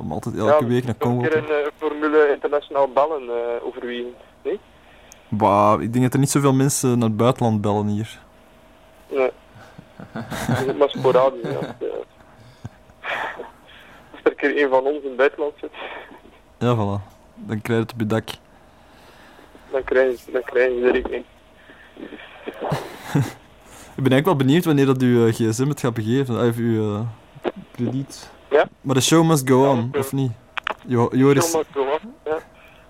Om 0.00 0.12
altijd 0.12 0.36
elke 0.36 0.64
Ja, 0.64 0.70
week 0.70 0.84
naar 0.84 0.96
Congo 0.96 1.28
te... 1.28 1.36
een 1.36 1.70
Formule 1.76 2.30
Internationaal 2.34 2.88
bellen 2.88 3.22
eh 3.22 3.66
overwegen. 3.66 4.12
Nee? 4.42 4.60
Bah, 5.28 5.82
ik 5.82 5.92
denk 5.92 6.04
dat 6.04 6.12
er 6.12 6.18
niet 6.18 6.30
zoveel 6.30 6.52
mensen 6.52 6.98
naar 6.98 7.08
het 7.08 7.16
buitenland 7.16 7.60
bellen 7.60 7.86
hier. 7.86 8.18
Nee. 9.10 9.30
Maar 10.78 10.88
sporadisch. 10.88 11.42
Ja. 11.42 11.76
Er 14.22 14.30
een 14.30 14.36
keer 14.36 14.62
een 14.62 14.68
van 14.68 14.82
ons 14.84 15.02
in 15.02 15.08
het 15.08 15.16
buitenland 15.16 15.52
zit, 15.60 15.70
Ja, 16.58 16.74
voilà. 16.74 17.10
Dan 17.34 17.60
krijg 17.62 17.78
je 17.78 17.84
het 17.84 17.92
op 17.92 17.98
je 18.00 18.06
dak. 18.06 18.28
dan 19.70 19.84
krijgen 19.84 20.18
ze, 20.18 20.30
dan 20.30 20.42
krijgen 20.42 20.74
ze 20.74 20.80
de 20.80 20.90
rekening. 20.90 21.24
Ik 23.96 24.02
ben 24.02 24.12
eigenlijk 24.12 24.24
wel 24.24 24.36
benieuwd 24.36 24.64
wanneer 24.64 24.86
dat 24.86 25.02
uw 25.02 25.26
eh, 25.26 25.32
gsm 25.34 25.68
het 25.68 25.80
gaat 25.80 25.94
begeven, 25.94 26.48
of 26.48 26.56
uw 26.56 26.94
eh, 26.94 27.00
krediet. 27.72 28.30
Ja? 28.50 28.68
Maar 28.80 28.94
de 28.94 29.00
show 29.00 29.24
must 29.26 29.48
go 29.48 29.68
on, 29.70 29.90
of 29.98 30.12
niet? 30.12 30.32
Jo 30.86 31.08
Joris, 31.12 31.52
ja. 32.24 32.38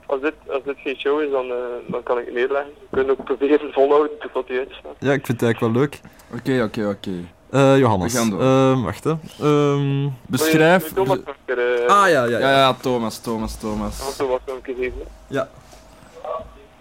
Als 0.07 0.20
dit, 0.20 0.35
als 0.49 0.62
dit 0.64 0.76
geen 0.78 0.97
show 0.97 1.20
is, 1.22 1.30
dan, 1.30 1.45
eh, 1.51 1.57
dan 1.87 2.03
kan 2.03 2.18
ik 2.18 2.24
het 2.24 2.35
neerleggen. 2.35 2.72
We 2.80 2.97
kunnen 2.97 3.18
ook 3.18 3.24
proberen 3.24 3.72
volhouden 3.72 4.11
tot 4.33 4.49
hij 4.49 4.59
uitstaat. 4.59 4.95
ja, 4.99 5.12
ik 5.12 5.26
vind 5.26 5.41
het 5.41 5.43
eigenlijk 5.43 5.74
wel 5.74 5.83
leuk. 5.83 6.01
Oké, 6.35 6.62
oké, 6.62 6.89
oké. 6.89 7.11
Eh, 7.11 7.16
gaan 7.53 8.30
door. 8.30 8.40
Ehm, 8.40 8.82
wacht 8.82 9.05
hè. 9.05 9.14
Ehm, 9.40 10.09
Beschrijf... 10.26 10.92
Thomas 10.92 11.18
nog 11.24 11.34
eh, 11.44 11.86
Ah, 11.86 12.09
ja, 12.11 12.24
ja, 12.24 12.38
Ja, 12.38 12.50
ja, 12.50 12.74
Thomas, 12.74 13.18
Thomas, 13.18 13.57
Thomas. 13.57 14.16
Thomas 14.16 14.40
nog 14.46 14.57
een 14.57 14.62
keer 14.62 14.74
geven? 14.74 15.03
Ja. 15.26 15.48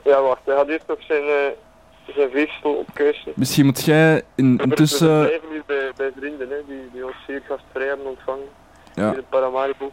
Ja, 0.03 0.21
wacht. 0.21 0.41
Hij 0.45 0.55
gaat 0.55 0.67
eerst 0.67 0.87
nog 0.87 0.97
zijn, 1.07 1.23
eh 1.23 2.13
zijn 2.15 2.29
veersel 2.31 2.73
opkuisen. 2.73 3.31
Misschien 3.35 3.65
moet 3.65 3.83
jij 3.83 4.23
in, 4.35 4.57
We 4.57 4.63
intussen... 4.63 5.19
blijven 5.19 5.49
hier 5.51 5.63
bij, 5.65 5.91
bij 5.95 6.11
vrienden 6.17 6.49
hè, 6.49 6.55
die, 6.67 6.89
die 6.93 7.05
ons 7.05 7.15
zeer 7.27 7.41
gastvrij 7.47 7.87
hebben 7.87 8.05
ontvangen. 8.05 8.45
Ja. 8.95 9.09
Hier 9.09 9.17
in 9.17 9.25
Paramaribo. 9.29 9.91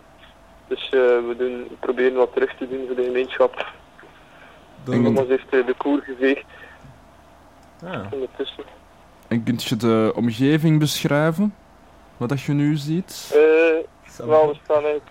Dus 0.68 0.84
eh, 0.84 0.90
we 1.00 1.34
doen, 1.38 1.66
we 1.68 1.74
proberen 1.80 2.14
wat 2.14 2.32
terug 2.32 2.54
te 2.56 2.68
doen 2.68 2.86
voor 2.86 2.96
de 2.96 3.04
gemeenschap. 3.04 3.66
En- 4.90 5.02
Thomas 5.04 5.26
heeft 5.26 5.48
eh, 5.50 5.66
de 5.66 5.74
koer 5.76 6.00
geveegd. 6.02 6.44
Ja. 7.84 8.08
Ondertussen. 8.12 8.64
En 9.28 9.42
kunt 9.42 9.64
je 9.64 9.76
de 9.76 10.12
omgeving 10.14 10.78
beschrijven? 10.78 11.54
Wat 12.16 12.28
dat 12.28 12.40
je 12.40 12.52
nu 12.52 12.76
ziet? 12.76 13.30
Eh, 13.34 14.26
wel, 14.26 14.48
we 14.48 14.56
staan 14.64 14.82
eigenlijk 14.82 15.10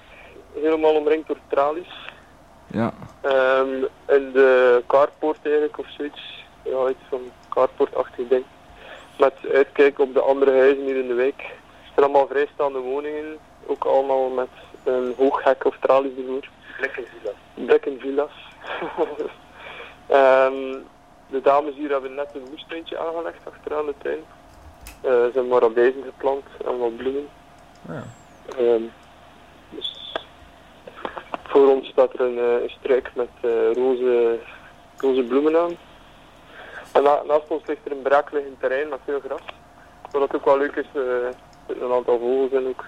helemaal 0.54 0.96
omringd 0.96 1.28
door 1.28 1.38
tralies. 1.48 2.12
Ja. 2.68 2.94
Ehm 3.22 3.84
in 4.08 4.32
de 4.32 4.84
carport 4.88 5.38
eigenlijk 5.44 5.78
of 5.78 5.86
zoiets. 5.98 6.46
Ja, 6.64 6.90
iets 6.90 7.04
van 7.10 7.20
carportachtig 7.50 8.28
ding. 8.28 8.44
Met 9.18 9.34
uitkijk 9.54 10.00
op 10.00 10.14
de 10.14 10.22
andere 10.22 10.52
huizen 10.52 10.84
hier 10.84 10.96
in 10.96 11.08
de 11.08 11.14
wijk. 11.14 11.42
Het 11.42 11.94
zijn 11.94 12.06
allemaal 12.06 12.28
vrijstaande 12.28 12.80
woningen. 12.80 13.38
Ook 13.66 13.84
allemaal 13.84 14.30
met 14.30 14.50
een 14.84 15.14
hoog 15.18 15.44
hek 15.44 15.66
of 15.66 15.78
tralies 15.80 16.18
ervoor. 16.18 16.48
Blikkenvilla's. 16.78 17.36
Blikkenvilla's. 17.54 18.32
Ehm 20.08 20.78
de 21.30 21.42
dames 21.42 21.76
hier 21.76 21.90
hebben 21.90 22.16
net 22.16 22.30
een 22.34 22.48
moestuintje 22.50 22.98
aangelegd 23.00 23.48
achteraan 23.48 23.86
de 23.86 23.94
tuin. 23.98 24.20
Eh, 25.02 25.12
ze 25.12 25.32
hebben 25.34 25.48
maradijzen 25.48 26.04
geplant 26.04 26.46
en 26.66 26.78
wat 26.78 26.98
bloemen. 26.98 27.28
Ja. 27.88 28.04
Ehm, 28.58 28.82
dus 29.70 30.14
voor 31.44 31.68
ons 31.68 31.88
staat 31.88 32.14
er 32.14 32.22
een, 32.22 32.38
eh, 32.38 32.62
een 32.62 32.70
struik 32.70 33.12
met 33.16 33.30
eh, 33.42 33.74
roze, 33.74 34.40
roze 34.98 35.24
bloemen 35.24 35.60
aan. 35.60 35.78
En 36.94 37.04
na- 37.04 37.24
naast 37.28 37.48
ons 37.48 37.66
ligt 37.66 37.86
er 37.86 37.92
een 37.92 38.02
braakliggend 38.02 38.60
terrein 38.60 38.90
met 38.90 39.00
veel 39.06 39.20
gras. 39.20 39.42
Wat 40.12 40.36
ook 40.36 40.46
wel 40.46 40.58
leuk 40.58 40.76
is, 40.76 40.86
er 40.94 41.34
zitten 41.68 41.86
een 41.86 41.94
aantal 41.94 42.20
vogels 42.20 42.52
in 42.52 42.68
ook. 42.68 42.86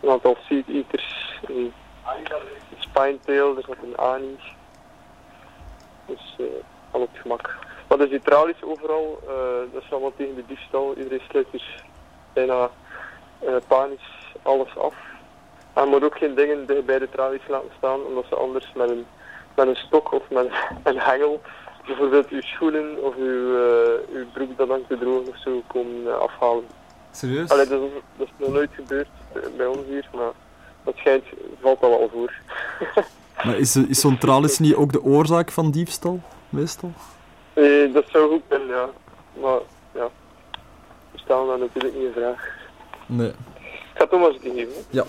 Een 0.00 0.10
aantal 0.10 0.36
seed 0.48 0.68
eaters, 0.68 1.38
een 1.46 1.72
spinetail, 2.78 3.56
er 3.56 3.62
zat 3.66 3.76
een 3.82 3.96
ani. 3.96 4.38
Dus 6.06 6.36
al 6.94 7.00
op 7.00 7.12
het 7.12 7.20
gemak. 7.20 7.54
Maar 7.88 7.98
dus 7.98 8.10
die 8.10 8.20
tralies 8.22 8.62
overal, 8.62 9.18
eh, 9.22 9.72
dat 9.72 9.82
is 9.82 9.92
allemaal 9.92 10.12
tegen 10.16 10.34
de 10.34 10.44
diefstal. 10.46 10.94
Iedereen 10.96 11.20
sluit 11.30 11.46
dus 11.50 11.84
bijna 12.32 12.70
eh, 13.38 13.54
panisch 13.66 14.34
alles 14.42 14.76
af. 14.78 14.94
Je 15.74 15.86
moet 15.86 16.04
ook 16.04 16.16
geen 16.16 16.34
dingen 16.34 16.66
bij 16.86 16.98
de 16.98 17.08
tralies 17.10 17.48
laten 17.48 17.70
staan, 17.76 18.00
omdat 18.00 18.24
ze 18.28 18.34
anders 18.34 18.72
met 18.74 18.90
een, 18.90 19.06
met 19.54 19.66
een 19.66 19.76
stok 19.76 20.12
of 20.12 20.22
met 20.30 20.46
een 20.88 20.98
hengel 20.98 21.40
bijvoorbeeld 21.86 22.28
uw 22.28 22.40
schoenen 22.40 23.02
of 23.02 23.16
uw, 23.16 23.56
eh, 23.56 24.14
uw 24.14 24.26
broek 24.32 24.56
dat 24.56 24.68
hangt 24.68 24.88
te 24.88 24.98
drogen 24.98 25.28
of 25.28 25.38
zo 25.38 25.62
komen 25.66 26.20
afhalen. 26.20 26.64
Serieus? 27.10 27.50
Allee, 27.50 27.66
dat, 27.66 27.80
is, 27.80 27.90
dat 28.16 28.26
is 28.26 28.32
nog 28.36 28.52
nooit 28.52 28.70
gebeurd 28.74 29.08
bij 29.56 29.66
ons 29.66 29.86
hier, 29.88 30.08
maar 30.14 30.32
dat 30.84 30.96
schijnt, 30.96 31.24
valt 31.60 31.82
al 31.82 31.90
wel 31.90 32.10
voor. 32.12 32.32
Maar 33.44 33.58
is, 33.58 33.76
is 33.76 34.00
zo'n 34.00 34.18
tralis 34.18 34.58
niet 34.58 34.74
ook 34.74 34.92
de 34.92 35.02
oorzaak 35.02 35.50
van 35.50 35.70
diefstal, 35.70 36.20
meestal? 36.54 36.92
Eh, 37.52 37.92
dat 37.92 38.04
zou 38.08 38.30
goed 38.30 38.42
kunnen, 38.48 38.68
ja. 38.68 38.88
Maar 39.40 39.58
ja, 39.94 40.08
we 41.12 41.18
stellen 41.18 41.46
daar 41.46 41.58
natuurlijk 41.58 41.94
niet 41.94 42.04
in 42.04 42.12
vraag. 42.12 42.48
Nee. 43.06 43.28
Ik 43.28 44.00
ga 44.00 44.06
Thomas 44.06 44.38
die 44.40 44.52
geven. 44.52 44.72
hè. 44.74 44.80
Ja. 44.90 45.04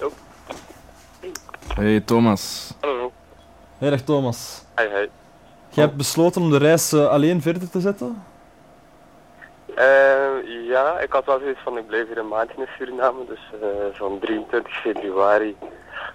Jo. 0.00 0.10
Hey 1.74 2.00
Thomas. 2.00 2.74
Hallo. 2.80 3.12
Hey, 3.78 3.90
dag 3.90 4.00
Thomas. 4.00 4.64
Hi, 4.76 4.84
hi. 4.84 5.06
Jij 5.68 5.84
hebt 5.84 5.96
besloten 5.96 6.42
om 6.42 6.50
de 6.50 6.58
reis 6.58 6.92
eh, 6.92 7.08
alleen 7.08 7.42
verder 7.42 7.70
te 7.70 7.80
zetten? 7.80 8.22
Eh, 9.74 10.66
ja, 10.68 10.98
ik 10.98 11.12
had 11.12 11.24
wel 11.24 11.38
zoiets 11.38 11.60
van 11.64 11.78
ik 11.78 11.86
blijf 11.86 12.06
hier 12.06 12.18
een 12.18 12.28
maandje 12.28 12.56
in 12.56 12.66
Suriname, 12.78 13.24
dus 13.28 13.40
eh, 13.62 13.68
van 13.92 14.18
23 14.18 14.80
februari 14.80 15.56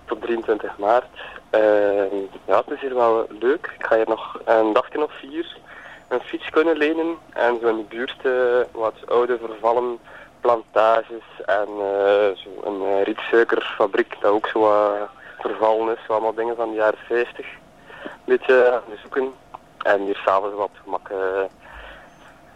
tot 0.05 0.21
23 0.21 0.77
maart. 0.77 1.05
Eh, 1.49 2.11
ja, 2.45 2.57
het 2.57 2.71
is 2.71 2.81
hier 2.81 2.95
wel 2.95 3.27
leuk. 3.39 3.73
Ik 3.79 3.85
ga 3.85 3.95
hier 3.95 4.07
nog 4.07 4.39
een 4.45 4.73
dagje 4.73 5.03
of 5.03 5.11
vier 5.19 5.61
een 6.13 6.19
fiets 6.19 6.49
kunnen 6.49 6.77
lenen 6.77 7.17
en 7.29 7.59
zo 7.61 7.67
in 7.67 7.77
de 7.77 7.83
buurt 7.83 8.25
eh, 8.25 8.79
wat 8.81 8.93
oude 9.05 9.37
vervallen 9.37 9.99
plantages 10.41 11.27
en 11.45 11.67
eh, 11.67 12.29
zo 12.35 12.49
een 12.63 12.81
eh, 12.81 13.03
rietsuikerfabriek 13.03 14.15
dat 14.19 14.31
ook 14.31 14.47
zo 14.47 14.59
wat 14.59 15.09
vervallen 15.39 15.95
is, 15.95 16.09
allemaal 16.09 16.33
dingen 16.33 16.55
van 16.55 16.69
de 16.69 16.75
jaren 16.75 16.99
50. 17.07 17.45
Een 18.03 18.09
beetje 18.25 18.81
bezoeken 18.89 19.33
en 19.77 20.01
hier 20.01 20.21
s'avonds 20.25 20.55
wat 20.55 20.69
gemak 20.83 21.09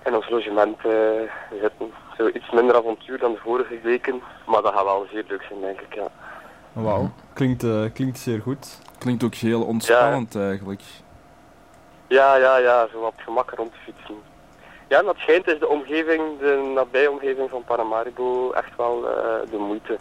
in 0.03 0.15
ons 0.15 0.29
logement 0.29 0.77
zitten. 1.61 1.93
Zo 2.17 2.27
iets 2.27 2.49
minder 2.49 2.75
avontuur 2.75 3.19
dan 3.19 3.31
de 3.31 3.37
vorige 3.37 3.79
weken, 3.83 4.21
maar 4.45 4.61
dat 4.61 4.73
gaat 4.73 4.83
wel 4.83 5.07
zeer 5.11 5.25
leuk 5.27 5.43
zijn, 5.47 5.61
denk 5.61 5.81
ik. 5.81 5.93
Ja. 5.93 6.07
Wauw. 6.83 7.09
Klinkt, 7.33 7.63
eh, 7.63 7.83
klinkt 7.93 8.17
zeer 8.17 8.41
goed. 8.41 8.79
Klinkt 8.97 9.23
ook 9.23 9.33
heel 9.33 9.63
ontspannend 9.63 10.35
eigenlijk. 10.35 10.81
Ja, 12.07 12.35
ja, 12.35 12.57
ja, 12.57 12.87
zo 12.91 12.99
wat 12.99 13.13
gemak 13.15 13.51
rond 13.51 13.71
te 13.71 13.77
fietsen. 13.83 14.15
Ja, 14.87 14.99
en 14.99 15.05
dat 15.05 15.17
schijnt 15.17 15.47
is 15.47 15.59
de 15.59 15.67
omgeving, 15.67 16.39
de 16.39 16.71
nabije 16.75 17.11
omgeving 17.11 17.49
van 17.49 17.63
Paramaribo 17.63 18.51
echt 18.51 18.75
wel 18.75 19.09
eh, 19.09 19.51
de 19.51 19.57
moeite. 19.57 19.97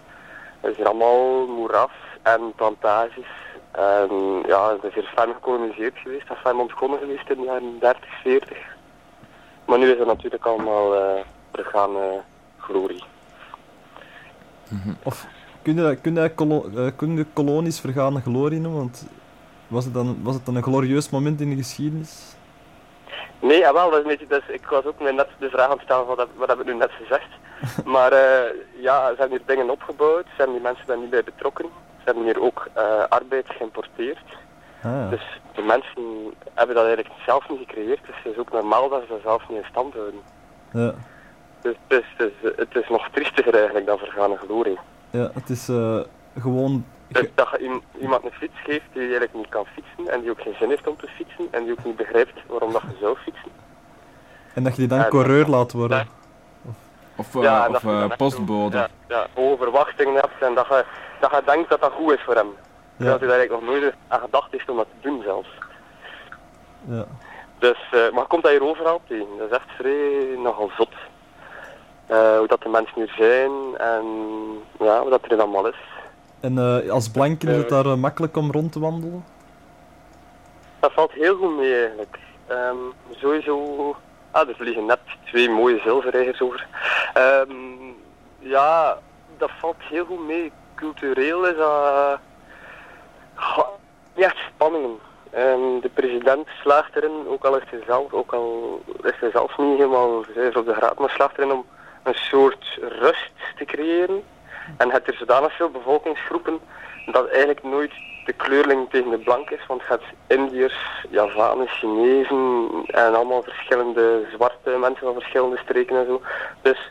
Er 0.60 0.70
is 0.70 0.76
hier 0.76 0.86
allemaal 0.86 1.46
moeras 1.46 1.90
en 2.22 2.52
plantages. 2.56 3.26
En 3.70 4.42
ja, 4.46 4.72
het 4.72 4.84
is 4.84 4.94
hier 4.94 5.12
ferm 5.14 5.32
gekoloniseerd 5.32 5.96
geweest, 5.96 6.28
en 6.28 6.36
ferm 6.36 6.60
ontgonnen 6.60 6.98
geweest 6.98 7.30
in 7.30 7.36
de 7.36 7.44
jaren 7.44 7.78
30, 7.80 8.20
40. 8.22 8.58
Maar 9.64 9.78
nu 9.78 9.90
is 9.90 9.98
het 9.98 10.06
natuurlijk 10.06 10.44
allemaal 10.44 10.94
eh 10.94 11.20
terug 11.50 11.74
aan 11.74 11.96
eh, 11.96 12.18
glorie. 12.58 13.04
Of 15.02 15.26
kun 15.66 15.76
je, 15.76 15.96
kun 15.96 16.14
je, 16.14 16.30
kolo- 16.34 16.70
kun 16.96 17.16
je 17.16 17.26
kolonies 17.32 17.80
vergane 17.80 18.20
glorie 18.20 18.60
noemen? 18.60 18.80
Want 18.80 19.06
was 19.66 19.84
het, 19.84 19.94
dan, 19.94 20.16
was 20.22 20.34
het 20.34 20.46
dan 20.46 20.56
een 20.56 20.62
glorieus 20.62 21.10
moment 21.10 21.40
in 21.40 21.50
de 21.50 21.56
geschiedenis? 21.56 22.36
Nee, 23.40 23.58
ja, 23.58 23.72
wel, 23.72 23.90
dat 23.90 23.98
is 23.98 24.04
een 24.04 24.10
beetje, 24.10 24.26
dus, 24.26 24.54
ik 24.54 24.66
was 24.66 24.84
ook 24.84 25.00
net 25.00 25.28
de 25.38 25.48
vraag 25.50 25.64
aan 25.70 25.70
het 25.70 25.80
stellen 25.80 26.06
van 26.06 26.16
wat, 26.16 26.28
wat 26.36 26.48
heb 26.48 26.60
ik 26.60 26.66
nu 26.66 26.74
net 26.74 26.90
gezegd. 27.02 27.28
Maar 27.94 28.12
eh, 28.12 28.54
ja, 28.80 29.08
ze 29.08 29.14
hebben 29.18 29.38
hier 29.38 29.46
dingen 29.46 29.70
opgebouwd, 29.70 30.24
ze 30.24 30.36
hebben 30.36 30.54
die 30.54 30.64
mensen 30.64 30.86
daar 30.86 30.98
niet 30.98 31.10
bij 31.10 31.24
betrokken. 31.24 31.64
Ze 31.98 32.02
hebben 32.04 32.24
hier 32.24 32.40
ook 32.42 32.68
eh, 32.72 33.02
arbeid 33.08 33.46
geïmporteerd. 33.48 34.26
Ah, 34.82 35.10
Dus 35.10 35.40
de 35.54 35.62
mensen 35.62 36.02
hebben 36.54 36.74
dat 36.76 36.84
eigenlijk 36.84 37.14
zelf 37.26 37.48
niet 37.48 37.58
gecreëerd, 37.58 38.00
dus 38.06 38.16
het 38.22 38.32
is 38.32 38.38
ook 38.38 38.52
normaal 38.52 38.88
dat 38.88 39.00
ze 39.02 39.08
dat 39.08 39.20
zelf 39.22 39.48
niet 39.48 39.58
in 39.58 39.64
stand 39.70 39.94
houden. 39.94 40.20
ja. 40.72 40.94
Dus 41.60 41.74
het 41.86 41.98
is, 42.02 42.06
het 42.16 42.32
is, 42.42 42.52
het 42.56 42.76
is 42.82 42.88
nog 42.88 43.08
triestiger 43.12 43.54
eigenlijk 43.54 43.86
dan 43.86 43.98
vergane 43.98 44.36
glorie. 44.36 44.78
Ja, 45.10 45.30
het 45.34 45.50
is 45.50 45.68
eh, 45.68 45.98
gewoon... 46.38 46.84
Dus 47.08 47.26
dat 47.34 47.48
je 47.50 47.58
iem- 47.58 47.82
iemand 48.00 48.24
een 48.24 48.32
fiets 48.32 48.54
geeft 48.64 48.84
die 48.92 49.00
eigenlijk 49.02 49.34
niet 49.34 49.48
kan 49.48 49.66
fietsen 49.74 50.12
en 50.14 50.20
die 50.20 50.30
ook 50.30 50.40
geen 50.40 50.54
zin 50.58 50.68
heeft 50.68 50.86
om 50.86 50.96
te 50.96 51.06
fietsen 51.08 51.48
en 51.50 51.62
die 51.64 51.72
ook 51.72 51.84
niet 51.84 51.96
begrijpt 51.96 52.40
waarom 52.46 52.72
dat 52.72 52.82
je 52.82 52.96
zou 53.00 53.16
fietsen. 53.16 53.50
En 54.54 54.62
dat 54.62 54.72
je 54.72 54.78
die 54.78 54.88
dan 54.88 54.98
En- 54.98 55.08
coureur 55.08 55.46
laat 55.46 55.72
worden. 55.72 56.08
Of, 57.16 57.34
eh, 57.34 57.42
Ja, 57.42 57.64
en 57.66 57.74
of 57.74 57.82
dat 57.82 57.92
eh, 57.92 58.02
echt 58.04 58.16
postbode. 58.16 58.76
Ja, 58.76 58.88
ja, 59.08 59.26
hoge 59.34 59.62
verwachtingen 59.62 60.14
hebt 60.14 60.42
en 60.42 60.54
dat 60.54 60.66
je, 60.66 60.84
dat 61.20 61.30
je 61.30 61.42
denkt 61.44 61.68
dat 61.70 61.80
dat 61.80 61.92
goed 61.92 62.12
is 62.12 62.22
voor 62.24 62.34
hem. 62.34 62.48
Terwijl 62.96 63.18
hij 63.18 63.28
daar 63.28 63.38
eigenlijk 63.38 63.66
nog 63.66 63.80
nooit 63.80 63.94
aan 64.08 64.20
gedacht 64.20 64.52
heeft 64.52 64.68
om 64.70 64.76
dat 64.76 64.86
te 65.00 65.08
doen 65.08 65.22
zelfs. 65.22 65.48
Ja. 66.88 67.04
Dus, 67.58 67.78
eh, 67.92 68.12
maar 68.14 68.26
komt 68.26 68.42
dat 68.42 68.52
hier 68.52 68.62
overal 68.64 69.00
tegen. 69.08 69.26
Dat 69.38 69.50
is 69.50 69.56
echt 69.56 69.68
vrij 69.78 70.36
nogal 70.42 70.70
zot. 70.76 70.92
Eh, 72.06 72.38
hoe 72.38 72.46
dat 72.46 72.62
de 72.62 72.68
mensen 72.68 72.94
hier 72.94 73.14
zijn 73.16 73.76
en 73.76 74.04
ja, 74.78 75.02
wat 75.02 75.10
dat 75.10 75.30
er 75.30 75.38
allemaal 75.38 75.68
is. 75.68 75.80
En 76.40 76.58
eh, 76.58 76.90
als 76.90 77.10
blanken 77.10 77.48
is 77.48 77.56
het 77.56 77.68
daar 77.68 77.86
eh, 77.86 77.94
makkelijk 77.94 78.36
om 78.36 78.50
rond 78.50 78.72
te 78.72 78.80
wandelen? 78.80 79.24
Dat 80.80 80.92
valt 80.92 81.12
heel 81.12 81.36
goed 81.36 81.56
mee 81.56 81.78
eigenlijk. 81.78 82.18
Ehm, 82.46 82.76
sowieso, 83.10 83.96
ah, 84.30 84.48
er 84.48 84.54
vliegen 84.54 84.86
net 84.86 84.98
twee 85.24 85.50
mooie 85.50 85.78
zilverreigers 85.78 86.40
over. 86.40 86.66
Ehm, 87.14 87.50
ja, 88.38 88.98
dat 89.36 89.50
valt 89.58 89.76
heel 89.78 90.04
goed 90.04 90.26
mee. 90.26 90.52
Cultureel 90.74 91.46
is 91.46 91.56
dat 91.56 92.18
niet 94.14 94.24
echt 94.24 94.36
spanningen. 94.54 94.98
Ehm, 95.30 95.80
de 95.80 95.90
president 95.94 96.48
slaagt 96.62 96.96
erin, 96.96 97.28
ook 97.28 97.44
al 97.44 97.56
is 97.56 97.70
hij 97.70 97.82
zelf, 97.86 98.12
ook 98.12 98.32
al 98.32 98.80
is 99.02 99.20
hij 99.20 99.30
zelf 99.30 99.58
niet 99.58 99.78
helemaal 99.78 100.24
zuiver 100.34 100.60
op 100.60 100.66
de 100.66 100.74
graad, 100.74 100.98
maar 100.98 101.10
slaagt 101.10 101.38
erin 101.38 101.52
om 101.52 101.64
een 102.06 102.14
soort 102.14 102.78
rust 102.80 103.32
te 103.56 103.64
creëren. 103.64 104.22
En 104.76 104.90
het 104.90 105.06
er 105.08 105.14
zodanig 105.14 105.56
veel 105.56 105.70
bevolkingsgroepen 105.70 106.60
dat 107.06 107.28
eigenlijk 107.28 107.62
nooit 107.62 107.92
de 108.24 108.32
kleurling 108.32 108.90
tegen 108.90 109.10
de 109.10 109.18
blank 109.18 109.50
is, 109.50 109.66
want 109.66 109.80
je 109.80 109.86
hebt 109.88 110.04
Indiërs, 110.26 111.06
Javanen, 111.10 111.68
Chinezen 111.68 112.68
en 112.86 113.14
allemaal 113.14 113.42
verschillende 113.42 114.26
zwarte 114.34 114.70
mensen 114.70 115.06
van 115.06 115.14
verschillende 115.14 115.58
streken 115.58 115.96
en 115.96 116.06
zo. 116.06 116.22
Dus 116.62 116.90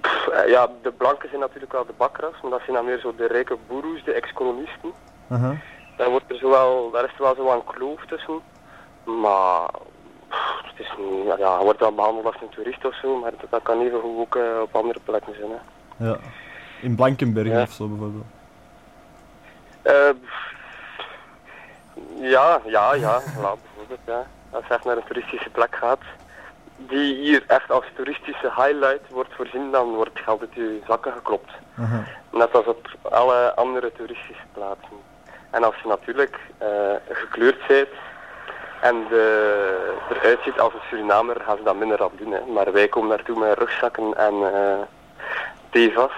pff, 0.00 0.28
eh, 0.28 0.48
ja, 0.48 0.68
de 0.82 0.92
blanken 0.92 1.28
zijn 1.28 1.40
natuurlijk 1.40 1.72
wel 1.72 1.86
de 1.86 1.92
bakras, 1.96 2.40
maar 2.42 2.50
dat 2.50 2.60
zijn 2.64 2.76
dan 2.76 2.84
meer 2.84 2.98
zo 2.98 3.14
de 3.16 3.26
rijke 3.26 3.56
boeroes, 3.66 4.04
de 4.04 4.12
ex-kolonisten. 4.12 4.92
Aha. 5.28 5.56
Daar, 5.96 6.10
wordt 6.10 6.30
er 6.30 6.36
zo 6.36 6.48
wel, 6.50 6.90
daar 6.90 7.04
is 7.04 7.12
er 7.18 7.22
wel 7.22 7.34
zo 7.34 7.50
een 7.50 7.64
kloof 7.64 8.06
tussen. 8.06 8.40
Maar 9.04 9.70
pff, 10.30 10.60
het 10.64 10.78
is 10.86 10.92
niet, 10.98 11.26
ja, 11.38 11.58
je 11.58 11.64
wordt 11.64 11.80
wel 11.80 11.92
behandeld 11.94 12.24
als 12.26 12.36
een 12.40 12.48
toerist 12.48 12.84
of 12.84 12.94
zo, 12.94 13.16
maar 13.18 13.30
dat, 13.40 13.50
dat 13.50 13.62
kan 13.62 13.80
even 13.80 14.00
goed 14.00 14.18
ook 14.18 14.36
eh, 14.36 14.60
op 14.62 14.74
andere 14.76 15.00
plekken 15.04 15.34
zijn. 15.38 15.50
Hè. 15.50 16.06
Ja. 16.08 16.16
In 16.82 16.94
Blankenbergen 16.94 17.56
Ja. 17.56 17.62
of 17.62 17.70
zo 17.70 17.86
bijvoorbeeld. 17.88 18.24
Eh, 19.82 20.10
ja, 22.30 22.60
ja, 22.66 22.94
ja, 23.06 23.20
bijvoorbeeld. 23.40 24.00
Ja. 24.06 24.26
Als 24.50 24.66
je 24.68 24.74
echt 24.74 24.84
naar 24.84 24.96
een 24.96 25.04
toeristische 25.04 25.50
plek 25.50 25.74
gaat, 25.76 26.00
die 26.76 27.14
hier 27.14 27.44
echt 27.46 27.70
als 27.70 27.84
toeristische 27.96 28.50
highlight 28.56 29.08
wordt 29.10 29.34
voorzien, 29.34 29.70
dan 29.70 29.94
wordt 29.94 30.18
geld 30.18 30.40
uit 30.40 30.54
je 30.54 30.80
zakken 30.86 31.12
geklopt. 31.12 31.50
Net 32.32 32.54
als 32.54 32.66
op 32.66 32.88
alle 33.02 33.54
andere 33.54 33.92
toeristische 33.92 34.42
plaatsen. 34.52 34.96
En 35.50 35.64
als 35.64 35.74
je 35.82 35.88
natuurlijk 35.88 36.38
eh, 36.58 36.68
gekleurd 37.08 37.66
bent 37.66 37.88
en 38.80 39.06
de, 39.08 39.94
eruit 40.10 40.38
ziet 40.44 40.60
als 40.60 40.72
een 40.72 40.80
Surinamer, 40.88 41.40
gaan 41.40 41.56
ze 41.56 41.62
dat 41.62 41.76
minder 41.76 42.02
aan 42.02 42.10
doen. 42.16 42.32
Hè. 42.32 42.40
Maar 42.52 42.72
wij 42.72 42.88
komen 42.88 43.08
naartoe 43.08 43.38
met 43.38 43.58
rugzakken 43.58 44.14
en 44.16 44.34
eh 44.54 44.78
tevas. 45.70 46.12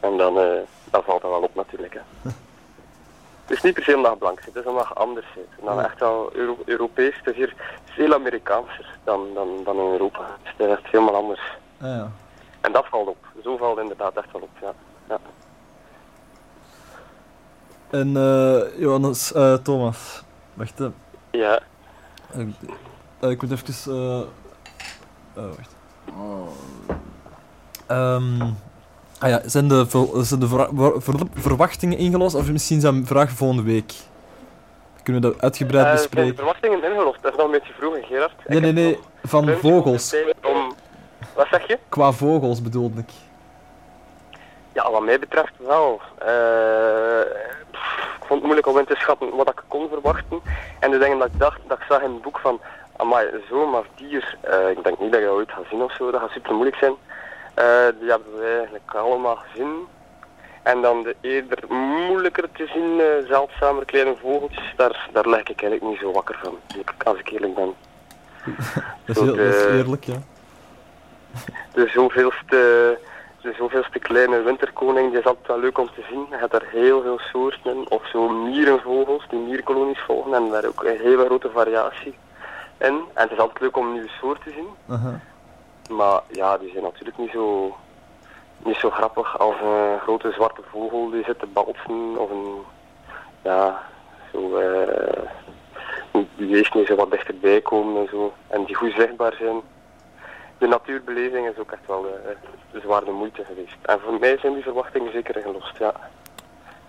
En 0.00 0.16
dan, 0.16 0.38
eh, 0.38 0.44
dan 0.90 1.02
valt 1.02 1.22
dat 1.22 1.30
wel 1.30 1.42
op 1.42 1.54
natuurlijk. 1.54 1.94
Hè. 1.94 2.00
Het 3.46 3.56
is 3.56 3.62
niet 3.62 3.74
per 3.74 3.82
se 3.82 3.96
omdat 3.96 4.12
je 4.12 4.18
blank 4.18 4.40
zit, 4.40 4.54
het 4.54 4.64
is 4.64 4.70
omdat 4.70 4.88
je 4.88 4.94
anders 4.94 5.26
zit. 5.34 5.46
En 5.58 5.64
dan 5.64 5.82
echt 5.82 6.00
wel 6.00 6.30
Euro- 6.32 6.58
Europees. 6.64 7.14
Het 7.16 7.26
is 7.26 7.34
hier 7.36 7.54
veel 7.84 8.14
Amerikaanser 8.14 8.86
dan, 9.04 9.26
dan, 9.34 9.48
dan 9.64 9.76
in 9.76 9.90
Europa. 9.92 10.20
Het 10.42 10.54
is 10.60 10.66
echt 10.66 10.86
helemaal 10.86 11.14
anders. 11.14 11.40
Ah, 11.80 11.88
ja. 11.88 12.10
En 12.60 12.72
dat 12.72 12.86
valt 12.90 13.08
op. 13.08 13.16
Zo 13.42 13.56
valt 13.56 13.74
het 13.76 13.82
inderdaad 13.82 14.14
echt 14.16 14.32
wel 14.32 14.40
op, 14.42 14.48
ja. 14.60 14.72
ja. 15.08 15.18
En 17.90 18.16
eh, 18.16 18.80
Johannes, 18.80 19.32
eh, 19.32 19.54
Thomas, 19.54 20.24
wacht. 20.54 20.78
hè. 20.78 20.88
Ja. 21.30 21.60
Eh, 22.32 23.30
ik 23.30 23.42
moet 23.42 23.52
even. 23.52 23.92
eh, 25.34 25.42
wacht. 25.56 25.76
Ehm, 27.86 28.40
ah 29.18 29.28
ja, 29.28 29.40
zijn 29.44 29.68
de, 29.68 29.86
zijn 30.22 30.40
de 30.40 30.48
vera- 30.48 30.68
ver- 30.74 31.02
ver- 31.02 31.26
verwachtingen 31.34 31.98
ingelost? 31.98 32.34
Of 32.34 32.50
misschien 32.50 32.80
zijn 32.80 33.06
vraag 33.06 33.30
volgende 33.30 33.62
week? 33.62 33.92
Kunnen 35.02 35.22
we 35.22 35.28
dat 35.28 35.42
uitgebreid 35.42 35.84
zijn 35.86 35.96
de 35.96 36.02
bespreken? 36.02 36.36
verwachtingen 36.36 36.84
ingelost? 36.84 37.22
Dat 37.22 37.30
is 37.32 37.36
nog 37.38 37.46
een 37.46 37.52
beetje 37.52 37.72
vroeg, 37.72 38.06
Gerard. 38.06 38.32
Ik 38.42 38.48
Nee, 38.48 38.60
nee, 38.60 38.72
nee, 38.72 38.98
van 39.24 39.48
vogels. 39.60 40.14
Om... 40.42 40.72
Wat 41.34 41.46
zeg 41.50 41.66
je? 41.66 41.78
Qua 41.88 42.12
vogels 42.12 42.62
bedoelde 42.62 43.00
ik. 43.00 43.10
Ja, 44.72 44.90
wat 44.90 45.02
mij 45.02 45.18
betreft 45.18 45.52
wel. 45.66 46.00
Pff, 47.70 48.16
ik 48.16 48.17
vond 48.28 48.40
het 48.40 48.42
moeilijk 48.42 48.66
om 48.66 48.78
in 48.78 48.84
te 48.84 49.02
schatten 49.04 49.36
wat 49.36 49.48
ik 49.48 49.62
kon 49.68 49.88
verwachten. 49.88 50.40
En 50.78 50.90
de 50.90 50.98
dingen 50.98 51.18
dat 51.18 51.28
ik 51.28 51.38
dacht, 51.38 51.60
dat 51.66 51.78
ik 51.78 51.84
zag 51.88 52.02
in 52.02 52.12
het 52.12 52.22
boek 52.22 52.38
van, 52.38 52.60
amai, 52.96 53.26
zo'n 53.48 53.70
martier, 53.70 54.36
eh, 54.40 54.70
ik 54.70 54.84
denk 54.84 54.98
niet 54.98 55.12
dat 55.12 55.20
je 55.20 55.26
dat 55.26 55.34
ooit 55.34 55.52
gaat 55.52 55.70
zien 55.70 55.82
of 55.82 55.94
zo, 55.94 56.10
dat 56.10 56.20
gaat 56.20 56.30
super 56.30 56.52
moeilijk 56.52 56.76
zijn. 56.76 56.94
Eh, 57.54 57.88
die 58.00 58.10
hebben 58.10 58.38
wij 58.38 58.56
eigenlijk 58.56 58.94
allemaal 58.94 59.36
gezien. 59.36 59.86
En 60.62 60.80
dan 60.80 61.02
de 61.02 61.16
eerder 61.20 61.58
moeilijker 61.68 62.48
te 62.52 62.66
zien, 62.74 63.00
eh 63.00 63.28
zeldzamer 63.28 63.84
kleine 63.84 64.16
vogeltjes, 64.20 64.72
daar, 64.76 65.08
daar 65.12 65.28
leg 65.28 65.40
ik 65.40 65.62
eigenlijk 65.62 65.82
niet 65.82 66.00
zo 66.00 66.12
wakker 66.12 66.38
van, 66.42 66.58
als 67.04 67.18
ik 67.18 67.28
eerlijk 67.28 67.54
ben. 67.54 67.74
Dat 69.04 69.16
is, 69.16 69.22
heel, 69.22 69.36
dat 69.36 69.54
is 69.54 69.64
eerlijk, 69.64 70.04
ja. 70.04 70.18
de 71.72 71.88
zoveelste, 71.88 72.98
de 73.48 73.54
zoveelste 73.56 73.98
kleine 73.98 74.42
winterkoning, 74.42 75.10
die 75.10 75.18
is 75.18 75.26
altijd 75.26 75.46
wel 75.46 75.58
leuk 75.58 75.78
om 75.78 75.86
te 75.86 76.04
zien. 76.10 76.26
Je 76.30 76.36
hebt 76.36 76.52
daar 76.52 76.68
heel 76.70 77.02
veel 77.02 77.18
soorten 77.18 77.90
of 77.90 78.06
zo 78.06 78.28
mierenvogels 78.28 79.26
die 79.28 79.38
mierkolonies 79.38 80.00
volgen 80.00 80.34
en 80.34 80.50
daar 80.50 80.64
ook 80.64 80.84
een 80.84 80.98
hele 80.98 81.24
grote 81.24 81.50
variatie 81.50 82.14
in. 82.78 83.00
En 83.14 83.22
het 83.22 83.30
is 83.30 83.38
altijd 83.38 83.60
leuk 83.60 83.76
om 83.76 83.86
een 83.86 83.92
nieuwe 83.92 84.18
soort 84.20 84.42
te 84.42 84.50
zien, 84.50 84.68
maar 85.96 86.20
ja, 86.30 86.58
die 86.58 86.70
zijn 86.70 86.82
natuurlijk 86.82 87.18
niet 87.18 87.30
zo, 87.30 87.76
niet 88.64 88.76
zo 88.76 88.90
grappig 88.90 89.38
als 89.38 89.54
een 89.62 90.00
grote 90.00 90.32
zwarte 90.32 90.62
vogel 90.70 91.10
die 91.10 91.24
zit 91.24 91.38
te 91.38 91.46
balsen 91.46 92.18
of 92.18 92.30
een, 92.30 92.54
ja, 93.42 93.82
zo, 94.32 94.56
eh, 94.56 95.22
die 96.36 96.46
beesten 96.46 96.78
die 96.78 96.86
zo 96.86 96.94
wat 96.94 97.10
dichterbij 97.10 97.60
komen 97.60 98.00
en 98.02 98.08
zo, 98.10 98.32
en 98.46 98.64
die 98.64 98.74
goed 98.74 98.92
zichtbaar 98.92 99.34
zijn 99.38 99.60
de 100.58 100.66
natuurbeleving 100.66 101.48
is 101.48 101.58
ook 101.58 101.70
echt 101.72 101.86
wel 101.86 102.06
eh, 102.06 102.30
de 102.72 102.80
zware 102.80 103.10
moeite 103.10 103.44
geweest. 103.44 103.76
En 103.82 104.00
voor 104.00 104.18
mij 104.20 104.38
zijn 104.38 104.52
die 104.54 104.62
verwachtingen 104.62 105.12
zeker 105.12 105.42
gelost, 105.42 105.78
ja. 105.78 105.92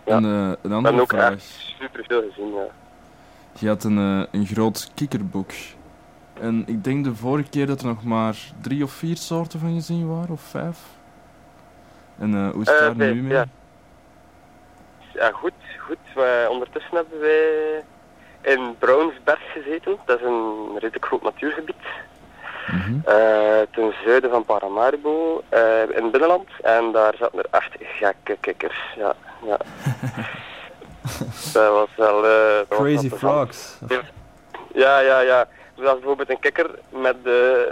Ja. 0.06 0.16
En, 0.16 0.24
eh, 0.26 0.30
een 0.30 0.50
We 0.50 0.58
hebben 0.62 0.76
andere 0.76 1.02
ook 1.02 1.10
vraag. 1.10 1.32
echt 1.34 2.06
veel 2.08 2.24
gezien, 2.30 2.54
ja. 2.54 2.66
Je 3.60 3.68
had 3.68 3.84
een, 3.84 3.98
eh, 3.98 4.40
een 4.40 4.46
groot 4.46 4.92
kikkerboek. 4.96 5.52
En 6.34 6.64
ik 6.68 6.84
denk 6.84 7.04
de 7.04 7.16
vorige 7.16 7.50
keer 7.50 7.68
dat 7.68 7.82
er 7.82 7.88
nog 7.88 8.04
maar 8.04 8.38
drie 8.62 8.84
of 8.84 8.92
vier 8.92 9.18
soorten 9.18 9.60
van 9.60 9.74
gezien 9.74 10.08
waren, 10.16 10.30
of 10.30 10.42
vijf. 10.42 10.80
En 12.20 12.34
eh, 12.34 12.50
hoe 12.52 12.62
is 12.62 12.68
het 12.70 12.80
Eh, 12.80 12.86
daar 12.86 12.96
nu 13.14 13.22
mee? 13.22 13.32
ja. 13.38 13.46
Ja, 15.14 15.32
goed, 15.32 15.54
goed. 15.80 15.98
Ondertussen 16.50 16.96
hebben 16.96 17.20
wij 17.20 17.84
in 18.42 18.76
Brownsberg 18.80 19.52
gezeten. 19.52 19.98
Dat 20.06 20.20
is 20.20 20.26
een 20.26 20.70
redelijk 20.74 21.06
groot 21.06 21.22
natuurgebied. 21.24 21.76
Mhm. 22.72 23.00
Eh, 23.06 23.62
ten 23.72 23.94
zuiden 24.06 24.30
van 24.30 24.46
Paramaribo, 24.46 25.44
eh, 25.50 25.82
in 25.82 26.04
het 26.04 26.12
binnenland. 26.12 26.50
En 26.62 26.92
daar 26.92 27.14
zaten 27.20 27.40
er 27.40 27.48
echt 27.52 27.72
gekke 27.80 28.38
kikkers. 28.40 28.78
Ja, 28.98 29.14
ja. 29.46 29.58
dat 31.54 31.72
was 31.72 31.90
wel... 31.96 32.26
eh, 32.26 32.58
dat 32.70 32.80
Crazy 32.80 33.10
frogs. 33.10 33.78
Ja, 34.74 35.00
ja, 35.00 35.20
ja. 35.20 35.40
Er 35.78 35.84
was 35.84 35.94
bijvoorbeeld 35.94 36.30
een 36.30 36.40
kikker 36.40 36.70
met 36.90 37.24
de... 37.24 37.68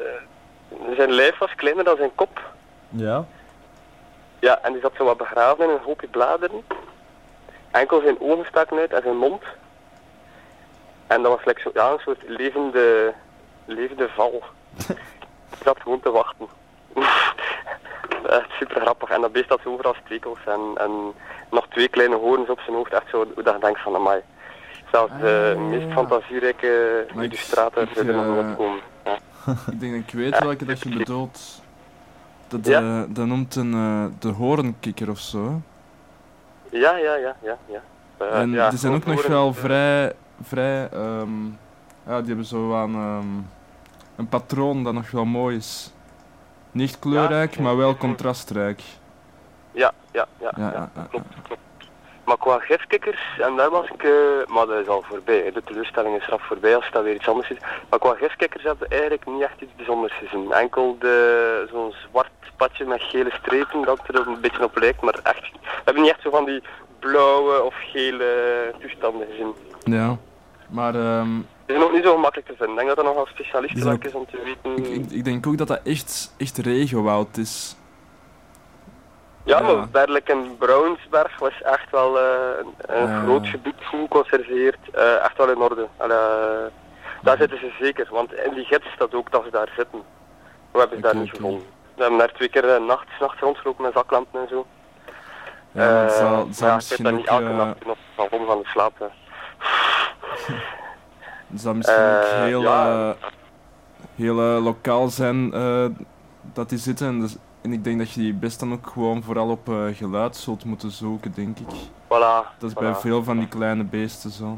Zijn 0.96 1.12
lijf 1.12 1.38
was 1.38 1.56
kleiner 1.56 1.84
dan 1.84 1.98
zijn 1.98 2.16
kop. 2.16 2.42
Ja. 2.90 3.26
Ja, 4.40 4.60
en 4.62 4.72
die 4.72 4.82
zat 4.82 4.94
zo 4.98 5.04
wat 5.04 5.18
begraven 5.18 5.64
in 5.64 5.70
een 5.70 5.84
hoopje 5.84 6.08
bladeren. 6.08 6.64
Enkel 7.72 8.02
zijn 8.02 8.20
ogen 8.20 8.46
staken 8.46 8.78
uit 8.78 8.94
en 8.94 9.02
zijn 9.02 9.18
mond. 9.18 9.44
En 11.08 11.22
dat 11.22 11.32
was 11.36 11.46
like 11.46 11.62
zo, 11.62 11.70
ja, 11.74 11.92
een 11.92 12.00
soort 12.00 12.24
levende, 12.28 13.14
levende 13.66 14.10
val. 14.10 14.44
Ik 15.50 15.64
zat 15.66 15.82
gewoon 15.82 16.00
te 16.00 16.12
wachten. 16.12 16.48
Echt 18.40 18.50
super 18.60 18.82
grappig. 18.82 19.10
En 19.10 19.22
dat 19.22 19.32
beest 19.32 19.50
had 19.50 19.60
zo 19.64 19.72
overal 19.72 19.96
stekels 20.06 20.40
en, 20.46 20.62
en 20.76 20.92
nog 21.52 21.68
twee 21.70 21.88
kleine 21.88 22.16
horens 22.16 22.50
op 22.50 22.60
zijn 22.60 22.76
hoofd. 22.76 22.92
Echt 22.92 23.10
zo, 23.10 23.26
hoe 23.34 23.44
dat 23.44 23.54
je 23.54 23.60
denkt 23.60 23.82
van, 23.82 23.96
amai. 23.96 24.22
Zelfs 24.92 25.12
de 25.20 25.56
meest 25.58 25.92
fantasierijke 25.92 27.06
Maar 27.14 27.24
illustrator 27.24 27.88
zou 27.94 28.08
er 28.08 28.14
nog 28.14 28.38
eh, 28.38 28.56
komen. 28.56 28.80
Ja. 29.06 29.18
Ik 29.72 29.80
denk 29.80 29.92
dat 29.92 30.02
ik 30.02 30.12
weet 30.12 30.40
welke 30.40 30.66
dat 30.66 30.84
je 30.84 30.98
bedoelt. 30.98 31.62
Dat, 32.48 32.68
eh, 32.68 33.02
dat 33.08 33.26
noemt 33.26 33.56
een 33.56 33.74
eh, 33.74 34.06
de 34.20 34.28
hoornkikker 34.28 35.10
of 35.10 35.20
zo. 35.20 35.62
Ja, 36.70 36.98
ja, 36.98 37.16
ja, 37.16 37.36
ja. 37.42 37.58
ja. 37.66 37.82
Eh, 38.18 38.40
en 38.40 38.52
ja, 38.52 38.70
die 38.70 38.80
zijn 38.80 38.94
ook 38.94 39.06
nog 39.06 39.28
wel 39.28 39.48
eh, 39.48 39.54
vrij, 39.54 40.14
vrij 40.42 40.90
ehm, 40.92 41.46
ja, 42.06 42.18
die 42.18 42.28
hebben 42.28 42.46
zo 42.46 42.76
aan 42.76 42.94
ehm, 42.94 43.28
een 44.18 44.30
patroon 44.30 44.84
dat 44.84 44.94
nog 44.94 45.12
wel 45.12 45.26
mooi 45.26 45.56
is. 45.58 45.94
Niet 46.72 47.00
kleurrijk, 47.00 47.60
maar 47.60 47.78
wel 47.78 47.98
contrastrijk. 47.98 48.82
Ja, 49.72 49.94
ja, 50.12 50.28
ja. 50.40 50.52
Ja, 50.58 50.72
ja, 50.72 50.90
ja, 50.96 51.08
klopt, 51.10 51.28
klopt. 51.44 51.62
Maar 52.26 52.38
qua 52.38 52.60
gifkikkers, 52.60 53.40
en 53.40 53.56
daar 53.56 53.70
was 53.70 53.90
ik, 53.90 54.04
eh, 54.04 54.12
maar 54.48 54.66
dat 54.66 54.80
is 54.80 54.88
al 54.88 55.04
voorbij, 55.08 55.42
hè. 55.44 55.52
de 55.52 55.64
teleurstelling 55.64 56.16
is 56.16 56.28
rap 56.28 56.42
voorbij 56.42 56.76
als 56.76 56.92
dat 56.92 57.04
weer 57.04 57.16
iets 57.16 57.28
anders 57.28 57.50
is. 57.50 57.58
Maar 57.90 58.00
qua 58.00 58.14
gifkikkers 58.14 58.64
hebben 58.64 58.88
we 58.88 58.96
eigenlijk 58.96 59.26
niet 59.26 59.42
echt 59.42 59.62
iets 59.62 59.76
bijzonders 59.76 60.14
gezien. 60.14 60.52
Enkel 60.52 60.98
de, 61.00 61.68
zo'n 61.72 61.94
zwart 62.10 62.32
padje 62.58 62.86
met 62.86 63.02
gele 63.02 63.32
strepen 63.32 63.82
dat 63.82 64.00
er 64.08 64.28
een 64.28 64.42
beetje 64.42 64.64
op 64.64 64.78
lijkt, 64.78 65.02
maar 65.02 65.20
echt, 65.24 65.52
we 65.52 65.82
hebben 65.84 66.04
niet 66.04 66.12
echt 66.12 66.22
zo 66.22 66.30
van 66.30 66.46
die 66.46 66.64
blauwe 67.00 67.64
of 67.64 67.76
gele 67.92 68.74
toestanden 68.80 69.28
gezien. 69.28 69.54
Ja, 69.84 70.18
maar 70.70 70.96
ehm, 70.96 71.40
Die 71.68 71.76
zijn 71.76 71.84
ook 71.88 71.94
niet 71.94 72.04
zo 72.04 72.14
gemakkelijk 72.14 72.48
te 72.48 72.56
vinden. 72.58 72.70
Ik 72.70 72.76
denk 72.86 72.88
dat 72.88 73.06
dat 73.06 73.06
nogal 73.06 73.26
Die 73.26 73.34
zijn 73.36 73.48
specialistenwerk 73.48 74.04
is 74.04 74.14
om 74.14 74.26
te 74.26 74.42
weten. 74.44 74.94
ik, 74.94 75.12
ik 75.12 75.24
denk 75.26 75.48
ook 75.48 75.58
dat 75.58 75.68
dat 75.68 75.80
echt, 75.84 76.34
echt 76.38 76.58
regenwoud 76.58 77.38
is. 77.38 77.76
Ja, 79.44 79.58
Ja. 79.62 79.64
maar 79.76 79.88
Berlijk 79.90 80.30
en 80.30 80.58
Brownsberg 80.58 81.40
was 81.40 81.62
echt 81.62 81.90
wel 81.92 82.20
eh, 82.20 82.66
een, 82.78 83.08
Ja. 83.08 83.22
groot 83.24 83.48
gebied, 83.48 83.74
goed 83.86 84.00
geconserveerd, 84.00 84.78
eh, 84.94 85.24
echt 85.24 85.38
wel 85.38 85.50
in 85.50 85.58
orde. 85.58 85.88
Eh, 85.98 86.08
daar 87.22 87.38
zitten 87.38 87.60
ze 87.60 87.72
zeker, 87.80 88.08
want 88.12 88.34
in 88.34 88.54
die 88.54 88.66
gids 88.66 88.86
staat 88.96 89.14
ook 89.14 89.32
dat 89.32 89.44
ze 89.44 89.52
daar 89.52 89.70
zitten. 89.78 90.02
We 90.72 90.80
hebben 90.80 90.98
ze 90.98 91.04
daar 91.04 91.16
niet 91.16 91.30
gevonden. 91.30 91.66
We 91.96 92.02
hebben 92.02 92.20
daar 92.20 92.32
twee 92.34 92.50
keer 92.50 92.80
uh, 92.80 92.86
nachts, 92.88 93.12
nachts 93.20 93.40
rondgelopen 93.42 93.84
met 93.84 93.94
zaklampen 93.94 94.42
en 94.42 94.48
zo. 94.48 94.66
Ja, 95.72 96.06
Eh, 96.06 96.10
zal- 96.12 96.48
ja, 96.68 96.76
ik 96.76 96.82
weet 96.90 97.04
dat 97.04 97.14
niet 97.14 97.30
ook, 97.30 97.40
elke 97.42 97.54
nacht 97.54 97.86
nog 97.86 97.98
van 98.46 98.58
de 98.62 98.68
slaap. 98.68 98.94
Het 101.52 101.62
zal 101.62 101.74
misschien 101.74 101.98
ook 101.98 102.22
Eh, 102.24 102.42
heel, 102.44 102.62
ja. 102.62 103.10
eh, 103.10 103.28
heel 104.16 104.40
eh, 104.40 104.64
lokaal 104.64 105.08
zijn 105.08 105.54
eh, 105.54 105.86
dat 106.54 106.70
die 106.70 106.78
zitten. 106.78 107.08
En, 107.08 107.20
dus- 107.20 107.38
en 107.62 107.74
ik 107.74 107.84
denk 107.84 107.98
dat 108.00 108.12
je 108.12 108.20
die 108.22 108.34
best 108.34 108.60
dan 108.60 108.74
ook 108.74 108.88
gewoon 108.88 109.24
vooral 109.24 109.50
op 109.50 109.70
geluid 109.94 110.36
zult 110.36 110.66
moeten 110.66 110.92
zoeken, 110.92 111.34
denk 111.36 111.60
ik. 111.60 111.68
Voilà. 112.06 112.58
Dat 112.60 112.70
is 112.70 112.74
bij 112.74 112.96
veel 112.96 113.24
van 113.24 113.38
die 113.38 113.48
kleine 113.48 113.84
beesten 113.84 114.30
zo. 114.30 114.58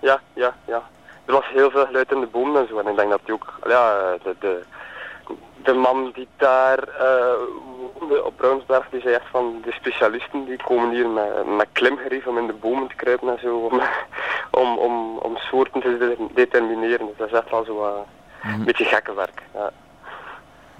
Ja, 0.00 0.20
ja, 0.32 0.54
ja. 0.64 0.82
Er 1.24 1.32
was 1.32 1.48
heel 1.48 1.70
veel 1.70 1.86
geluid 1.86 2.12
in 2.12 2.20
de 2.20 2.26
bomen 2.26 2.60
en 2.60 2.68
zo. 2.68 2.78
En 2.78 2.86
ik 2.86 2.96
denk 2.96 3.10
dat 3.10 3.20
die 3.24 3.34
ook, 3.34 3.52
ja, 3.66 3.94
de, 4.22 4.36
de, 4.40 4.62
de 5.64 5.72
man 5.72 6.10
die 6.14 6.28
daar 6.36 6.78
woonde 7.98 8.24
op 8.24 8.36
Brownsberg, 8.36 8.88
die 8.90 9.00
zei 9.00 9.14
echt 9.14 9.26
van 9.30 9.60
de 9.64 9.72
specialisten 9.72 10.44
die 10.44 10.62
komen 10.64 10.90
hier 10.90 11.08
met, 11.08 11.46
met 11.56 11.66
klimgerief 11.72 12.26
om 12.26 12.38
in 12.38 12.46
de 12.46 12.52
bomen 12.52 12.88
te 12.88 12.94
kruipen 12.94 13.28
en 13.28 13.38
zo. 13.40 13.56
Om, 13.56 13.80
om, 14.62 14.78
om, 14.78 15.18
om 15.18 15.36
soorten 15.36 15.80
te 15.80 15.98
de- 15.98 16.26
determineren. 16.34 17.06
Dus 17.06 17.16
dat 17.16 17.26
is 17.26 17.32
echt 17.38 17.50
wel 17.50 17.64
zo 17.64 17.84
eh, 17.84 18.52
een 18.52 18.64
beetje 18.64 18.84
gekke 18.84 19.14
werk. 19.14 19.42
Ja, 19.54 19.70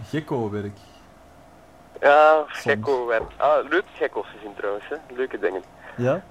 Gekko 0.09 0.51
werk. 0.51 0.77
ja 2.01 2.45
gekko 2.47 3.07
werk. 3.07 3.31
Ah, 3.37 3.69
leuke 3.69 3.87
gekko's 3.95 4.27
gezien 4.37 4.55
trouwens, 4.57 4.85
hè. 4.89 4.97
leuke 5.15 5.39
dingen. 5.39 5.63
Ja? 5.97 6.23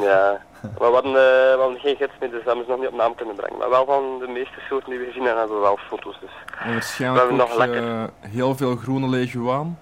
Ja, 0.00 0.40
maar 0.78 0.88
we 0.88 0.94
hadden, 0.94 1.10
eh, 1.14 1.54
we 1.54 1.56
hadden 1.60 1.78
geen 1.80 1.96
gids 1.96 2.12
mee, 2.20 2.28
dus 2.30 2.38
dat 2.38 2.46
hebben 2.46 2.64
ze 2.64 2.70
nog 2.70 2.80
niet 2.80 2.88
op 2.88 2.94
naam 2.96 3.14
kunnen 3.14 3.34
brengen. 3.34 3.58
Maar 3.58 3.70
wel 3.70 3.84
van 3.84 4.18
de 4.18 4.26
meeste 4.28 4.60
soorten 4.68 4.90
die 4.90 4.98
we 4.98 5.04
gezien 5.04 5.22
hebben, 5.22 5.38
hebben 5.40 5.56
we 5.58 5.62
wel 5.62 5.78
foto's. 5.88 6.16
Dus. 6.20 6.30
En 6.58 6.66
We 6.66 6.72
waarschijnlijk 6.72 7.20
hebben 7.26 7.42
ook 7.44 7.48
nog 7.48 7.58
lekker. 7.58 7.82
eh, 8.22 8.30
heel 8.30 8.56
veel 8.56 8.76
groene 8.76 9.08
leguaan. 9.08 9.78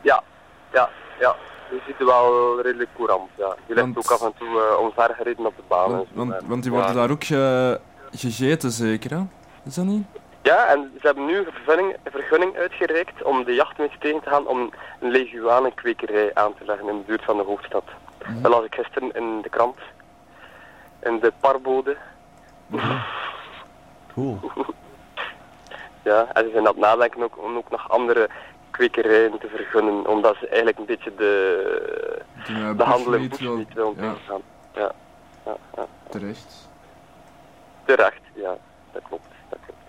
Ja, 0.00 0.22
ja, 0.72 0.88
ja. 1.20 1.36
Die 1.70 1.80
ziet 1.86 1.98
er 2.00 2.06
wel 2.06 2.60
redelijk 2.62 2.90
courant. 2.96 3.30
Ja. 3.36 3.46
Die 3.66 3.74
ligt 3.74 3.80
Want- 3.80 3.96
ook 3.96 4.10
af 4.10 4.22
en 4.22 4.32
toe 4.38 4.48
uh, 4.48 4.78
omvergereden 4.80 5.46
op 5.46 5.56
de 5.56 5.62
baan. 5.68 5.90
Want, 5.90 6.08
zo, 6.16 6.46
want, 6.46 6.62
die 6.62 6.72
Ja. 6.72 6.78
worden 6.78 6.96
daar 6.96 7.10
ook 7.10 7.24
ge- 7.24 7.80
gegeten, 8.12 8.70
zeker 8.70 9.10
hè? 9.10 9.20
Is 9.64 9.74
dat 9.74 9.84
niet? 9.84 10.06
Ja, 10.42 10.66
en 10.66 10.92
ze 11.00 11.06
hebben 11.06 11.24
nu 11.26 11.36
een 11.38 11.52
vergunning, 11.52 11.96
een 12.02 12.10
vergunning 12.12 12.56
uitgereikt 12.56 13.22
om 13.22 13.44
de 13.44 13.54
jachtmensen 13.54 14.00
tegen 14.00 14.20
te 14.22 14.28
gaan 14.30 14.46
om 14.46 14.70
een 15.00 15.10
leguanenkwekerij 15.10 16.30
aan 16.34 16.54
te 16.58 16.64
leggen 16.64 16.88
in 16.88 16.98
de 16.98 17.04
buurt 17.06 17.24
van 17.24 17.36
de 17.36 17.42
hoofdstad. 17.42 17.84
Mhm. 18.28 18.42
Dat 18.42 18.50
las 18.52 18.64
ik 18.64 18.74
gisteren 18.74 19.12
in 19.12 19.40
de 19.42 19.48
krant. 19.48 19.78
In 21.02 21.18
de 21.20 21.32
parbode. 21.40 21.96
Cool. 24.14 24.38
Ja, 26.02 26.26
en 26.32 26.44
ze 26.44 26.50
zijn 26.50 26.66
aan 26.66 26.72
het 26.72 26.76
nadenken 26.76 27.22
ook, 27.22 27.38
om 27.44 27.56
ook 27.56 27.70
nog 27.70 27.90
andere 27.90 28.28
kwekerijen 28.70 29.38
te 29.38 29.48
vergunnen, 29.48 30.06
omdat 30.06 30.36
ze 30.36 30.46
eigenlijk 30.46 30.78
een 30.78 30.84
beetje 30.84 31.14
de, 31.14 32.22
de 32.76 32.82
handel 32.84 33.12
in 33.12 33.20
wil- 33.20 33.28
bushmeat 33.28 33.72
willen 33.74 33.94
ja. 33.96 34.12
tegengaan. 34.12 34.40
Ja, 34.74 34.92
ja, 35.44 35.56
ja. 35.76 35.86
Terecht. 36.08 36.68
Terecht, 37.84 38.20
ja, 38.34 38.56
dat 38.92 39.02
klopt. 39.08 39.26
Dat 39.48 39.58
klopt. 39.64 39.80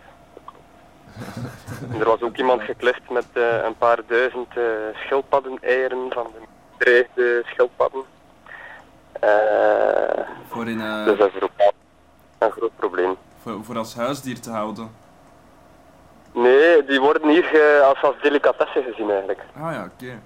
En 1.94 2.00
er 2.00 2.06
was 2.06 2.22
ook 2.22 2.38
iemand 2.42 2.62
geklift 2.62 3.10
met 3.10 3.28
eh, 3.34 3.64
een 3.64 3.78
paar 3.78 4.00
duizend 4.08 4.58
eh 4.58 4.64
schildpadden-eieren 4.94 6.06
van 6.10 6.28
de 6.34 6.40
bedreigde 6.78 7.44
schildpadden. 7.46 8.04
Eh, 9.20 10.24
Voor, 10.48 10.68
in, 10.68 10.82
eh, 10.82 11.06
dus 11.06 11.18
dat 11.18 11.30
is 11.36 11.42
ook 11.42 11.52
een 12.40 12.52
groot 12.52 12.72
probleem. 12.76 13.16
voor, 13.42 13.64
voor 13.64 13.78
als 13.78 13.96
huisdier 13.96 14.40
te 14.40 14.50
houden. 14.50 14.92
Nee, 16.32 16.86
die 16.86 17.00
worden 17.02 17.30
hier 17.30 17.82
als, 17.84 18.02
als 18.02 18.16
delicatesse 18.22 18.84
gezien 18.84 19.10
eigenlijk. 19.10 19.40
Ah 19.62 19.72
ja, 19.74 19.90
oké. 19.96 20.20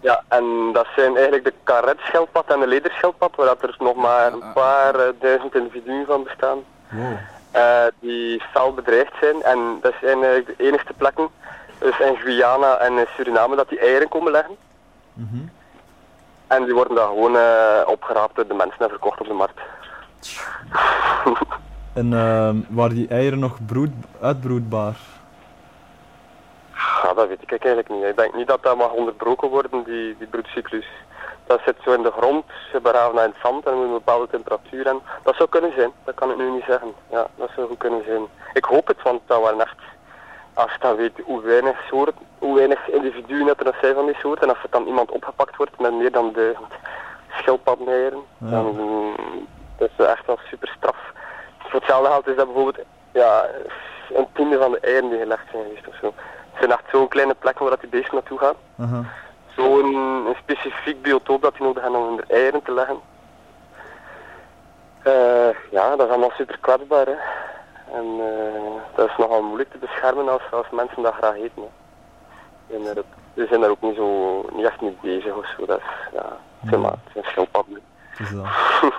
Ja, 0.00 0.22
en 0.28 0.70
dat 0.72 0.86
zijn 0.96 1.14
eigenlijk 1.14 1.44
de 1.44 1.54
karetschildpad 1.62 2.52
en 2.52 2.60
de 2.60 2.66
lederschildpad, 2.66 3.36
waar 3.36 3.46
dat 3.46 3.62
er 3.62 3.76
nog 3.78 3.94
maar 3.96 4.32
een 4.32 4.52
paar 4.54 4.94
eh, 4.94 5.08
duizend 5.20 5.54
individuen 5.54 6.06
van 6.06 6.22
bestaan. 6.22 6.58
Wow. 6.90 7.12
eh, 7.50 7.84
die 8.00 8.42
fel 8.52 8.74
bedreigd 8.74 9.12
zijn. 9.20 9.42
En 9.42 9.78
dat 9.80 9.92
zijn 10.00 10.22
eigenlijk 10.24 10.58
de 10.58 10.64
enigste 10.64 10.92
plekken, 10.92 11.28
dus 11.78 11.98
in 12.00 12.16
Guyana 12.16 12.76
en 12.76 12.98
in 12.98 13.06
Suriname, 13.16 13.56
dat 13.56 13.68
die 13.68 13.78
eieren 13.78 14.08
komen 14.08 14.32
leggen. 14.32 14.56
En 16.54 16.64
die 16.64 16.74
worden 16.74 16.96
dan 16.96 17.08
gewoon 17.08 17.36
eh, 17.36 17.82
opgeraapt 17.86 18.36
door 18.36 18.46
de 18.46 18.54
mensen 18.54 18.78
en 18.78 18.88
verkocht 18.88 19.20
op 19.20 19.26
de 19.26 19.32
markt. 19.32 19.60
En 21.92 22.12
ehm, 22.12 22.56
waren 22.68 22.94
die 22.94 23.08
eieren 23.08 23.38
nog 23.38 23.58
broed, 23.66 23.90
uitbroedbaar? 24.20 24.94
Ja, 27.02 27.14
dat 27.14 27.28
weet 27.28 27.42
ik 27.42 27.50
eigenlijk 27.50 27.88
niet. 27.88 28.04
Ik 28.04 28.16
denk 28.16 28.34
niet 28.34 28.46
dat 28.46 28.62
dat 28.62 28.76
mag 28.76 28.92
onderbroken 28.92 29.48
worden, 29.48 29.84
die, 29.84 30.16
die 30.18 30.26
broedcyclus. 30.26 30.86
Dat 31.46 31.60
zit 31.64 31.76
zo 31.84 31.92
in 31.92 32.02
de 32.02 32.10
grond, 32.10 32.44
ze 32.72 32.80
begraven 32.80 33.14
dat 33.14 33.24
in 33.24 33.30
het 33.30 33.40
zand 33.42 33.66
en 33.66 33.78
met 33.78 33.86
een 33.86 33.92
bepaalde 33.92 34.28
temperatuur. 34.28 34.86
En 34.86 35.00
dat 35.22 35.34
zou 35.34 35.48
kunnen 35.48 35.72
zijn, 35.76 35.90
dat 36.04 36.14
kan 36.14 36.30
ik 36.30 36.36
nu 36.36 36.50
niet 36.50 36.64
zeggen. 36.66 36.92
Ja, 37.10 37.26
dat 37.36 37.50
zou 37.54 37.68
goed 37.68 37.78
kunnen 37.78 38.02
zijn. 38.06 38.22
Ik 38.52 38.64
hoop 38.64 38.86
het, 38.86 39.02
want 39.02 39.20
dat 39.26 39.40
waren 39.40 39.60
echt, 39.60 39.76
als 40.54 40.72
je 40.72 40.78
dan 40.78 40.96
weet 40.96 41.12
hoe 41.24 41.42
weinig 41.42 41.80
soorten, 41.88 42.26
hoe 42.38 42.56
weinig 42.56 42.88
individuen 42.90 43.46
dat 43.46 43.66
er 43.66 43.74
zijn 43.80 43.94
van 43.94 44.06
die 44.06 44.14
soort, 44.14 44.42
en 44.42 44.48
als 44.48 44.62
er 44.62 44.70
dan 44.70 44.86
iemand 44.86 45.10
opgepakt 45.10 45.56
wordt 45.56 45.80
met 45.80 45.92
meer 45.94 46.12
dan 46.12 46.32
duizend 46.32 46.72
schildpaddeneieren, 47.30 48.22
Ja. 48.38 48.50
dan 48.50 48.66
mm, 48.76 49.14
dat 49.78 49.90
is 49.96 50.06
echt 50.06 50.26
wel 50.26 50.38
super 50.50 50.68
straf. 50.76 50.96
Voor 51.58 51.80
hetzelfde 51.80 52.08
geld 52.10 52.26
is 52.28 52.36
dat 52.36 52.46
bijvoorbeeld 52.46 52.86
ja, 53.12 53.46
een 54.14 54.26
tiende 54.32 54.58
van 54.58 54.70
de 54.70 54.80
eieren 54.80 55.08
die 55.10 55.18
gelegd 55.18 55.44
zijn 55.50 55.62
geweest 55.64 55.86
of 55.88 55.94
zo. 56.00 56.06
Het 56.06 56.58
zijn 56.58 56.70
echt 56.72 56.84
zo'n 56.92 57.08
kleine 57.08 57.34
plekken 57.34 57.62
waar 57.62 57.70
dat 57.70 57.80
die 57.80 57.90
beesten 57.90 58.14
naartoe 58.14 58.38
gaan. 58.38 58.54
Zo'n 59.56 60.34
specifiek 60.38 61.02
biotoop 61.02 61.42
dat 61.42 61.52
die 61.54 61.62
nodig 61.62 61.82
hebben 61.82 62.00
om 62.00 62.06
hun 62.06 62.24
eieren 62.28 62.62
te 62.62 62.72
leggen. 62.72 63.00
Eh, 65.02 65.48
ja, 65.70 65.96
dat 65.96 66.00
is 66.06 66.12
allemaal 66.12 66.32
super 66.36 66.58
kwetsbaar. 66.60 67.06
Hè. 67.06 67.14
En 67.92 68.04
eh, 68.04 68.96
dat 68.96 69.08
is 69.08 69.16
nogal 69.18 69.42
moeilijk 69.42 69.70
te 69.70 69.78
beschermen 69.78 70.28
als, 70.28 70.42
als 70.50 70.66
mensen 70.70 71.02
dat 71.02 71.14
graag 71.14 71.34
eten. 71.34 71.62
Hè. 71.62 72.76
En 72.76 72.86
er, 72.96 73.04
we 73.34 73.46
zijn 73.48 73.60
daar 73.60 73.70
ook 73.70 73.80
niet, 73.82 73.94
zo, 73.96 74.40
niet 74.56 74.66
echt 74.66 74.80
mee 74.80 74.96
bezig 75.02 75.34
of 75.36 75.46
zo. 75.56 75.66
Dat 75.66 75.78
is, 75.78 75.84
ja, 76.12 76.36
het 76.60 76.68
zijn 76.68 76.80
maar, 76.80 76.90
het 77.04 77.12
zijn 77.12 77.24
schildpadden. 77.24 77.80
Het 78.10 78.20
is 78.20 78.30
dat. 78.34 78.46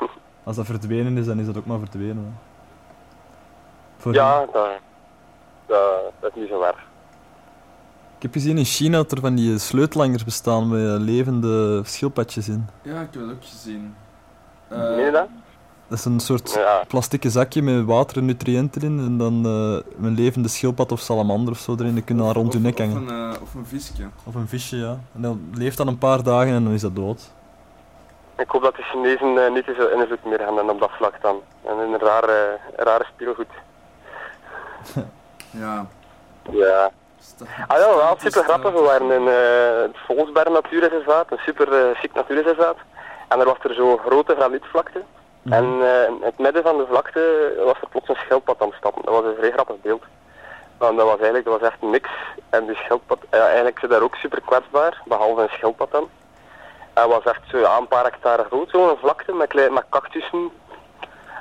Als 0.44 0.56
dat 0.56 0.66
verdwenen 0.66 1.18
is, 1.18 1.26
dan 1.26 1.40
is 1.40 1.46
dat 1.46 1.58
ook 1.58 1.66
maar 1.66 1.80
verdwenen. 1.80 2.18
Hè. 2.18 2.32
Voor- 3.98 4.14
Ja, 4.14 4.46
dat, 4.52 4.70
dat, 5.66 6.12
dat 6.20 6.32
is 6.36 6.42
niet 6.42 6.50
zo 6.50 6.60
waar. 6.60 6.84
Ik 8.18 8.22
heb 8.32 8.34
gezien 8.34 8.58
in 8.58 8.66
China 8.66 8.98
dat 8.98 9.12
er 9.12 9.20
van 9.20 9.36
die 9.36 9.58
sleutelangers 9.60 10.24
bestaan 10.24 10.68
met 10.70 11.02
levende 11.02 11.82
schildpadjes 11.84 12.50
in. 12.50 12.68
Ja, 12.82 13.02
ik 13.02 13.08
heb 13.14 13.22
het 13.22 13.32
ook 13.32 13.42
gezien. 13.44 13.96
Meen 14.70 15.00
je 15.06 15.12
dat? 15.12 15.28
Dat 15.94 16.02
is 16.06 16.06
een 16.12 16.20
soort 16.20 16.54
Ja. 16.54 16.84
plastieke 16.88 17.30
zakje 17.30 17.62
met 17.62 17.86
water 17.86 18.18
en 18.18 18.26
nutriënten 18.26 18.82
in 18.82 19.00
en 19.00 19.18
dan 19.18 19.46
eh, 19.46 20.06
een 20.06 20.14
levende 20.16 20.48
schildpad 20.50 20.92
of 20.92 21.00
salamander 21.00 21.54
of 21.54 21.60
zo 21.60 21.76
erin. 21.80 21.94
Die 21.94 22.04
kunnen 22.04 22.26
dan 22.26 22.34
rond 22.34 22.48
Of- 22.48 22.54
hun 22.54 22.62
nek 22.62 22.74
of 22.80 22.86
hangen. 22.86 23.08
een, 23.10 23.34
eh, 23.36 23.42
of 23.42 23.54
een 23.54 23.66
visje. 23.66 24.04
Of 24.24 24.36
een 24.36 24.48
visje, 24.48 24.78
ja. 24.78 24.98
En 25.16 25.22
dan 25.22 25.50
leeft 25.54 25.78
dat 25.78 25.88
een 25.88 25.98
paar 25.98 26.24
dagen 26.24 26.54
en 26.54 26.64
dan 26.64 26.74
is 26.74 26.82
dat 26.82 26.96
dood. 26.96 27.32
Ik 28.38 28.50
hoop 28.50 28.64
dat 28.64 28.76
de 28.76 28.82
Chinezen 28.82 29.46
eh, 29.46 29.52
niet 29.54 29.64
veel 29.66 29.90
invloed 29.90 30.26
meer 30.26 30.40
hebben 30.40 30.70
op 30.70 30.80
dat 30.80 30.90
vlak 30.92 31.22
dan. 31.22 31.36
En 31.66 31.78
een 31.78 31.98
rare, 32.00 32.58
rare 32.76 33.06
speelgoed. 33.14 33.52
Ja. 35.52 35.86
Ja. 36.52 36.92
Ah 37.68 37.78
ja, 37.80 37.96
wel 37.96 38.16
super 38.18 38.44
grappig. 38.44 38.72
We 38.74 38.82
waren 38.82 39.12
in 39.12 39.28
eh, 39.28 39.82
het 39.82 39.98
Volsberg 40.06 40.50
Natuurreservaat, 40.50 41.32
een 41.32 41.38
super 41.46 41.96
chic 41.96 42.14
natuurreservaat. 42.14 42.78
En 43.30 43.40
er 43.40 43.46
was 43.46 43.58
er 43.64 43.74
zo'n 43.74 43.98
grote 43.98 44.36
granietvlakte. 44.36 45.02
En 45.50 45.66
eh, 45.82 46.08
in 46.08 46.18
het 46.22 46.38
midden 46.38 46.64
van 46.64 46.78
de 46.78 46.86
vlakte 46.90 47.54
was 47.66 47.82
er 47.82 47.88
plots 47.90 48.10
een 48.10 48.16
schildpad 48.16 48.62
aan 48.62 48.68
het 48.68 48.78
stappen. 48.78 49.02
Dat 49.06 49.14
was 49.14 49.26
een 49.26 49.38
vrij 49.38 49.52
grappig 49.52 49.82
beeld. 49.82 50.04
Want 50.78 50.98
dat 50.98 51.06
was 51.06 51.16
eigenlijk, 51.16 51.46
dat 51.46 51.60
was 51.60 51.70
echt 51.70 51.82
niks. 51.82 52.10
En 52.50 52.66
die 52.66 52.76
schildpad, 52.76 53.18
ja, 53.32 53.46
eigenlijk 53.46 53.80
zit 53.80 53.90
daar 53.90 54.02
ook 54.02 54.16
super 54.16 54.42
kwetsbaar, 54.42 55.02
behalve 55.06 55.42
een 55.42 55.50
schildpad 55.50 55.92
dan. 55.92 56.10
Hij 56.94 57.08
was 57.08 57.24
echt 57.24 57.42
zo, 57.48 57.58
ja, 57.58 57.78
een 57.78 57.88
paar 57.88 58.04
hectare 58.04 58.44
groot, 58.44 58.70
zo'n 58.70 58.98
vlakte 58.98 59.34
met, 59.34 59.48
klein, 59.48 59.74
met 59.74 59.86
cactussen 59.90 60.50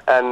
en 0.04 0.26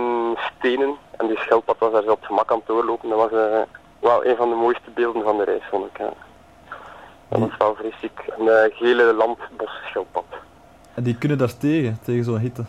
stenen. 0.57 0.97
En 1.17 1.27
die 1.27 1.39
schildpad 1.39 1.79
was 1.79 1.93
daar 1.93 2.03
zo 2.03 2.11
op 2.11 2.19
het 2.19 2.27
gemak 2.27 2.51
aan 2.51 2.59
het 2.59 2.67
doorlopen. 2.67 3.09
Dat 3.09 3.19
was 3.19 3.31
eh, 3.31 3.61
wel 3.99 4.27
een 4.27 4.37
van 4.37 4.49
de 4.49 4.55
mooiste 4.55 4.91
beelden 4.91 5.23
van 5.23 5.37
de 5.37 5.45
reis, 5.45 5.63
vond 5.71 5.87
ik. 5.87 5.99
Ja. 5.99 6.13
Dat 7.29 7.41
was 7.41 7.57
wel 7.59 7.75
vreselijk. 7.75 8.23
Een 8.39 8.49
eh, 8.49 8.77
gele 8.77 9.13
landbosschildpad. 9.15 10.25
En 10.95 11.03
die 11.03 11.19
kunnen 11.19 11.39
daar 11.39 11.57
tegen, 11.57 11.99
tegen 12.05 12.25
zo'n 12.25 12.39
hitte. 12.39 12.65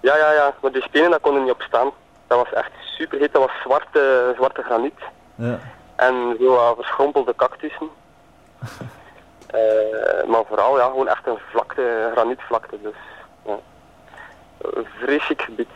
Ja, 0.00 0.16
ja, 0.16 0.32
ja. 0.32 0.54
Maar 0.62 0.72
die 0.72 0.82
stenen, 0.82 1.10
daar 1.10 1.20
konden 1.20 1.42
niet 1.42 1.52
op 1.52 1.62
staan. 1.62 1.90
Dat 2.26 2.38
was 2.38 2.52
echt 2.52 2.70
super 2.80 3.18
heet. 3.18 3.32
Dat 3.32 3.42
was 3.42 3.60
zwarte, 3.64 4.32
zwarte 4.36 4.62
graniet. 4.62 5.00
Ja. 5.34 5.58
En 5.96 6.36
zo 6.40 6.54
wat 6.54 6.74
verschrompelde 6.76 7.34
cactussen. 7.36 7.88
Eh, 9.50 10.28
maar 10.28 10.44
vooral 10.48 10.78
ja, 10.78 10.84
gewoon 10.84 11.08
echt 11.08 11.26
een 11.26 11.38
vlakte, 11.50 12.10
granietvlakte. 12.12 12.78
Dus 12.82 12.94
ja. 13.44 13.58
Een 14.58 14.86
vreselijk 14.98 15.42
gebied. 15.42 15.68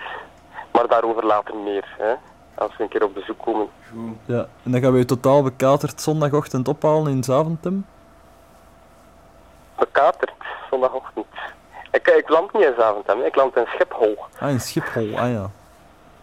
Maar 0.73 0.89
daarover 0.89 1.27
later 1.27 1.57
meer. 1.57 1.95
Hè. 1.99 2.15
Als 2.55 2.77
we 2.77 2.83
een 2.83 2.89
keer 2.89 3.05
op 3.05 3.15
bezoek 3.15 3.43
komen. 3.43 3.69
ja. 4.25 4.47
En 4.65 4.71
dan 4.71 4.81
gaan 4.81 4.93
we 4.93 4.99
je 4.99 5.05
totaal 5.05 5.43
bekaterd 5.43 6.01
zondagochtend 6.01 6.69
ophalen 6.69 7.13
in 7.13 7.25
Zaventem. 7.25 7.87
Bekaterd, 9.79 10.33
zondagochtend. 10.71 11.27
Ik, 11.95 12.09
ik 12.09 12.29
land 12.29 12.53
niet 12.53 12.63
in 12.63 12.75
Zaventem, 12.79 13.21
ik 13.23 13.37
land 13.37 13.57
in 13.57 13.67
Schiphol. 13.67 14.17
Ah, 14.41 14.51
in 14.51 14.61
Schiphol, 14.61 15.19
ah 15.19 15.31
ja. 15.33 15.51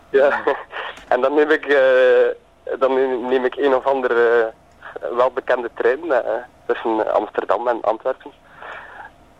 Ja, 0.09 0.43
en 1.13 1.21
dan 1.21 1.33
neem 1.33 1.49
ik, 1.49 1.65
eh, 1.65 2.79
dan 2.79 2.93
neem 3.29 3.45
ik 3.45 3.55
een 3.55 3.75
of 3.75 3.85
andere 3.85 4.53
eh, 5.01 5.17
welbekende 5.17 5.69
trein 5.73 6.11
eh, 6.11 6.19
tussen 6.65 7.13
Amsterdam 7.13 7.67
en 7.67 7.77
Antwerpen. 7.81 8.31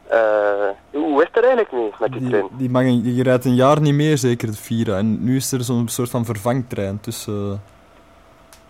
Eh, 0.07 0.69
hoe 0.91 1.21
is 1.21 1.27
het 1.27 1.37
er 1.37 1.43
eigenlijk 1.43 1.71
mee 1.71 1.91
met 1.99 2.11
die 2.11 2.19
Die, 2.21 2.29
trein? 2.29 2.47
die, 2.51 2.69
mag 2.69 2.83
die 2.83 3.23
rijdt 3.23 3.45
een 3.45 3.55
jaar 3.55 3.81
niet 3.81 3.93
meer, 3.93 4.17
zeker 4.17 4.47
het 4.47 4.57
Vira. 4.59 4.97
En 4.97 5.23
nu 5.23 5.35
is 5.35 5.51
er 5.51 5.61
zo'n 5.63 5.87
soort 5.87 6.09
van 6.09 6.25
vervangtrein 6.25 6.99
tussen 6.99 7.61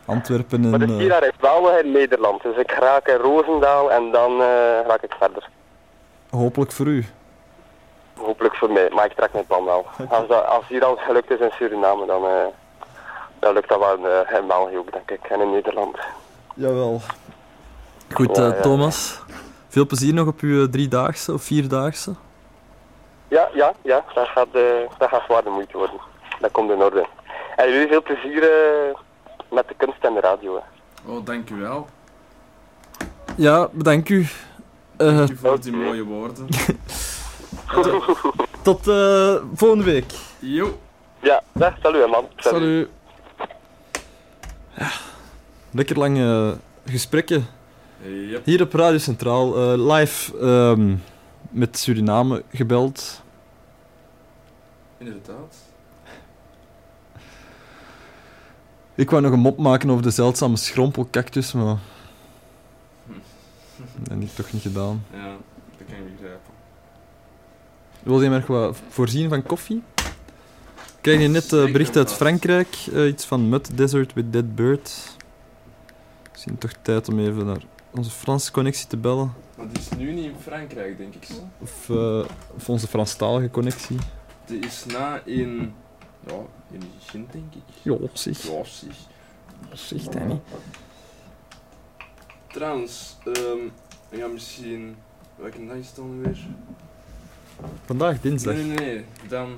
eh, 0.05 0.09
Antwerpen 0.09 0.69
Maar 0.69 0.81
en... 0.81 0.88
de 0.88 0.93
eh, 0.93 0.99
Vira 0.99 1.21
is 1.23 1.31
wel 1.39 1.77
in 1.77 1.91
Nederland, 1.91 2.41
dus 2.43 2.55
ik 2.57 2.71
raak 2.71 3.07
in 3.07 3.15
Roosendaal 3.15 3.91
en 3.91 4.11
dan 4.11 4.31
eh, 4.31 4.47
raak 4.88 5.01
ik 5.01 5.13
verder. 5.19 5.49
hopelijk 6.29 6.71
voor 6.71 6.85
u. 6.88 7.05
Hopelijk 8.26 8.56
voor 8.56 8.72
mij, 8.72 8.89
maar 8.89 9.06
ik 9.06 9.14
trek 9.14 9.34
mijn 9.34 9.45
plan 9.45 9.65
wel. 9.65 9.85
Als, 10.10 10.27
dat, 10.27 10.45
als 10.45 10.68
hier 10.68 10.85
al 10.85 10.95
gelukt 10.95 11.31
is 11.31 11.39
in 11.39 11.52
Suriname, 11.52 12.06
dan, 12.06 12.26
eh, 12.26 12.45
dan 13.39 13.53
lukt 13.53 13.69
dat 13.69 13.80
wel 13.80 13.95
in, 13.98 14.06
eh, 14.06 14.38
in 14.39 14.48
België 14.48 14.77
ook, 14.77 14.91
denk 14.91 15.11
ik, 15.11 15.26
en 15.30 15.41
in 15.41 15.52
Nederland. 15.52 15.98
Jawel. 16.56 17.02
Goed, 18.14 18.35
Ja, 18.38 18.48
eh, 18.49 18.56
ja. 18.56 18.61
Thomas. 18.61 19.19
Veel 19.68 19.85
plezier 19.85 20.14
nog 20.14 20.27
op 20.27 20.39
uw 20.39 20.69
driedaagse 20.69 21.34
of 21.34 21.41
vierdaagse. 21.41 22.14
Ja, 23.27 23.49
ja, 23.53 23.73
ja, 23.81 24.03
dat 24.14 24.27
gaat, 24.27 24.48
eh, 24.52 24.61
dat 24.98 25.10
gaat 25.10 25.23
zwaar 25.27 25.43
de 25.43 25.49
moeite 25.49 25.77
worden. 25.77 25.99
Dat 26.39 26.52
komt 26.52 26.72
in 26.72 26.81
orde. 26.81 27.06
En 27.56 27.72
jullie 27.72 27.88
veel 27.88 28.02
plezier 28.03 28.41
met 29.52 29.68
de 29.68 29.73
kunst 29.77 30.03
en 30.06 30.14
de 30.14 30.19
radio. 30.19 30.64
Oh, 31.07 31.26
dank 31.26 31.49
u 31.49 31.56
wel. 31.56 31.88
Ja, 33.35 33.68
bedankt 33.72 34.10
u. 34.10 34.27
Eh, 34.98 35.18
Dank 35.18 35.30
u 35.30 35.35
voor 35.38 35.61
die 35.61 35.76
mooie 35.76 36.03
woorden. 36.03 36.48
tot 38.61 38.88
eh, 38.88 39.35
volgende 39.53 39.84
week. 39.84 40.14
Jo. 40.39 40.80
Ja, 41.22 41.43
dag, 41.52 41.77
salut 41.81 42.02
hè, 42.02 42.07
man. 42.07 42.26
Salut. 42.35 42.89
Ja, 44.77 44.91
lekker 45.72 45.98
lange 45.98 46.57
gesprekken. 46.85 47.45
Yep. 48.03 48.45
Hier 48.45 48.61
op 48.61 48.73
Radio 48.73 48.98
Centraal, 48.98 49.56
eh, 49.56 49.95
live 49.95 50.38
ehm, 50.38 50.95
met 51.49 51.77
Suriname 51.77 52.43
gebeld. 52.52 53.22
Inderdaad. 54.98 55.56
Ik 58.95 59.10
wou 59.10 59.22
nog 59.22 59.31
een 59.31 59.39
mop 59.39 59.57
maken 59.57 59.89
over 59.89 60.03
de 60.03 60.10
zeldzame 60.10 60.57
schrompelcactus, 60.57 61.53
maar... 61.53 61.77
Dat 63.76 64.10
heb 64.10 64.22
ik 64.22 64.35
toch 64.35 64.52
niet 64.52 64.61
gedaan. 64.61 65.06
Ja, 65.14 65.27
dat 65.77 65.88
kan 65.88 65.98
ik 65.98 66.11
begrijpen. 66.18 66.53
Wil 68.03 68.22
je 68.22 68.30
me 68.30 68.36
nog 68.36 68.48
wat 68.48 68.78
voorzien 68.90 69.30
van 69.30 69.44
koffie? 69.44 69.84
krijg 71.02 71.22
je 71.22 71.28
net 71.28 71.52
een 71.52 71.72
bericht 71.72 71.98
uit 71.98 72.14
Frankrijk. 72.14 72.76
eh, 72.94 73.07
iets 73.07 73.26
van 73.26 73.49
Mud 73.49 73.78
Desert 73.78 74.14
with 74.14 74.34
Dead 74.34 74.56
Bird. 74.56 75.15
Misschien 76.32 76.57
toch 76.57 76.72
tijd 76.82 77.10
om 77.10 77.19
even 77.19 77.45
naar 77.45 77.61
onze 77.91 78.10
Franse 78.11 78.52
connectie 78.52 78.88
te 78.88 78.98
bellen. 78.98 79.34
Maar 79.57 79.68
die 79.68 79.78
is 79.82 79.90
nu 79.98 80.11
niet 80.11 80.26
in 80.26 80.36
Frankrijk, 80.41 80.98
denk 80.98 81.14
ik. 81.15 81.23
Zo. 81.23 81.49
Of, 81.60 81.90
eh, 81.90 82.23
of 82.56 82.69
onze 82.69 82.88
Franstalige 82.88 83.49
connectie. 83.49 83.98
Die 84.45 84.60
is 84.60 84.86
na 84.86 85.22
in... 85.26 85.73
Ja, 86.28 86.34
in 86.72 86.82
Gent, 86.99 87.32
denk 87.32 87.53
ik. 87.53 87.61
Ja, 87.82 87.98
zeg. 88.14 88.41
Ja, 88.41 88.64
zeg. 88.64 88.94
Zeg 89.73 90.03
dat 90.03 90.26
niet. 90.26 90.41
Trouwens, 92.48 93.18
ehm 93.23 93.60
ja, 94.10 94.28
misschien... 94.28 94.95
Welke 95.36 95.65
dag 95.65 95.76
is 95.76 95.88
het 95.88 95.95
dan 95.95 96.22
weer? 96.22 96.38
Vandaag 97.85 98.21
dinsdag. 98.21 98.53
Nee, 98.53 98.63
nee, 98.63 98.75
nee. 98.75 99.05
Dan 99.27 99.57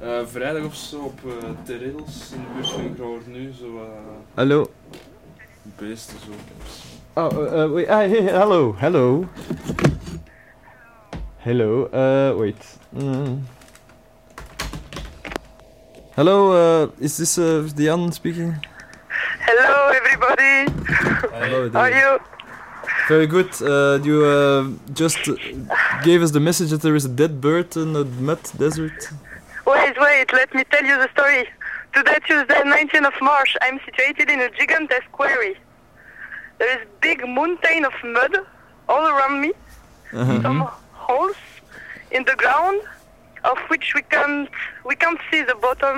eh, 0.00 0.08
vrijdag 0.26 0.64
of 0.64 0.74
zo 0.74 0.98
op 1.00 1.20
uh, 1.26 1.32
Terrels 1.64 2.30
in 2.34 2.40
de 2.40 2.46
buurt 2.54 2.68
van 2.70 2.94
Groor 2.94 3.20
nu. 3.26 3.52
Zo 3.58 3.76
eh 3.76 3.82
Hallo. 4.34 4.70
beesten 5.76 6.16
zo. 6.18 6.30
Oh, 7.20 7.32
uh, 7.32 7.52
uh, 7.52 7.72
wait. 7.72 7.88
Ah, 7.88 7.96
hey, 7.98 8.22
hello, 8.22 8.74
hello. 8.78 9.24
Hello, 11.38 11.88
uh, 11.94 12.38
wait. 12.38 12.78
Mm. 12.88 13.46
Hello, 16.14 16.52
uh, 16.52 16.88
is 16.98 17.16
this 17.16 17.38
uh, 17.38 17.64
Diane 17.74 18.12
speaking? 18.12 18.66
Hello, 19.38 19.88
everybody. 19.88 20.70
Hello, 21.32 21.70
How 21.72 21.80
are 21.80 21.90
you? 21.90 22.18
Very 23.10 23.26
good. 23.26 23.50
Uh, 23.60 23.98
you 24.08 24.16
uh, 24.24 24.68
just 25.02 25.18
gave 26.04 26.22
us 26.22 26.30
the 26.30 26.38
message 26.48 26.70
that 26.70 26.80
there 26.86 26.94
is 26.94 27.04
a 27.04 27.08
dead 27.22 27.40
bird 27.40 27.76
in 27.76 27.92
the 27.92 28.04
mud 28.28 28.38
desert. 28.56 29.00
Wait, 29.66 29.96
wait, 30.06 30.32
let 30.32 30.54
me 30.54 30.62
tell 30.72 30.84
you 30.90 30.96
the 31.04 31.08
story. 31.16 31.42
Today, 31.92 32.18
Tuesday, 32.28 32.60
19th 32.76 33.08
of 33.12 33.16
March, 33.20 33.56
I'm 33.62 33.80
situated 33.84 34.30
in 34.30 34.38
a 34.40 34.48
gigantesque 34.58 35.10
quarry. 35.10 35.54
There 36.58 36.70
is 36.80 36.86
big 37.00 37.18
mountain 37.26 37.84
of 37.84 37.94
mud 38.16 38.32
all 38.88 39.04
around 39.12 39.36
me, 39.44 39.50
Uh-huh. 40.12 40.42
some 40.46 40.60
holes 41.06 41.40
in 42.16 42.22
the 42.30 42.36
ground, 42.42 42.80
of 43.50 43.58
which 43.70 43.86
we 43.96 44.02
can't 44.14 44.48
we 44.88 44.94
can't 45.02 45.20
see 45.30 45.42
the 45.50 45.56
bottom. 45.66 45.96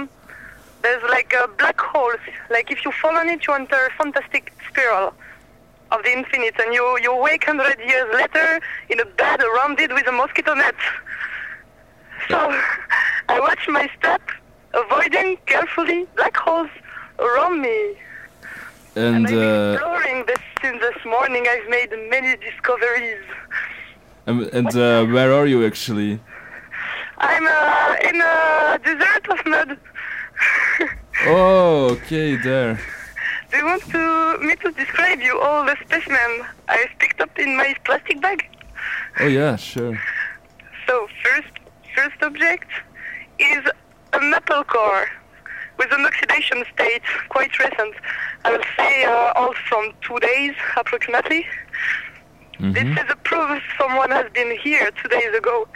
There's 0.83 1.05
like 1.17 1.31
a 1.43 1.45
black 1.61 1.79
hole. 1.91 2.17
Like 2.57 2.67
if 2.75 2.79
you 2.85 2.91
fall 3.01 3.15
on 3.23 3.27
it, 3.35 3.41
you 3.47 3.53
enter 3.61 3.81
a 3.91 3.93
fantastic 4.01 4.45
spiral 4.69 5.09
of 5.93 6.03
the 6.05 6.13
infinite, 6.19 6.57
and 6.63 6.71
you 6.75 6.85
you 7.07 7.13
wake 7.27 7.45
hundred 7.45 7.79
years 7.93 8.09
later 8.21 8.61
in 8.89 8.99
a 9.01 9.05
bed 9.05 9.41
surrounded 9.41 9.91
with 9.93 10.07
a 10.07 10.13
mosquito 10.13 10.55
net. 10.55 10.75
So 12.29 12.39
I 13.29 13.41
watch 13.41 13.65
my 13.69 13.87
step, 13.99 14.23
avoiding 14.75 15.39
carefully 15.47 16.07
black 16.17 16.37
holes 16.37 16.71
around 17.19 17.61
me. 17.61 17.79
And 18.95 19.27
uh, 19.27 19.73
Exploring 19.75 20.25
this 20.27 20.43
since 20.63 20.79
this 20.81 21.01
morning, 21.05 21.47
I've 21.53 21.69
made 21.69 21.91
many 22.11 22.37
discoveries. 22.37 23.25
and, 24.27 24.43
and 24.59 24.69
uh, 24.77 25.05
where 25.07 25.33
are 25.33 25.47
you 25.47 25.67
actually? 25.67 26.21
I'm 27.19 27.47
uh, 27.47 28.09
in 28.09 28.17
a 28.21 28.81
desert 28.85 29.25
of 29.35 29.47
mud. 29.47 29.71
Oh, 31.25 31.91
okay, 31.93 32.35
there. 32.35 32.81
Do 33.53 33.59
you 33.59 33.67
want 33.67 33.83
to 33.91 34.39
me 34.39 34.57
to 34.57 34.71
describe 34.73 35.21
you 35.21 35.39
all 35.39 35.67
the 35.67 35.77
specimens 35.85 36.47
I've 36.69 36.89
picked 36.99 37.21
up 37.21 37.39
in 37.39 37.55
my 37.55 37.75
plastic 37.85 38.19
bag? 38.23 38.49
Oh 39.21 39.27
yeah, 39.27 39.57
sure. 39.57 40.01
So 40.87 41.07
first, 41.23 41.53
first 41.95 42.17
object 42.23 42.69
is 43.39 43.63
a 44.15 44.21
metal 44.21 44.65
core 44.65 45.07
with 45.77 45.93
an 45.93 46.07
oxidation 46.07 46.65
state 46.73 47.03
quite 47.29 47.59
recent. 47.59 47.95
I 48.47 48.53
would 48.53 48.65
say 48.79 49.05
uh, 49.05 49.33
all 49.37 49.53
from 49.69 49.93
two 50.01 50.19
days 50.21 50.55
approximately. 50.77 51.47
This 52.59 52.85
is 52.85 53.11
a 53.11 53.17
proof 53.17 53.61
someone 53.77 54.13
has 54.13 54.31
been 54.33 54.57
here 54.57 54.91
two 55.03 55.09
days 55.09 55.35
ago. 55.37 55.69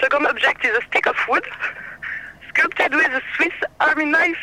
Second 0.00 0.26
object 0.28 0.64
is 0.64 0.70
a 0.78 0.82
stick 0.86 1.06
of 1.06 1.16
wood 1.28 1.44
sculpted 2.48 2.94
with 2.94 3.12
a 3.12 3.20
Swiss 3.36 3.52
army 3.80 4.06
knife. 4.06 4.38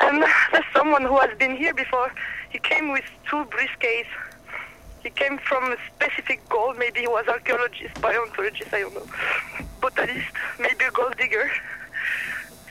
And 0.00 0.22
there's 0.52 0.64
someone 0.74 1.02
who 1.02 1.18
has 1.18 1.36
been 1.38 1.56
here 1.56 1.74
before. 1.74 2.12
He 2.50 2.58
came 2.58 2.92
with 2.92 3.04
two 3.28 3.44
briefcases. 3.46 4.06
He 5.02 5.10
came 5.10 5.38
from 5.38 5.72
a 5.72 5.76
specific 5.94 6.48
goal. 6.48 6.74
Maybe 6.74 7.00
he 7.00 7.08
was 7.08 7.26
archaeologist, 7.26 7.94
paleontologist, 8.00 8.72
I 8.72 8.80
don't 8.80 8.94
know. 8.94 9.06
Botanist, 9.80 10.32
maybe 10.60 10.84
a 10.84 10.90
gold 10.92 11.16
digger. 11.16 11.50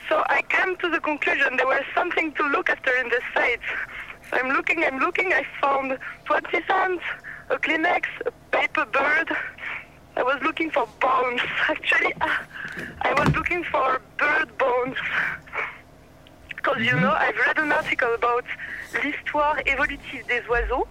So 0.08 0.24
I 0.28 0.42
came 0.42 0.76
to 0.76 0.88
the 0.88 1.00
conclusion 1.00 1.56
there 1.56 1.66
was 1.66 1.84
something 1.94 2.32
to 2.32 2.42
look 2.48 2.70
after 2.70 2.94
in 2.96 3.10
this 3.10 3.22
site. 3.34 3.60
So 4.30 4.38
I'm 4.38 4.48
looking, 4.48 4.82
I'm 4.82 4.98
looking, 4.98 5.32
I 5.32 5.44
found 5.60 5.98
20 6.24 6.48
cents, 6.66 7.02
a 7.50 7.56
Kleenex, 7.56 8.04
a 8.24 8.30
paper 8.50 8.86
bird. 8.86 9.36
I 10.16 10.22
was 10.22 10.40
looking 10.42 10.70
for 10.70 10.88
bones. 11.00 11.40
Actually, 11.68 12.14
I 13.02 13.14
was 13.14 13.34
looking 13.34 13.64
for 13.64 14.00
bird 14.18 14.56
bones. 14.58 14.96
Because, 16.62 16.82
you 16.82 16.98
know, 17.00 17.10
I've 17.12 17.36
read 17.36 17.58
an 17.58 17.72
article 17.72 18.14
about 18.14 18.44
l'histoire 19.02 19.58
évolutive 19.66 20.26
des 20.28 20.42
oiseaux, 20.48 20.86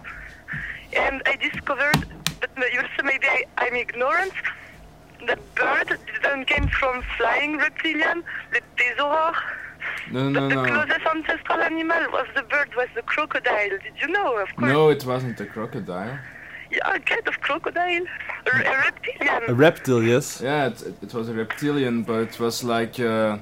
and 0.94 1.22
I 1.24 1.36
discovered, 1.36 2.06
but 2.40 2.50
you'll 2.72 2.84
maybe 3.04 3.26
I, 3.26 3.44
I'm 3.56 3.74
ignorant, 3.74 4.32
that 5.26 5.38
bird 5.54 5.98
didn't 6.22 6.44
came 6.44 6.68
from 6.68 7.02
flying 7.16 7.56
reptilian, 7.56 8.22
the 8.52 8.60
pterosaur. 8.76 9.34
No, 10.10 10.28
no, 10.28 10.48
The 10.48 10.54
no. 10.56 10.64
closest 10.64 11.06
ancestral 11.06 11.60
animal 11.62 12.02
was 12.12 12.26
the 12.34 12.42
bird, 12.42 12.74
was 12.76 12.88
the 12.94 13.02
crocodile. 13.02 13.70
Did 13.70 13.94
you 14.00 14.08
know? 14.08 14.36
Of 14.36 14.54
course. 14.56 14.70
No, 14.70 14.90
it 14.90 15.06
wasn't 15.06 15.40
a 15.40 15.46
crocodile. 15.46 16.18
Yeah, 16.70 16.94
a 16.94 17.00
kind 17.00 17.26
of 17.26 17.40
crocodile. 17.40 18.04
A, 18.46 18.50
a 18.50 18.78
reptilian. 18.78 19.42
A 19.48 19.54
reptile, 19.54 20.02
yes. 20.02 20.40
Yeah, 20.42 20.66
it, 20.66 20.82
it 21.02 21.14
was 21.14 21.28
a 21.28 21.34
reptilian, 21.34 22.02
but 22.02 22.20
it 22.28 22.40
was 22.40 22.62
like 22.62 23.00
uh, 23.00 23.38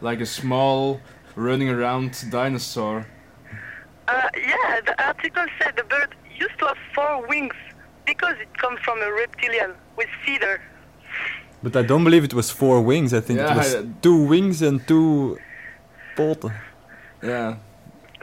like 0.00 0.20
a 0.20 0.26
small 0.26 1.00
running 1.36 1.68
around 1.68 2.10
dinosaur. 2.30 3.06
Uh, 4.08 4.28
yeah, 4.36 4.80
the 4.84 4.94
article 5.04 5.44
said 5.60 5.74
the 5.76 5.84
bird 5.84 6.14
used 6.38 6.58
to 6.58 6.66
have 6.66 6.78
four 6.94 7.26
wings 7.28 7.54
because 8.06 8.34
it 8.40 8.52
comes 8.58 8.78
from 8.80 9.00
a 9.02 9.10
reptilian 9.12 9.72
with 9.96 10.08
feather. 10.24 10.60
But 11.62 11.74
I 11.76 11.82
don't 11.82 12.04
believe 12.04 12.24
it 12.24 12.34
was 12.34 12.50
four 12.50 12.80
wings. 12.82 13.12
I 13.12 13.20
think 13.20 13.38
Yeah, 13.40 13.52
it 13.52 13.56
was 13.56 13.74
I- 13.74 13.84
two 14.02 14.22
wings 14.26 14.62
and 14.62 14.86
two 14.86 15.38
poten. 16.16 16.52
Yeah. 17.22 17.56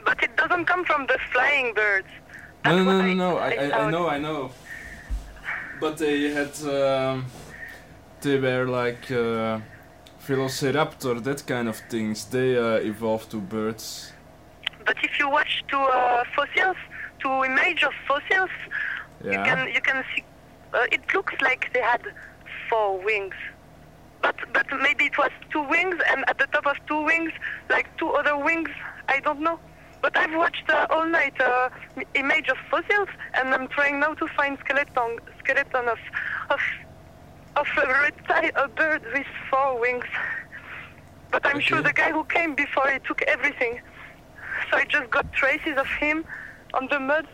But 0.06 0.22
it 0.24 0.36
doesn't 0.38 0.66
come 0.66 0.86
from 0.86 1.08
the 1.08 1.18
flying 1.32 1.74
birds. 1.74 2.08
No, 2.66 2.78
no, 2.78 2.84
no, 2.84 3.02
no, 3.02 3.14
no. 3.14 3.38
I, 3.38 3.50
I, 3.50 3.66
I 3.66 3.70
found. 3.70 3.92
know, 3.92 4.08
I 4.08 4.18
know. 4.20 4.52
But 5.82 5.98
they 5.98 6.30
had, 6.32 6.54
um, 6.64 7.26
they 8.22 8.40
were 8.40 8.66
like 8.68 9.12
uh, 9.12 9.60
Velociraptor, 10.28 11.22
that 11.24 11.46
kind 11.46 11.68
of 11.68 11.78
things. 11.90 12.26
They 12.26 12.58
uh, 12.58 12.76
evolved 12.78 13.32
to 13.32 13.38
birds. 13.38 14.14
But 14.86 14.98
if 15.04 15.20
you 15.20 15.30
watch 15.30 15.64
to 15.70 15.78
uh, 15.78 16.24
fossils, 16.36 16.78
to 17.20 17.44
image 17.44 17.84
of 17.84 17.94
fossils, 18.08 18.50
you 19.24 19.32
can 19.32 19.68
you 19.74 19.82
can 19.82 20.04
see. 20.14 20.24
Uh, 20.74 20.86
it 20.92 21.02
looks 21.14 21.34
like 21.42 21.72
they 21.74 21.82
had 21.82 22.02
four 22.70 23.00
wings, 23.00 23.36
but 24.22 24.36
but 24.54 24.66
maybe 24.82 25.06
it 25.06 25.18
was 25.18 25.32
two 25.52 25.64
wings, 25.64 25.98
and 26.10 26.24
at 26.30 26.38
the 26.38 26.48
top 26.48 26.66
of 26.68 26.78
two 26.88 27.02
wings, 27.04 27.32
like 27.70 27.88
two 27.98 28.10
other 28.10 28.38
wings. 28.38 28.70
I 29.08 29.20
don't 29.20 29.42
know. 29.42 29.60
But 30.02 30.18
I've 30.18 30.36
watched 30.36 30.70
uh, 30.70 30.88
all 30.90 31.06
night 31.06 31.40
uh, 31.40 31.70
image 32.14 32.50
of 32.50 32.58
fossils, 32.70 33.08
and 33.36 33.54
I'm 33.54 33.68
trying 33.70 34.00
now 34.02 34.14
to 34.16 34.28
find 34.28 34.58
skeleton 34.60 35.20
skeleton 35.40 35.88
of 35.88 36.00
of 36.50 36.60
of 37.56 37.68
a 37.78 37.88
reptile, 37.88 38.52
a 38.56 38.68
bird 38.68 39.04
with 39.14 39.28
four 39.50 39.80
wings. 39.80 40.06
But 41.32 41.46
I'm 41.46 41.60
sure 41.60 41.82
the 41.82 41.94
guy 41.94 42.12
who 42.12 42.24
came 42.26 42.56
before 42.56 42.90
he 42.90 43.00
took 43.00 43.22
everything. 43.24 43.82
So 44.70 44.78
I 44.78 44.86
just 44.86 45.10
got 45.10 45.32
traces 45.34 45.78
of 45.78 45.88
him 45.88 46.26
on 46.74 46.88
the 46.90 47.00
mud. 47.00 47.28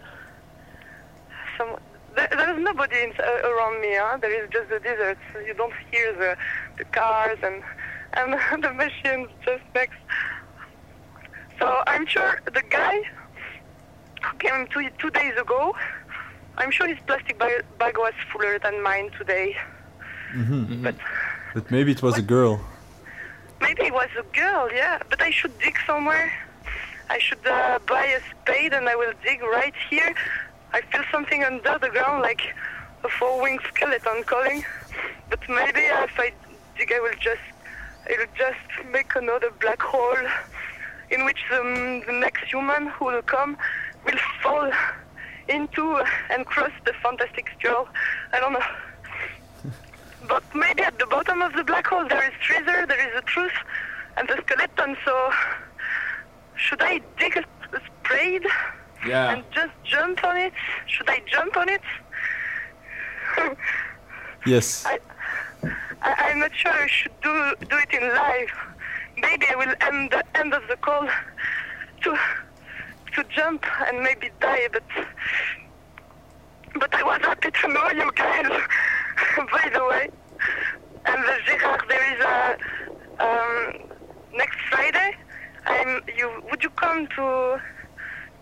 Some, 1.58 1.78
there, 2.16 2.30
there 2.32 2.58
is 2.58 2.64
nobody 2.64 3.04
in, 3.04 3.14
uh, 3.20 3.48
around 3.48 3.82
me. 3.82 3.96
Huh? 3.96 4.18
There 4.22 4.44
is 4.44 4.50
just 4.52 4.70
the 4.70 4.80
desert. 4.80 5.18
So 5.34 5.40
you 5.40 5.54
don't 5.54 5.74
hear 5.91 6.14
the, 6.14 6.38
the 6.78 6.86
cars 6.86 7.40
and 7.44 7.64
and 8.14 8.34
the 8.64 8.74
machines 8.74 9.30
just 9.46 9.64
next. 9.76 9.98
So 11.60 11.84
I'm 11.88 12.06
sure 12.06 12.40
the 12.46 12.64
guy 12.70 13.02
who 14.24 14.38
came 14.38 14.68
two, 14.68 14.90
two 14.98 15.10
days 15.10 15.34
ago, 15.38 15.76
I'm 16.58 16.72
sure 16.72 16.88
his 16.88 16.98
plastic 17.06 17.38
bag, 17.38 17.66
bag 17.78 17.98
was 17.98 18.14
fuller 18.32 18.60
than 18.60 18.82
mine 18.82 19.12
today. 19.18 19.56
Hmm 20.31 20.84
But 20.84 20.95
But 21.53 21.72
maybe 21.72 21.91
it 21.91 22.01
was 22.01 22.18
a 22.18 22.22
girl. 22.22 22.60
Maybe 23.61 23.84
it 23.84 23.93
was 23.93 24.10
a 24.18 24.23
girl, 24.35 24.69
yeah. 24.72 24.99
But 25.10 25.22
I 25.22 25.31
should 25.31 25.57
dig 25.60 25.77
somewhere. 25.85 26.31
I 27.10 27.18
should 27.18 27.45
uh, 27.45 27.80
buy 27.88 28.06
a 28.06 28.22
spade 28.31 28.73
and 28.73 28.88
I 28.88 28.95
will 28.95 29.14
dig 29.23 29.41
right 29.41 29.73
here. 29.89 30.14
I 30.73 30.81
feel 30.81 31.03
something 31.11 31.43
under 31.43 31.77
the 31.80 31.89
ground 31.89 32.22
like 32.22 32.41
a 33.03 33.10
four-winged 33.10 33.61
skeleton 33.73 34.23
calling. 34.23 34.64
But 35.30 35.39
maybe 35.49 35.88
uh, 35.88 36.03
if 36.03 36.19
I 36.19 36.31
dig, 36.77 36.91
I 36.93 36.99
will 36.99 37.18
just 37.19 37.41
it'll 38.10 38.34
just 38.38 38.89
make 38.91 39.15
another 39.15 39.51
black 39.60 39.81
hole 39.81 40.18
in 41.10 41.26
which 41.26 41.39
the, 41.49 42.03
the 42.06 42.14
next 42.14 42.43
human 42.43 42.88
who 42.88 43.06
will 43.06 43.22
come 43.23 43.57
will 44.06 44.19
fall 44.41 44.72
into 45.47 46.03
and 46.30 46.45
cross 46.45 46.72
the 46.85 46.93
fantastic 47.01 47.49
spiral. 47.57 47.88
I 48.34 48.39
don't 48.39 48.53
know. 48.53 48.65
But 50.30 50.43
maybe 50.56 50.84
at 50.84 50.97
the 50.99 51.07
bottom 51.07 51.41
of 51.41 51.53
the 51.53 51.64
black 51.64 51.88
hole 51.88 52.07
there 52.07 52.23
is 52.23 52.34
treasure, 52.41 52.85
there 52.85 53.10
is 53.10 53.15
the 53.15 53.22
truth, 53.23 53.51
and 54.15 54.27
the 54.30 54.38
skeleton. 54.45 54.95
So, 55.03 55.31
should 56.56 56.81
I 56.81 57.01
dig 57.19 57.35
a, 57.38 57.41
a 57.76 57.81
spade 58.06 58.45
Yeah. 59.06 59.31
and 59.31 59.43
just 59.51 59.72
jump 59.84 60.23
on 60.23 60.38
it? 60.38 60.53
Should 60.88 61.10
I 61.10 61.22
jump 61.31 61.57
on 61.57 61.68
it? 61.69 61.81
Yes. 64.45 64.85
I, 64.85 64.99
I, 66.01 66.14
I'm 66.30 66.39
not 66.39 66.56
sure 66.56 66.72
I 66.72 66.88
should 66.88 67.11
do 67.22 67.53
do 67.69 67.76
it 67.77 67.91
in 67.93 68.07
live. 68.07 68.49
Maybe 69.18 69.45
I 69.51 69.56
will 69.56 69.76
end 69.81 70.11
the 70.11 70.23
end 70.38 70.53
of 70.53 70.64
the 70.69 70.77
call 70.77 71.07
to 72.03 72.18
to 73.15 73.23
jump 73.35 73.65
and 73.85 74.01
maybe 74.01 74.30
die, 74.39 74.69
but 74.72 74.84
but 76.80 76.95
I 76.95 77.03
was 77.03 77.19
happy 77.22 77.51
to 77.51 77.68
know 77.68 77.89
you 77.91 78.10
guys. 78.15 78.47
By 79.51 79.69
the 79.73 79.84
way, 79.85 80.10
and 81.06 81.24
the 81.24 81.38
Gerard, 81.45 81.84
there 81.90 82.14
is 82.14 82.20
a 82.20 82.57
um, 83.24 83.74
next 84.36 84.57
Friday. 84.70 85.16
I'm 85.66 86.02
you. 86.18 86.44
Would 86.49 86.64
you 86.64 86.70
come 86.72 87.07
to 87.07 87.61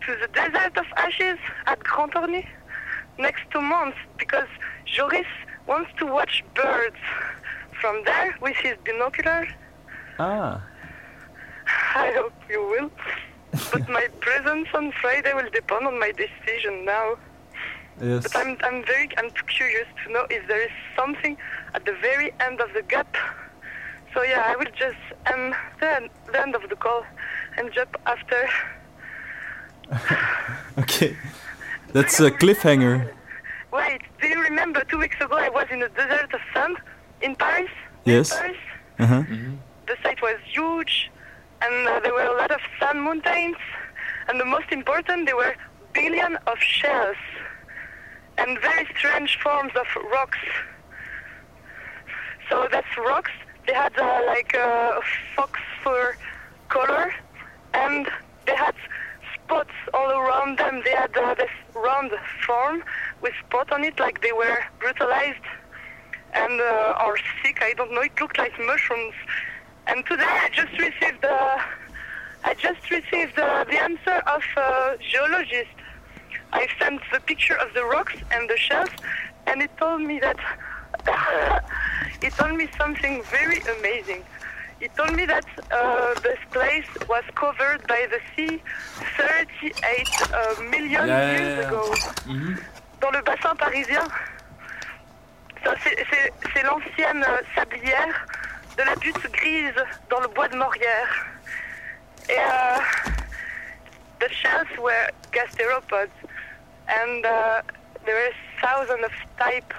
to 0.05 0.15
the 0.21 0.27
desert 0.33 0.77
of 0.77 0.85
ashes 0.95 1.39
at 1.65 1.79
Grand 1.83 2.13
Orny 2.13 2.47
next 3.17 3.43
two 3.51 3.61
months? 3.61 3.97
Because 4.17 4.47
Joris 4.85 5.27
wants 5.65 5.91
to 5.99 6.05
watch 6.05 6.43
birds 6.53 6.97
from 7.81 8.03
there 8.05 8.35
with 8.41 8.55
his 8.57 8.75
binocular. 8.83 9.47
Ah. 10.19 10.63
I 11.95 12.11
hope 12.15 12.33
you 12.49 12.61
will. 12.61 12.91
But 13.71 13.89
my 13.97 14.07
presence 14.19 14.69
on 14.73 14.91
Friday 15.01 15.33
will 15.33 15.49
depend 15.49 15.87
on 15.87 15.99
my 15.99 16.11
decision 16.11 16.85
now. 16.85 17.17
Yes. 18.01 18.23
But 18.23 18.35
I'm, 18.37 18.57
I'm 18.63 18.85
very, 18.85 19.09
I'm 19.17 19.31
curious 19.47 19.87
to 20.05 20.11
know 20.11 20.25
if 20.29 20.47
there 20.47 20.61
is 20.63 20.69
something 20.95 21.35
at 21.73 21.85
the 21.85 21.93
very 22.01 22.31
end 22.39 22.61
of 22.61 22.69
the 22.73 22.83
gap. 22.83 23.15
So 24.13 24.21
yeah, 24.23 24.43
I 24.45 24.55
will 24.55 24.71
just 24.77 24.97
end 25.25 25.55
the, 25.79 25.95
end- 25.95 26.09
the 26.31 26.39
end 26.41 26.55
of 26.55 26.69
the 26.69 26.75
call 26.75 27.03
and 27.57 27.71
jump 27.73 27.95
after. 28.05 28.49
Okay. 30.77 31.15
That's 31.93 32.19
a 32.19 32.29
cliffhanger. 32.29 33.11
Wait, 33.73 34.01
do 34.21 34.27
you 34.27 34.41
remember 34.43 34.83
two 34.83 34.97
weeks 34.99 35.15
ago 35.19 35.35
I 35.37 35.49
was 35.49 35.65
in 35.71 35.79
the 35.79 35.89
desert 35.89 36.31
of 36.33 36.39
sand 36.53 36.77
in 37.21 37.35
Paris? 37.35 37.69
Yes. 38.05 38.37
Paris? 38.37 38.57
Uh-huh. 38.99 39.23
The 39.87 39.95
site 40.03 40.21
was 40.21 40.35
huge, 40.45 41.09
and 41.61 41.87
uh, 41.87 41.99
there 42.01 42.13
were 42.13 42.25
a 42.25 42.37
lot 42.37 42.51
of 42.51 42.59
sand 42.79 43.01
mountains, 43.01 43.57
and 44.27 44.39
the 44.39 44.45
most 44.45 44.71
important, 44.71 45.25
there 45.25 45.35
were 45.35 45.55
billion 45.93 46.35
of 46.47 46.59
shells 46.59 47.17
and 48.37 48.59
very 48.59 48.87
strange 48.97 49.37
forms 49.41 49.71
of 49.75 49.87
rocks. 50.11 50.37
So 52.49 52.67
that's 52.71 52.97
rocks. 52.97 53.31
They 53.65 53.73
had 53.73 53.97
uh, 53.97 54.21
like 54.25 54.53
a 54.53 55.01
fox 55.35 55.59
fur 55.83 56.15
color, 56.69 57.13
and 57.73 58.07
they 58.45 58.55
had 58.55 58.75
spots 59.33 59.73
all 59.93 60.11
around 60.11 60.57
them. 60.57 60.81
They 60.85 60.91
had 60.91 61.15
uh, 61.17 61.33
this 61.33 61.49
round 61.75 62.11
form 62.45 62.83
with 63.21 63.33
spot 63.45 63.71
on 63.71 63.83
it, 63.83 63.99
like 63.99 64.21
they 64.21 64.31
were 64.31 64.59
brutalized 64.79 65.45
and 66.33 66.61
uh, 66.61 67.03
or 67.05 67.17
sick. 67.43 67.59
I 67.61 67.73
don't 67.73 67.91
know. 67.93 68.01
It 68.01 68.19
looked 68.19 68.37
like 68.37 68.53
mushrooms. 68.59 69.15
And 69.87 70.05
today 70.05 70.25
I 70.27 70.49
just 70.53 70.73
received 70.79 71.23
uh, 71.23 71.57
I 72.43 72.53
just 72.53 72.89
received 72.91 73.37
uh, 73.39 73.63
the 73.65 73.81
answer 73.81 74.17
of 74.35 74.43
a 74.57 74.97
geologist. 75.11 75.76
I 76.53 76.67
sent 76.79 77.01
the 77.11 77.19
picture 77.19 77.55
of 77.57 77.73
the 77.73 77.83
rocks 77.85 78.15
and 78.31 78.49
the 78.49 78.57
shells, 78.57 78.89
and 79.47 79.61
it 79.61 79.71
told 79.77 80.01
me 80.01 80.19
that 80.19 80.37
it 82.21 82.33
told 82.33 82.55
me 82.55 82.67
something 82.77 83.23
very 83.23 83.59
amazing. 83.77 84.23
It 84.79 84.91
told 84.95 85.13
me 85.15 85.25
that 85.25 85.45
uh, 85.71 86.13
this 86.21 86.37
place 86.51 86.85
was 87.09 87.23
covered 87.35 87.85
by 87.87 88.07
the 88.11 88.19
sea 88.35 88.61
38 89.17 89.73
uh, 90.31 90.61
million 90.69 91.07
Yeah, 91.07 91.31
years 91.31 91.57
yeah. 91.57 91.67
ago. 91.67 91.93
Mhm. 92.27 92.57
Dans 92.99 93.11
le 93.11 93.21
bassin 93.21 93.55
parisien, 93.55 94.03
c'est 95.63 96.63
l'ancienne 96.63 97.23
euh, 97.27 97.41
sablière 97.55 98.25
de 98.77 98.83
la 98.83 98.95
butte 98.95 99.31
grise 99.31 99.73
dans 100.09 100.19
le 100.19 100.27
bois 100.29 100.47
de 100.47 100.55
Morière. 100.55 101.25
Et 102.29 102.33
euh, 102.37 102.77
the 104.19 104.29
shells 104.29 104.67
were 104.79 105.09
gasteropods, 105.31 106.15
and 106.87 107.25
uh, 107.25 107.61
there 108.05 108.15
were 108.15 108.33
thousands 108.61 109.03
of 109.03 109.11
type 109.37 109.73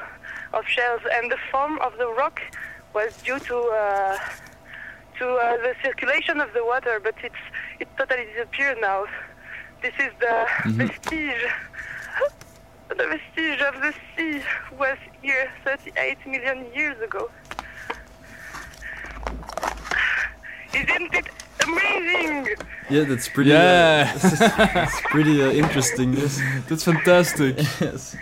of 0.52 0.66
shells, 0.66 1.00
and 1.14 1.30
the 1.30 1.38
form 1.50 1.78
of 1.80 1.96
the 1.98 2.08
rock 2.08 2.40
was 2.94 3.12
due 3.24 3.38
to 3.40 3.56
uh, 3.56 4.18
to 5.18 5.26
uh, 5.34 5.56
the 5.58 5.74
circulation 5.82 6.40
of 6.40 6.52
the 6.54 6.64
water, 6.64 7.00
but 7.02 7.14
it's 7.22 7.34
it 7.80 7.88
totally 7.98 8.24
disappeared 8.32 8.78
now. 8.80 9.04
This 9.82 9.94
is 9.98 10.12
the 10.20 10.46
Mhm. 10.64 10.76
vestige. 10.78 11.44
The 12.88 13.06
vestige 13.06 13.60
of 13.60 13.74
the 13.82 13.92
sea 14.16 14.42
was 14.78 14.96
here 15.22 15.50
38 15.64 16.26
million 16.26 16.66
years 16.74 16.98
ago. 17.02 17.30
Isn't 20.74 21.14
it 21.14 21.28
amazing? 21.68 22.56
Yeah, 22.90 23.04
that's 23.04 23.28
pretty. 23.28 23.50
Yeah. 23.50 24.12
Uh, 24.24 24.86
it's 24.86 25.00
pretty 25.10 25.42
uh, 25.42 25.50
interesting. 25.50 26.14
Yes. 26.14 26.40
That's 26.68 26.84
fantastic. 26.84 27.56
yes. 27.80 28.16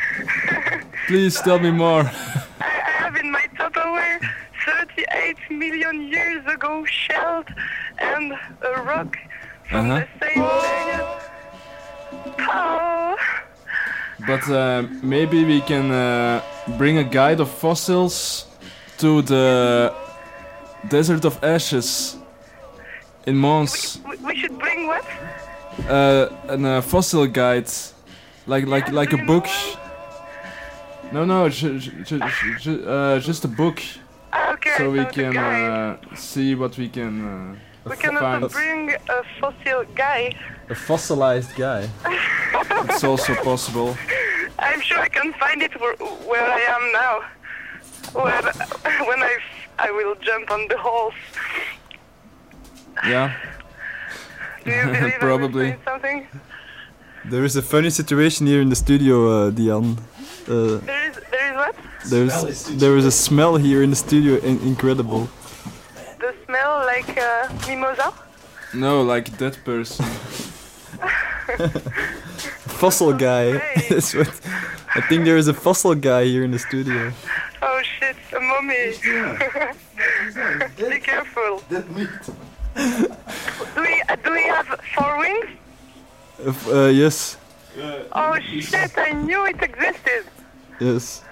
Please 1.07 1.41
tell 1.41 1.59
me 1.59 1.71
more. 1.71 2.03
I 2.61 2.65
have 2.99 3.17
in 3.17 3.31
my 3.31 3.45
Tupperware 3.59 4.19
38 4.67 5.37
million 5.51 6.09
years 6.09 6.45
ago 6.47 6.85
shelled 6.85 7.47
and 7.99 8.33
a 8.63 8.83
rock 8.83 9.17
from 9.71 9.91
Uh-huh. 9.91 10.05
the 10.21 10.27
same 10.27 10.45
period. 10.45 11.07
Oh, 12.41 13.17
But 14.27 14.49
uh, 14.51 14.83
maybe 15.03 15.45
we 15.45 15.61
can 15.61 15.91
uh, 15.93 16.43
bring 16.79 16.99
a 16.99 17.05
guide 17.05 17.41
of 17.41 17.49
fossils 17.51 18.47
to 18.99 19.23
the 19.23 19.93
Desert 20.89 21.25
of 21.25 21.39
Ashes 21.45 22.17
in 23.27 23.37
Mons. 23.37 23.99
we, 24.09 24.17
we 24.19 24.37
should 24.37 24.59
bring 24.59 24.87
what? 24.87 25.05
Uh, 25.89 26.29
an 26.49 26.65
uh, 26.65 26.81
fossil 26.81 27.27
guide, 27.27 27.69
like 28.47 28.67
like 28.67 28.91
like 28.93 29.13
a 29.13 29.19
book. 29.27 29.47
No, 31.13 31.25
no, 31.25 31.49
ju- 31.49 31.79
ju- 31.79 32.05
ju- 32.05 32.21
ju- 32.61 32.85
uh, 32.89 33.21
just 33.21 33.45
a 33.45 33.49
book, 33.49 33.81
Okay, 34.53 34.75
so 34.77 34.91
we 34.91 34.99
so 35.05 35.11
can 35.11 35.37
uh, 35.37 35.97
see 36.17 36.55
what 36.55 36.77
we 36.79 36.89
can 36.89 37.25
uh, 37.25 37.57
We 37.91 37.97
can 37.97 38.17
also 38.17 38.49
find. 38.49 38.53
bring 38.53 38.91
a 39.09 39.23
fossil 39.41 39.85
guy. 39.95 40.35
A 40.71 40.75
fossilized 40.75 41.55
guy. 41.57 41.89
It's 42.89 43.05
also 43.05 43.35
possible. 43.45 43.97
I'm 44.59 44.81
sure 44.81 44.99
I 44.99 45.09
can 45.09 45.33
find 45.35 45.63
it 45.63 45.79
where, 45.81 45.95
where 46.31 46.47
I 46.59 46.61
am 46.77 46.93
now. 46.93 47.15
Where, 48.23 48.43
when 49.09 49.23
I, 49.23 49.37
I 49.79 49.91
will 49.93 50.15
jump 50.17 50.51
on 50.51 50.67
the 50.69 50.77
holes. 50.79 51.15
Yeah. 53.05 53.33
Do 54.65 54.71
you 54.71 54.85
believe 54.85 55.15
Probably. 55.21 55.71
say 55.71 55.79
something? 55.85 56.27
There 57.25 57.45
is 57.45 57.57
a 57.57 57.63
funny 57.63 57.91
situation 57.91 58.47
here 58.47 58.61
in 58.61 58.69
the 58.69 58.77
studio, 58.77 59.29
uh, 59.29 59.51
Diane. 59.51 59.97
Uh, 60.49 60.79
There 60.79 61.11
is, 61.11 61.17
there 61.31 61.51
is 61.51 61.57
what? 61.57 61.75
there's 62.11 62.65
there 62.79 62.97
is 62.97 63.05
a 63.05 63.11
smell 63.11 63.57
here 63.57 63.83
in 63.83 63.91
the 63.91 63.97
studio, 63.97 64.37
in- 64.37 64.61
incredible. 64.63 65.29
The 66.21 66.33
smell 66.45 66.85
like 66.87 67.19
uh, 67.19 67.49
mimosa? 67.67 68.13
No, 68.75 69.03
like 69.03 69.37
that 69.39 69.59
person. 69.65 70.05
Fossil 72.81 73.13
guy. 73.13 73.59
That's 73.89 74.15
what. 74.15 74.31
I 74.95 75.01
think 75.09 75.25
there 75.25 75.37
is 75.37 75.49
a 75.49 75.55
fossil 75.55 75.95
guy 75.95 76.25
here 76.25 76.45
in 76.45 76.51
the 76.51 76.59
studio. 76.59 77.13
Oh 77.63 77.81
shit, 77.83 78.17
a 78.37 78.41
mummy. 78.41 78.93
Be 80.91 81.01
careful. 81.01 81.61
Do 82.77 83.81
we, 83.83 84.03
uh, 84.09 84.17
do 84.25 84.33
we 84.33 84.43
have 84.43 84.67
four 84.95 85.19
wings? 85.19 85.47
Uh, 86.45 86.49
f- 86.51 86.69
uh, 86.69 86.87
yes, 86.93 87.37
Oh 88.13 88.39
shit, 88.41 88.93
I 88.97 89.13
knew 89.13 89.45
it 89.47 89.63
existed. 89.63 90.25
yes. 90.81 91.23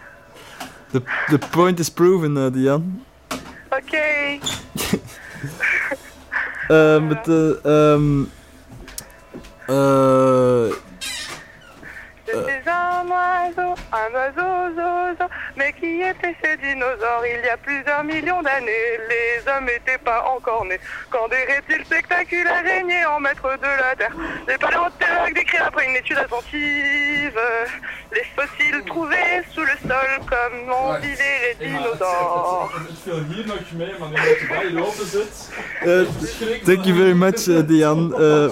The 0.93 1.03
the 1.31 1.39
point 1.39 1.81
is 1.81 1.91
proven, 1.91 2.37
uh, 2.37 2.51
Diane. 2.51 3.05
Okay. 3.73 4.41
Um, 6.71 7.11
but 7.11 7.25
the 7.25 7.61
um. 7.69 8.31
Uh, 9.69 10.73
Suis 12.43 12.71
un 12.71 13.07
oiseau, 13.09 13.75
un 13.93 14.11
oiseau, 14.15 14.75
zo, 14.77 15.17
zo. 15.19 15.27
Mais 15.57 15.73
qui 15.73 16.03
était 16.03 16.37
ce 16.43 16.57
dinosaure 16.57 17.25
il 17.27 17.45
y 17.45 17.49
a 17.49 17.57
plusieurs 17.57 18.03
millions 18.05 18.43
d'années? 18.43 18.99
Les 19.09 19.51
hommes 19.51 19.67
n'étaient 19.67 19.99
pas 19.99 20.25
encore 20.35 20.65
nés. 20.65 20.81
Quand 21.11 21.29
des 21.29 21.45
reptiles 21.45 21.85
spectaculaires 21.85 22.65
régnaient 22.65 23.05
en 23.07 23.21
maître 23.21 23.51
de 23.57 23.73
la 23.83 23.95
Terre. 23.97 24.15
Les 24.49 24.59
paléontologues 24.59 25.35
décrivent 25.35 25.63
après 25.67 25.87
une 25.87 25.97
étude 25.97 26.19
attentive 26.19 27.37
euh, 27.37 27.67
les 28.13 28.25
fossiles 28.37 28.83
trouvés 28.87 29.43
sous 29.53 29.63
le 29.63 29.77
sol 29.89 30.21
comme 30.29 30.71
ont 30.73 30.95
vivaient 31.01 31.57
les 31.59 31.67
dinosaures. 31.67 32.71
Het 32.73 32.99
viel 33.03 33.25
hier 33.29 33.47
nog 33.47 33.57
mee, 33.77 33.93
maar 33.99 34.09
nu 34.09 34.15
dat 34.15 34.41
je 34.41 34.47
daar 34.49 34.63
hier 34.63 34.87
open 34.87 35.07
zit. 35.07 35.51
Uh, 35.85 36.07
thank 36.65 36.85
you 36.85 36.97
very 36.97 37.13
much, 37.15 37.47
uh, 37.49 37.67
Dian. 37.67 38.15
Uh, 38.19 38.51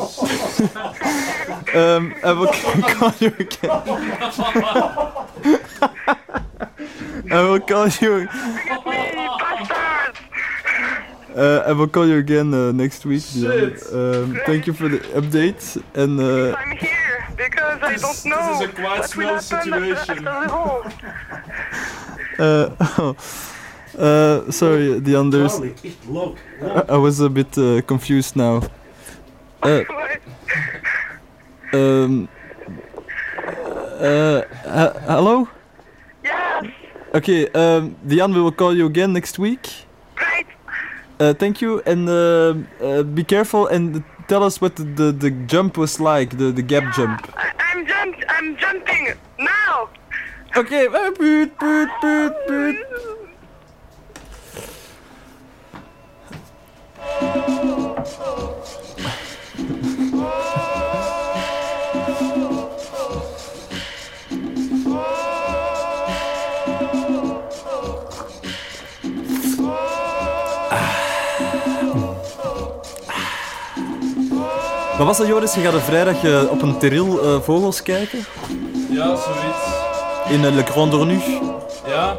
um, 1.74 2.14
I 2.24 2.32
will 2.32 2.52
call 2.98 3.12
you 3.18 3.32
again. 3.38 3.71
I 7.30 7.42
will 7.42 7.60
call 7.60 7.88
you. 7.88 8.28
Uh, 11.34 11.64
I 11.66 11.72
will 11.72 11.88
call 11.88 12.06
you 12.06 12.18
again 12.18 12.52
uh, 12.52 12.72
next 12.72 13.06
week. 13.06 13.22
Dian. 13.32 13.72
Um, 13.92 14.38
thank 14.44 14.66
you 14.66 14.74
for 14.74 14.88
the 14.88 14.98
update 15.16 15.82
and. 15.94 16.20
Uh, 16.20 16.54
I'm 16.56 16.76
here 16.76 17.26
because 17.36 17.82
I 17.82 17.96
don't 17.96 18.24
know 18.26 18.58
This 18.58 18.60
is 18.60 18.68
a 18.68 18.72
quite 18.72 19.04
small 19.06 19.38
situation. 19.40 20.28
after 20.28 20.90
the. 20.90 21.12
Uh, 22.38 23.14
uh, 23.98 24.50
sorry, 24.50 24.98
the 25.00 25.14
others. 25.14 25.52
Charlie, 25.52 25.74
echt 25.82 26.08
look. 26.08 26.38
I, 26.62 26.94
I 26.94 26.96
was 26.96 27.20
a 27.20 27.28
bit 27.28 27.58
uh, 27.58 27.82
confused 27.82 28.36
now. 28.36 28.62
Uh, 29.62 29.84
um, 31.74 32.28
uh, 34.02 34.42
uh, 34.66 35.00
hello? 35.06 35.48
Yes. 36.24 36.66
Okay, 37.14 37.48
um, 37.50 37.96
Diane, 38.06 38.34
we 38.34 38.40
will 38.40 38.52
call 38.52 38.74
you 38.76 38.86
again 38.86 39.12
next 39.12 39.38
week. 39.38 39.68
Great. 40.16 40.46
Uh, 41.20 41.34
thank 41.34 41.60
you, 41.60 41.80
and 41.86 42.08
uh, 42.08 42.54
uh, 42.80 43.02
be 43.02 43.22
careful 43.22 43.66
and 43.68 44.02
tell 44.28 44.42
us 44.42 44.60
what 44.60 44.76
the, 44.76 44.84
the, 44.84 45.12
the 45.12 45.30
jump 45.46 45.76
was 45.76 46.00
like, 46.00 46.36
the, 46.36 46.50
the 46.50 46.62
gap 46.62 46.94
jump. 46.94 47.32
I'm 47.36 47.86
jump 47.86 48.16
I'm 48.28 48.56
jumping 48.56 49.14
now. 49.38 49.88
Okay, 50.56 50.86
uh, 50.86 51.10
boot, 51.12 51.58
boot, 51.58 51.88
boot, 52.00 52.34
boot. 52.48 52.76
Wat 74.98 75.06
was 75.06 75.18
dat, 75.18 75.26
Joris? 75.26 75.54
Je 75.54 75.60
gaat 75.60 75.72
er 75.74 75.80
vrijdag 75.80 76.24
eh, 76.24 76.50
op 76.50 76.62
een 76.62 76.78
terril 76.78 77.22
eh, 77.22 77.40
vogels 77.40 77.82
kijken? 77.82 78.24
Ja, 78.90 79.06
zoiets. 79.06 79.64
In 80.28 80.40
uh, 80.40 80.54
Le 80.54 80.62
Grand 80.62 80.90
Dornu? 80.90 81.20
Ja, 81.86 82.16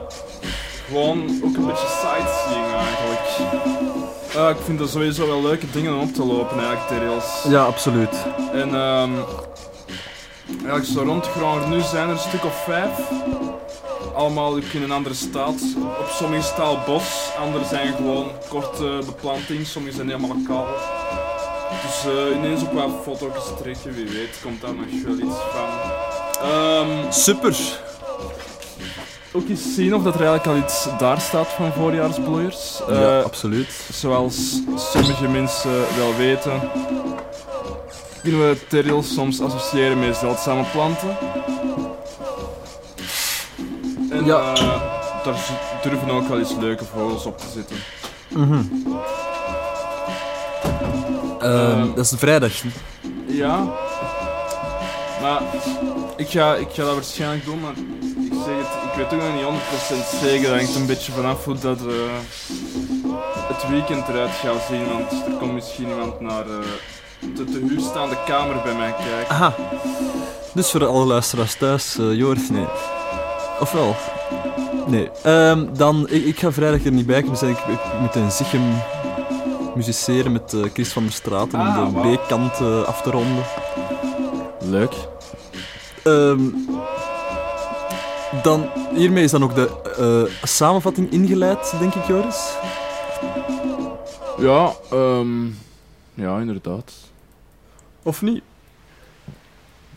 gewoon 0.87 1.41
ook 1.43 1.55
een 1.55 1.65
beetje 1.65 1.87
sightseeing 2.01 2.65
eigenlijk. 2.73 3.51
Eh, 4.35 4.49
ik 4.49 4.65
vind 4.65 4.79
dat 4.79 4.89
sowieso 4.89 5.27
wel 5.27 5.41
leuke 5.41 5.65
dingen 5.71 5.93
om 5.93 5.99
op 5.99 6.13
te 6.13 6.25
lopen 6.25 6.57
eigenlijk, 6.57 6.87
trails. 6.87 7.43
Ja, 7.47 7.63
absoluut. 7.63 8.25
En 8.53 8.75
ehm 8.75 9.11
eigenlijk 10.47 10.85
zo 10.85 11.01
rond 11.01 11.27
Grand 11.27 11.69
nu 11.69 11.81
zijn 11.81 12.07
er 12.07 12.13
een 12.13 12.19
stuk 12.19 12.45
of 12.45 12.63
vijf. 12.63 12.91
Allemaal 14.15 14.57
in 14.57 14.83
een 14.83 14.91
andere 14.91 15.15
staat. 15.15 15.61
Op 15.99 16.07
sommige 16.09 16.43
staat 16.43 16.85
bos, 16.85 17.29
andere 17.39 17.65
zijn 17.65 17.93
gewoon 17.95 18.27
korte 18.49 18.99
beplanting, 19.05 19.67
sommige 19.67 19.95
zijn 19.95 20.07
helemaal 20.07 20.37
kaal. 20.47 20.67
Dus 21.85 22.05
eh, 22.13 22.35
ineens 22.37 22.61
ook 22.61 22.73
wel 22.73 23.01
foto's 23.03 23.43
trekken, 23.61 23.93
wie 23.93 24.05
weet 24.05 24.39
komt 24.43 24.61
daar 24.61 24.73
nog 24.73 24.85
wel 25.05 25.13
iets 25.27 25.39
van. 25.51 25.69
Ehm, 26.49 27.11
Super! 27.11 27.55
ook 29.35 29.49
eens 29.49 29.75
zien 29.75 29.95
of 29.95 30.03
dat 30.03 30.15
er 30.15 30.25
eigenlijk 30.25 30.57
al 30.59 30.63
iets 30.67 30.87
daar 30.97 31.21
staat 31.21 31.47
van 31.47 31.71
voorjaarsbloeiers. 31.73 32.81
Ja, 32.87 33.17
Eh, 33.19 33.23
absoluut. 33.23 33.69
Zoals 33.93 34.59
sommige 34.75 35.27
mensen 35.27 35.71
wel 35.97 36.15
weten, 36.15 36.61
kunnen 38.23 38.49
we 38.49 38.57
terrils 38.67 39.13
soms 39.13 39.41
associëren 39.41 39.99
met 39.99 40.15
zeldzame 40.15 40.63
planten. 40.71 41.17
En 44.09 44.25
Ja. 44.25 44.53
eh, 44.53 44.81
daar 45.23 45.35
durven 45.83 46.09
ook 46.09 46.27
wel 46.27 46.39
eens 46.39 46.55
leuke 46.59 46.85
vogels 46.85 47.25
op 47.25 47.37
te 47.37 47.45
zitten. 47.53 47.75
Mhm. 48.27 48.61
Ehm, 51.43 51.87
dat 51.95 52.05
is 52.05 52.11
een 52.11 52.17
vrijdag. 52.17 52.51
Ja. 53.27 53.63
Maar 55.21 55.41
ik 56.15 56.29
ga, 56.29 56.55
ik 56.55 56.67
ga 56.73 56.83
dat 56.83 56.93
waarschijnlijk 56.93 57.45
doen, 57.45 57.59
maar 57.59 57.73
ik 58.25 58.33
zeg 58.45 58.55
het, 58.57 58.91
ik 58.91 58.93
weet 58.95 59.13
ook 59.13 59.25
nog 59.25 59.35
niet 59.35 59.61
100% 60.15 60.19
zeker. 60.21 60.49
Dat 60.49 60.57
hangt 60.57 60.75
een 60.75 60.85
beetje 60.85 61.11
vanaf 61.11 61.45
hoe 61.45 61.57
dat 61.59 61.79
eh, 61.79 61.85
het 63.47 63.69
weekend 63.69 64.07
eruit 64.07 64.31
gaat 64.31 64.61
zien. 64.69 64.87
Want 64.87 65.11
er 65.11 65.37
komt 65.39 65.53
misschien 65.53 65.89
iemand 65.89 66.19
naar 66.19 66.45
eh, 66.45 66.55
de 67.35 67.43
te 67.43 67.65
huur 67.67 67.79
staande 67.79 68.17
kamer 68.25 68.61
bij 68.63 68.75
mij 68.75 68.93
kijken. 68.97 69.35
Aha. 69.35 69.55
Dus 70.53 70.71
voor 70.71 70.85
alle 70.85 71.05
luisteraars 71.05 71.55
thuis, 71.55 71.97
eh, 71.97 72.13
Joris, 72.13 72.49
nee. 72.49 72.65
Of 73.59 73.71
wel? 73.71 73.95
Nee. 74.87 75.09
Ehm, 75.23 75.65
dan, 75.73 76.07
ik, 76.09 76.25
ik 76.25 76.39
ga 76.39 76.51
vrijdag 76.51 76.85
er 76.85 76.91
niet 76.91 77.05
bij 77.05 77.25
zijn. 77.33 77.51
Ik, 77.51 77.57
ik 77.57 77.99
moet 78.01 78.15
in 78.15 78.31
Zichem 78.31 78.61
musiceren 79.75 80.31
met 80.31 80.53
eh, 80.53 80.61
Chris 80.73 80.93
van 80.93 81.03
der 81.03 81.11
Straten 81.11 81.59
om 81.59 81.65
Ah, 81.67 81.93
de. 82.03 82.17
B-kant 82.17 82.59
eh, 82.59 82.83
af 82.83 83.01
te 83.01 83.11
ronden. 83.11 83.43
Leuk. 84.59 84.93
Ehm, 86.03 86.41
dan, 88.43 88.69
hiermee 88.93 89.23
is 89.23 89.31
dan 89.31 89.43
ook 89.43 89.55
de 89.55 89.69
eh, 89.97 90.47
samenvatting 90.47 91.11
ingeleid, 91.11 91.73
denk 91.79 91.93
ik, 91.93 92.05
Joris. 92.05 92.53
Ja, 94.37 94.71
ehm, 94.91 95.45
ja, 96.13 96.39
inderdaad. 96.39 96.93
Of 98.03 98.21
niet? 98.21 98.43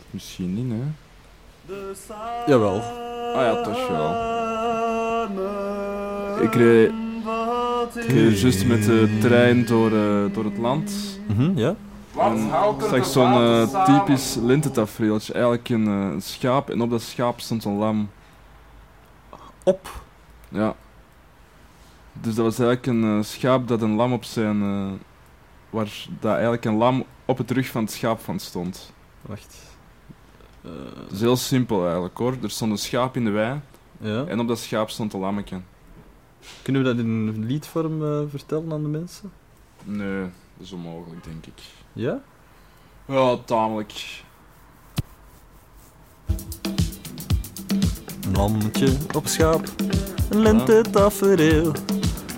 Misschien 0.09 0.53
niet, 0.53 0.73
hè? 0.79 0.83
Jawel. 2.45 2.81
Ah 3.35 3.41
ja, 3.41 3.61
toch 3.61 3.87
wel. 3.87 4.25
Ik 6.41 6.55
reed 6.55 6.91
juist 8.41 8.65
met 8.65 8.83
de 8.83 9.17
trein 9.21 9.65
door, 9.65 9.91
eh, 9.91 10.33
door 10.33 10.43
het 10.45 10.57
land. 10.57 11.19
Mhm, 11.27 11.57
ja. 11.57 11.75
Ik 12.79 12.81
zag 12.89 13.05
zo'n 13.05 13.33
eh, 13.33 13.85
typisch 13.85 14.35
lintentafereeltje. 14.35 15.33
Eigenlijk 15.33 15.69
een 15.69 15.87
eh, 15.87 16.21
schaap 16.21 16.69
en 16.69 16.81
op 16.81 16.89
dat 16.89 17.01
schaap 17.01 17.39
stond 17.39 17.65
een 17.65 17.77
lam. 17.77 18.09
Op? 19.63 20.01
Ja. 20.49 20.75
Dus 22.13 22.35
dat 22.35 22.45
was 22.45 22.59
eigenlijk 22.59 22.85
een 22.87 23.17
eh, 23.17 23.23
schaap 23.23 23.67
dat 23.67 23.81
een 23.81 23.95
lam 23.95 24.13
op 24.13 24.23
zijn... 24.23 24.61
eh, 24.61 24.85
waar 25.69 26.05
dat 26.19 26.31
eigenlijk 26.33 26.65
een 26.65 26.75
lam 26.75 27.03
op 27.25 27.37
het 27.37 27.51
rug 27.51 27.67
van 27.67 27.81
het 27.83 27.91
schaap 27.91 28.19
van 28.19 28.39
stond. 28.39 28.93
Wacht. 29.21 29.55
Eh, 30.63 30.71
Het 31.03 31.11
is 31.11 31.19
heel 31.19 31.35
simpel 31.37 31.83
eigenlijk 31.85 32.17
hoor. 32.17 32.35
Er 32.43 32.49
stond 32.49 32.71
een 32.71 32.77
schaap 32.77 33.15
in 33.15 33.23
de 33.23 33.29
wei. 33.31 33.59
Ja. 33.99 34.23
En 34.25 34.39
op 34.39 34.47
dat 34.47 34.59
schaap 34.59 34.89
stond 34.89 35.13
een 35.13 35.19
lammetje. 35.19 35.57
Kunnen 36.61 36.83
we 36.83 36.87
dat 36.87 36.97
in 36.97 37.45
liedvorm 37.45 38.03
eh, 38.03 38.19
vertellen 38.29 38.71
aan 38.71 38.81
de 38.81 38.87
mensen? 38.87 39.31
Nee, 39.83 40.21
dat 40.21 40.65
is 40.65 40.71
onmogelijk 40.71 41.23
denk 41.23 41.45
ik. 41.45 41.61
Ja? 41.93 42.21
Ja, 43.05 43.37
tamelijk. 43.45 44.21
Een 48.25 48.33
lammetje 48.33 48.97
op 49.15 49.27
schaap, 49.27 49.65
een 50.29 50.39
lentetafereel. 50.39 51.73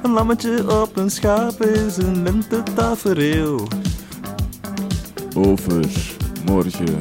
Een 0.03 0.11
lammetje 0.11 0.81
op 0.81 0.95
een 0.95 1.09
schaap 1.09 1.61
is 1.61 1.97
een 1.97 2.23
lentetafereel. 2.23 3.67
Over 5.35 5.85
morgen 6.45 6.97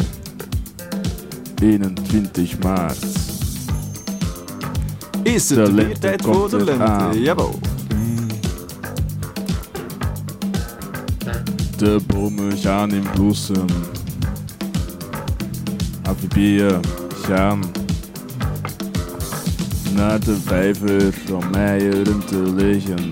21 1.62 2.59
maart. 2.59 3.27
Is 5.34 5.48
het 5.48 5.59
De 5.59 5.64
weer 5.64 5.72
lente 5.84 5.98
tijd 6.00 6.22
komt 6.22 6.36
voor 6.36 6.59
de 6.59 6.64
lente? 6.64 7.20
Jawel. 7.20 7.59
De 11.76 12.00
bomen 12.06 12.56
gaan 12.59 12.90
in 12.92 13.05
bloesem. 13.14 13.64
Amfibieën 16.02 16.80
gaan 17.22 17.60
naar 19.94 20.20
de 20.20 20.36
vijver 20.44 21.14
om 21.32 21.55
eieren 21.55 22.24
te 22.26 22.36
leggen. 22.56 23.09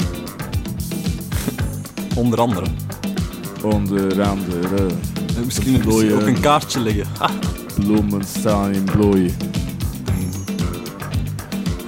Onder 2.14 2.38
andere. 2.40 2.66
Onder 3.62 4.22
andere. 4.22 4.86
Misschien 5.44 5.74
een- 5.74 5.86
misschien 5.86 6.12
ook 6.14 6.20
een 6.26 6.40
kaartje 6.40 6.80
leggen. 6.80 7.06
Ha. 7.18 7.30
Bloemen 7.74 8.22
staan 8.38 8.72
in 8.74 8.84
bloei. 8.84 9.34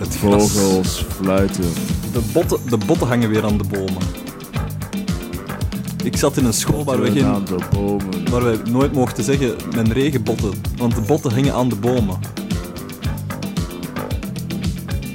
Het. 0.08 0.16
Vogels 0.16 1.04
fluiten. 1.20 1.72
De 2.12 2.20
botten, 2.32 2.58
de 2.68 2.78
botten 2.86 3.06
hangen 3.06 3.30
weer 3.30 3.44
aan 3.44 3.58
de 3.58 3.64
bomen. 3.64 4.02
Ik 6.04 6.16
zat 6.16 6.36
in 6.36 6.44
een 6.44 6.52
school 6.52 6.84
waar 6.84 7.00
we, 7.00 7.10
geen, 7.10 7.44
de 7.44 7.58
bomen. 7.72 8.30
waar 8.30 8.42
wij 8.44 8.58
nooit 8.70 8.92
mochten 8.92 9.24
zeggen 9.24 9.56
mijn 9.74 9.92
regenbotten. 9.92 10.52
Want 10.76 10.94
de 10.94 11.00
botten 11.00 11.34
hingen 11.34 11.54
aan 11.54 11.68
de 11.68 11.76
bomen. 11.76 12.18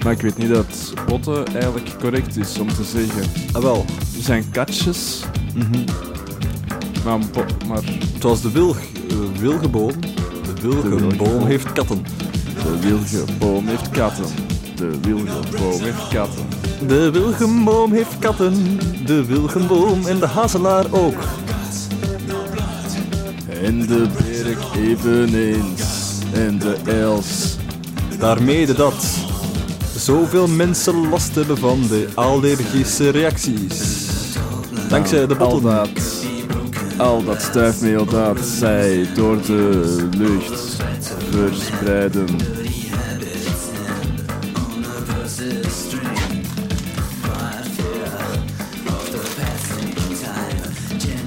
Maar 0.03 0.13
ik 0.13 0.21
weet 0.21 0.37
niet 0.37 0.49
dat 0.49 0.93
botten 1.07 1.47
eigenlijk 1.47 1.99
correct 1.99 2.37
is 2.37 2.59
om 2.59 2.67
te 2.67 2.83
zeggen. 2.83 3.23
Ah, 3.51 3.61
wel. 3.61 3.85
Er 4.17 4.23
zijn 4.23 4.49
katjes. 4.51 5.23
Mhm. 5.55 5.83
Maar, 7.03 7.19
maar 7.67 7.81
Zoals 8.23 8.41
de 8.41 8.51
wilg, 8.51 8.77
eh, 8.77 9.15
wilgeboom. 9.39 9.91
De 10.55 10.61
wilgenboom. 10.61 11.45
heeft 11.45 11.71
katten. 11.71 12.05
de 12.63 12.79
wilgeboom 12.79 13.67
heeft 13.67 13.89
katten. 13.89 14.25
De 14.75 14.99
wilgeboom 15.01 15.81
heeft 15.81 16.07
katten. 16.07 16.45
De 16.87 17.11
wilgenboom 17.11 17.91
heeft 17.91 18.19
katten. 18.19 18.79
De 19.05 19.25
wilgenboom 19.25 20.05
en 20.05 20.19
de 20.19 20.27
hazelaar 20.27 20.85
ook. 20.91 21.23
En 23.63 23.87
de 23.87 24.07
berk 24.17 24.57
eveneens. 24.75 25.81
En 26.33 26.59
de 26.59 26.75
els. 26.85 27.57
Daarmee 28.19 28.73
dat 28.73 29.05
zoveel 29.95 30.47
mensen 30.47 31.09
last 31.09 31.35
hebben 31.35 31.57
van 31.57 31.81
de 31.87 32.07
allergische 32.13 33.09
reacties. 33.09 34.01
Dankzij 34.89 35.27
de 35.27 35.35
dat, 35.37 35.89
al 36.97 37.23
dat 37.23 37.41
stuifmeel 37.41 38.05
dat 38.05 38.39
zij 38.39 39.07
door 39.15 39.41
de 39.41 40.07
lucht 40.17 40.75
verspreiden. 41.29 42.25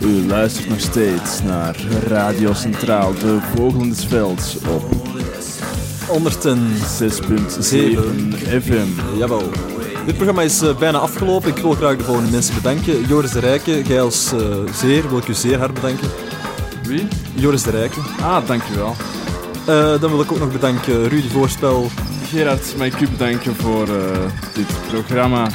U 0.06 0.26
luistert 0.26 0.68
nog 0.68 0.80
steeds 0.80 1.42
naar 1.42 1.76
Radio 2.06 2.52
Centraal, 2.52 3.12
de 3.14 3.38
Vogel 3.54 3.80
in 3.80 3.88
het 3.88 4.04
Veld 4.04 4.56
op 4.68 4.82
6.7 6.08 6.28
FM. 8.62 9.18
Jawel. 9.18 9.50
Dit 10.04 10.14
programma 10.14 10.42
is 10.42 10.62
eh, 10.62 10.76
bijna 10.78 10.98
afgelopen. 10.98 11.48
Ik 11.48 11.56
wil 11.56 11.72
graag 11.72 11.96
de 11.96 12.04
volgende 12.04 12.30
mensen 12.30 12.54
bedanken. 12.54 13.06
Joris 13.06 13.30
de 13.30 13.38
Rijke, 13.38 13.82
jij 13.82 14.00
als 14.00 14.32
eh, 14.32 14.40
zeer, 14.72 15.08
wil 15.08 15.18
ik 15.18 15.28
u 15.28 15.34
zeer 15.34 15.58
hard 15.58 15.74
bedanken. 15.74 16.08
Wie? 16.82 17.08
Joris 17.34 17.62
de 17.62 17.70
Rijke. 17.70 18.00
Ah, 18.20 18.46
dankjewel. 18.46 18.94
Eh 19.66 20.00
dan 20.00 20.10
wil 20.10 20.20
ik 20.20 20.32
ook 20.32 20.38
nog 20.38 20.52
bedanken 20.52 21.08
Rudy 21.08 21.28
Voorspel. 21.28 21.90
Gerard, 22.28 22.76
mag 22.76 22.86
ik 22.86 23.00
u 23.00 23.08
bedanken 23.08 23.56
voor 23.56 23.88
eh, 23.88 24.30
dit 24.54 24.66
programma. 24.90 25.48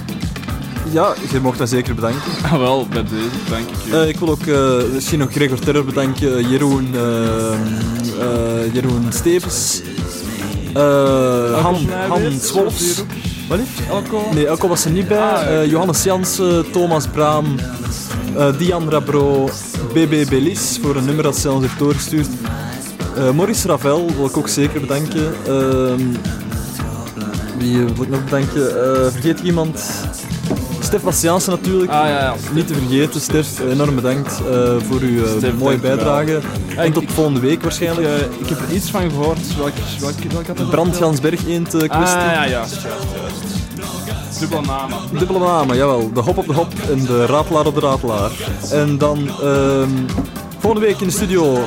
Ja, 0.90 1.14
je 1.32 1.40
mocht 1.40 1.58
mij 1.58 1.68
zeker 1.68 1.95
bedanken. 1.95 2.22
Ah 2.44 2.58
wel, 2.58 2.88
bij 2.88 3.03
deze 3.03 3.30
dank 3.49 3.70
ik 3.70 3.86
u. 3.88 3.91
Eh, 3.94 4.08
ik 4.08 4.20
wil 4.20 4.30
ook 4.30 4.45
eh, 4.45 4.78
misschien 4.94 5.20
nog 5.20 5.32
Gregor 5.32 5.60
Terror 5.60 5.86
bedanken, 5.86 6.49
Jeroen, 6.49 6.88
eh, 6.94 7.52
eh, 7.53 8.74
Jeroen 8.74 9.06
Stevens, 9.10 9.82
eh 10.74 11.62
Han, 11.64 11.78
Swolfs. 12.41 13.03
Wat 13.48 13.58
lief? 13.58 13.90
Elko? 13.90 14.24
Nee, 14.34 14.48
Elko 14.48 14.68
was 14.68 14.86
er 14.86 14.91
niet 14.91 15.08
bij. 15.08 15.18
Ah, 15.18 15.41
Eh, 15.62 15.70
Johannes 15.70 16.03
Jansen, 16.03 16.72
Thomas 16.72 17.08
Braam, 17.08 17.56
eh, 18.38 18.58
Dian 18.58 18.90
Rabro, 18.90 19.49
BB 19.94 20.30
Belis 20.30 20.80
voor 20.82 20.95
een 20.95 21.06
nummer 21.06 21.24
dat 21.24 21.38
ze 21.38 21.52
ons 21.52 21.62
heeft 21.64 21.80
doorgestuurd. 21.80 22.28
Eh, 23.16 23.32
Maurice 23.32 23.68
Ravel 23.68 24.12
wil 24.16 24.26
ik 24.26 24.38
ook 24.38 24.48
zeker 24.48 24.82
bedanken. 24.82 25.34
Ehm, 25.48 26.02
wie 27.58 27.78
wil 27.78 28.03
ik 28.03 28.10
nog 28.10 28.24
bedanken? 28.24 28.84
Eh, 28.84 29.12
vergeet 29.12 29.40
ik 29.40 29.45
iemand? 29.45 29.80
Stef 30.92 31.04
Bastiaanse 31.04 31.50
natuurlijk. 31.50 31.92
Ah, 31.92 32.08
ja, 32.08 32.20
ja. 32.20 32.36
Niet 32.54 32.68
te 32.68 32.74
vergeten, 32.74 33.22
Stef, 33.22 33.60
enorm 33.70 33.96
bedankt 33.96 34.32
eh, 34.32 34.54
voor 34.90 35.00
uw 35.00 35.24
eh, 35.24 35.32
Stef, 35.38 35.54
mooie 35.58 35.78
bijdrage. 35.78 36.32
Ja, 36.32 36.76
en 36.82 36.86
ik- 36.88 36.94
tot 36.94 37.04
volgende 37.08 37.40
week 37.40 37.62
waarschijnlijk. 37.62 38.08
Ik, 38.08 38.14
eh, 38.14 38.40
ik 38.40 38.50
heb 38.50 38.60
er 38.70 38.76
iets 38.76 38.90
van 38.90 39.10
gehoord. 39.10 39.56
Welk, 39.58 39.72
welk, 40.00 40.14
welk 40.32 40.48
had 40.48 40.58
dat 40.58 40.70
Brandgansberg 40.70 41.46
eend 41.48 41.74
eh, 41.74 41.90
kwestie. 41.90 42.20
Ah, 42.20 42.34
ja, 42.34 42.48
juist. 42.48 42.78
Dubbele 44.40 44.62
namen. 44.62 44.98
Dubbele 45.18 45.40
namen, 45.40 45.76
jawel. 45.76 46.12
De 46.14 46.20
hop 46.20 46.38
op 46.38 46.48
de 46.48 46.54
hop 46.54 46.74
en 46.90 47.06
de 47.06 47.26
ratelaar 47.26 47.66
op 47.66 47.74
de 47.76 47.82
ratelaar. 47.82 48.32
En 48.72 48.98
dan 48.98 49.28
ehm, 49.42 49.90
volgende 50.60 50.86
week 50.86 51.00
in 51.00 51.08
de 51.08 51.14
studio 51.14 51.58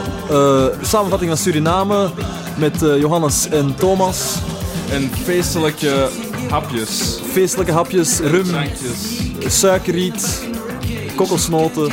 samenvatting 0.83 1.31
van 1.31 1.39
Suriname 1.39 2.09
met 2.57 2.75
Johannes 2.81 3.49
en 3.49 3.75
Thomas. 3.77 4.35
En 4.91 5.11
feestelijke 5.25 6.09
hapjes. 6.55 7.21
Feestelijke 7.33 7.73
hapjes, 7.73 8.19
rum, 8.19 8.45
Drankjes. 8.45 9.21
suikerriet, 9.47 10.49
kokosnoten. 11.17 11.93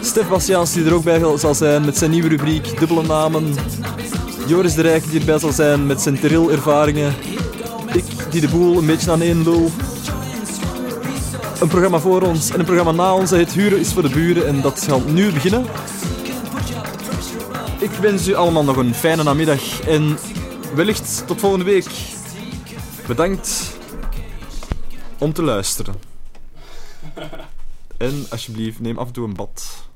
Stef 0.00 0.28
Bastiaans 0.28 0.72
die 0.72 0.84
er 0.84 0.94
ook 0.94 1.04
bij 1.04 1.36
zal 1.36 1.54
zijn 1.54 1.84
met 1.84 1.96
zijn 1.96 2.10
nieuwe 2.10 2.28
rubriek 2.28 2.78
Dubbele 2.78 3.02
Namen. 3.02 3.54
Joris 4.46 4.74
de 4.74 4.82
Rijk 4.82 5.10
die 5.10 5.20
erbij 5.20 5.38
zal 5.38 5.52
zijn 5.52 5.86
met 5.86 6.00
zijn 6.00 6.20
teril-ervaringen. 6.20 7.14
Ik 7.92 8.04
die 8.30 8.40
de 8.40 8.48
boel 8.48 8.78
een 8.78 8.86
beetje 8.86 9.10
aan 9.10 9.22
één 9.22 9.42
lul. 9.42 9.70
Een 11.60 11.68
programma 11.68 11.98
voor 11.98 12.22
ons 12.22 12.50
en 12.50 12.58
een 12.58 12.64
programma 12.64 12.92
na 12.92 13.14
ons. 13.14 13.30
dat 13.30 13.38
heet 13.38 13.52
Huren 13.52 13.78
is 13.78 13.92
voor 13.92 14.02
de 14.02 14.08
buren 14.08 14.46
en 14.46 14.60
dat 14.60 14.84
gaat 14.88 15.06
nu 15.06 15.32
beginnen. 15.32 15.64
Ik 17.78 17.90
wens 18.00 18.28
u 18.28 18.34
allemaal 18.34 18.64
nog 18.64 18.76
een 18.76 18.94
fijne 18.94 19.22
namiddag 19.22 19.80
en 19.80 20.18
wellicht 20.74 21.22
tot 21.26 21.40
volgende 21.40 21.64
week. 21.64 21.86
Bedankt 23.06 23.69
om 25.20 25.32
te 25.32 25.42
luisteren. 25.42 25.94
En 27.96 28.26
alsjeblieft, 28.30 28.80
neem 28.80 28.98
af 28.98 29.06
en 29.06 29.12
toe 29.12 29.24
een 29.24 29.34
bad. 29.34 29.88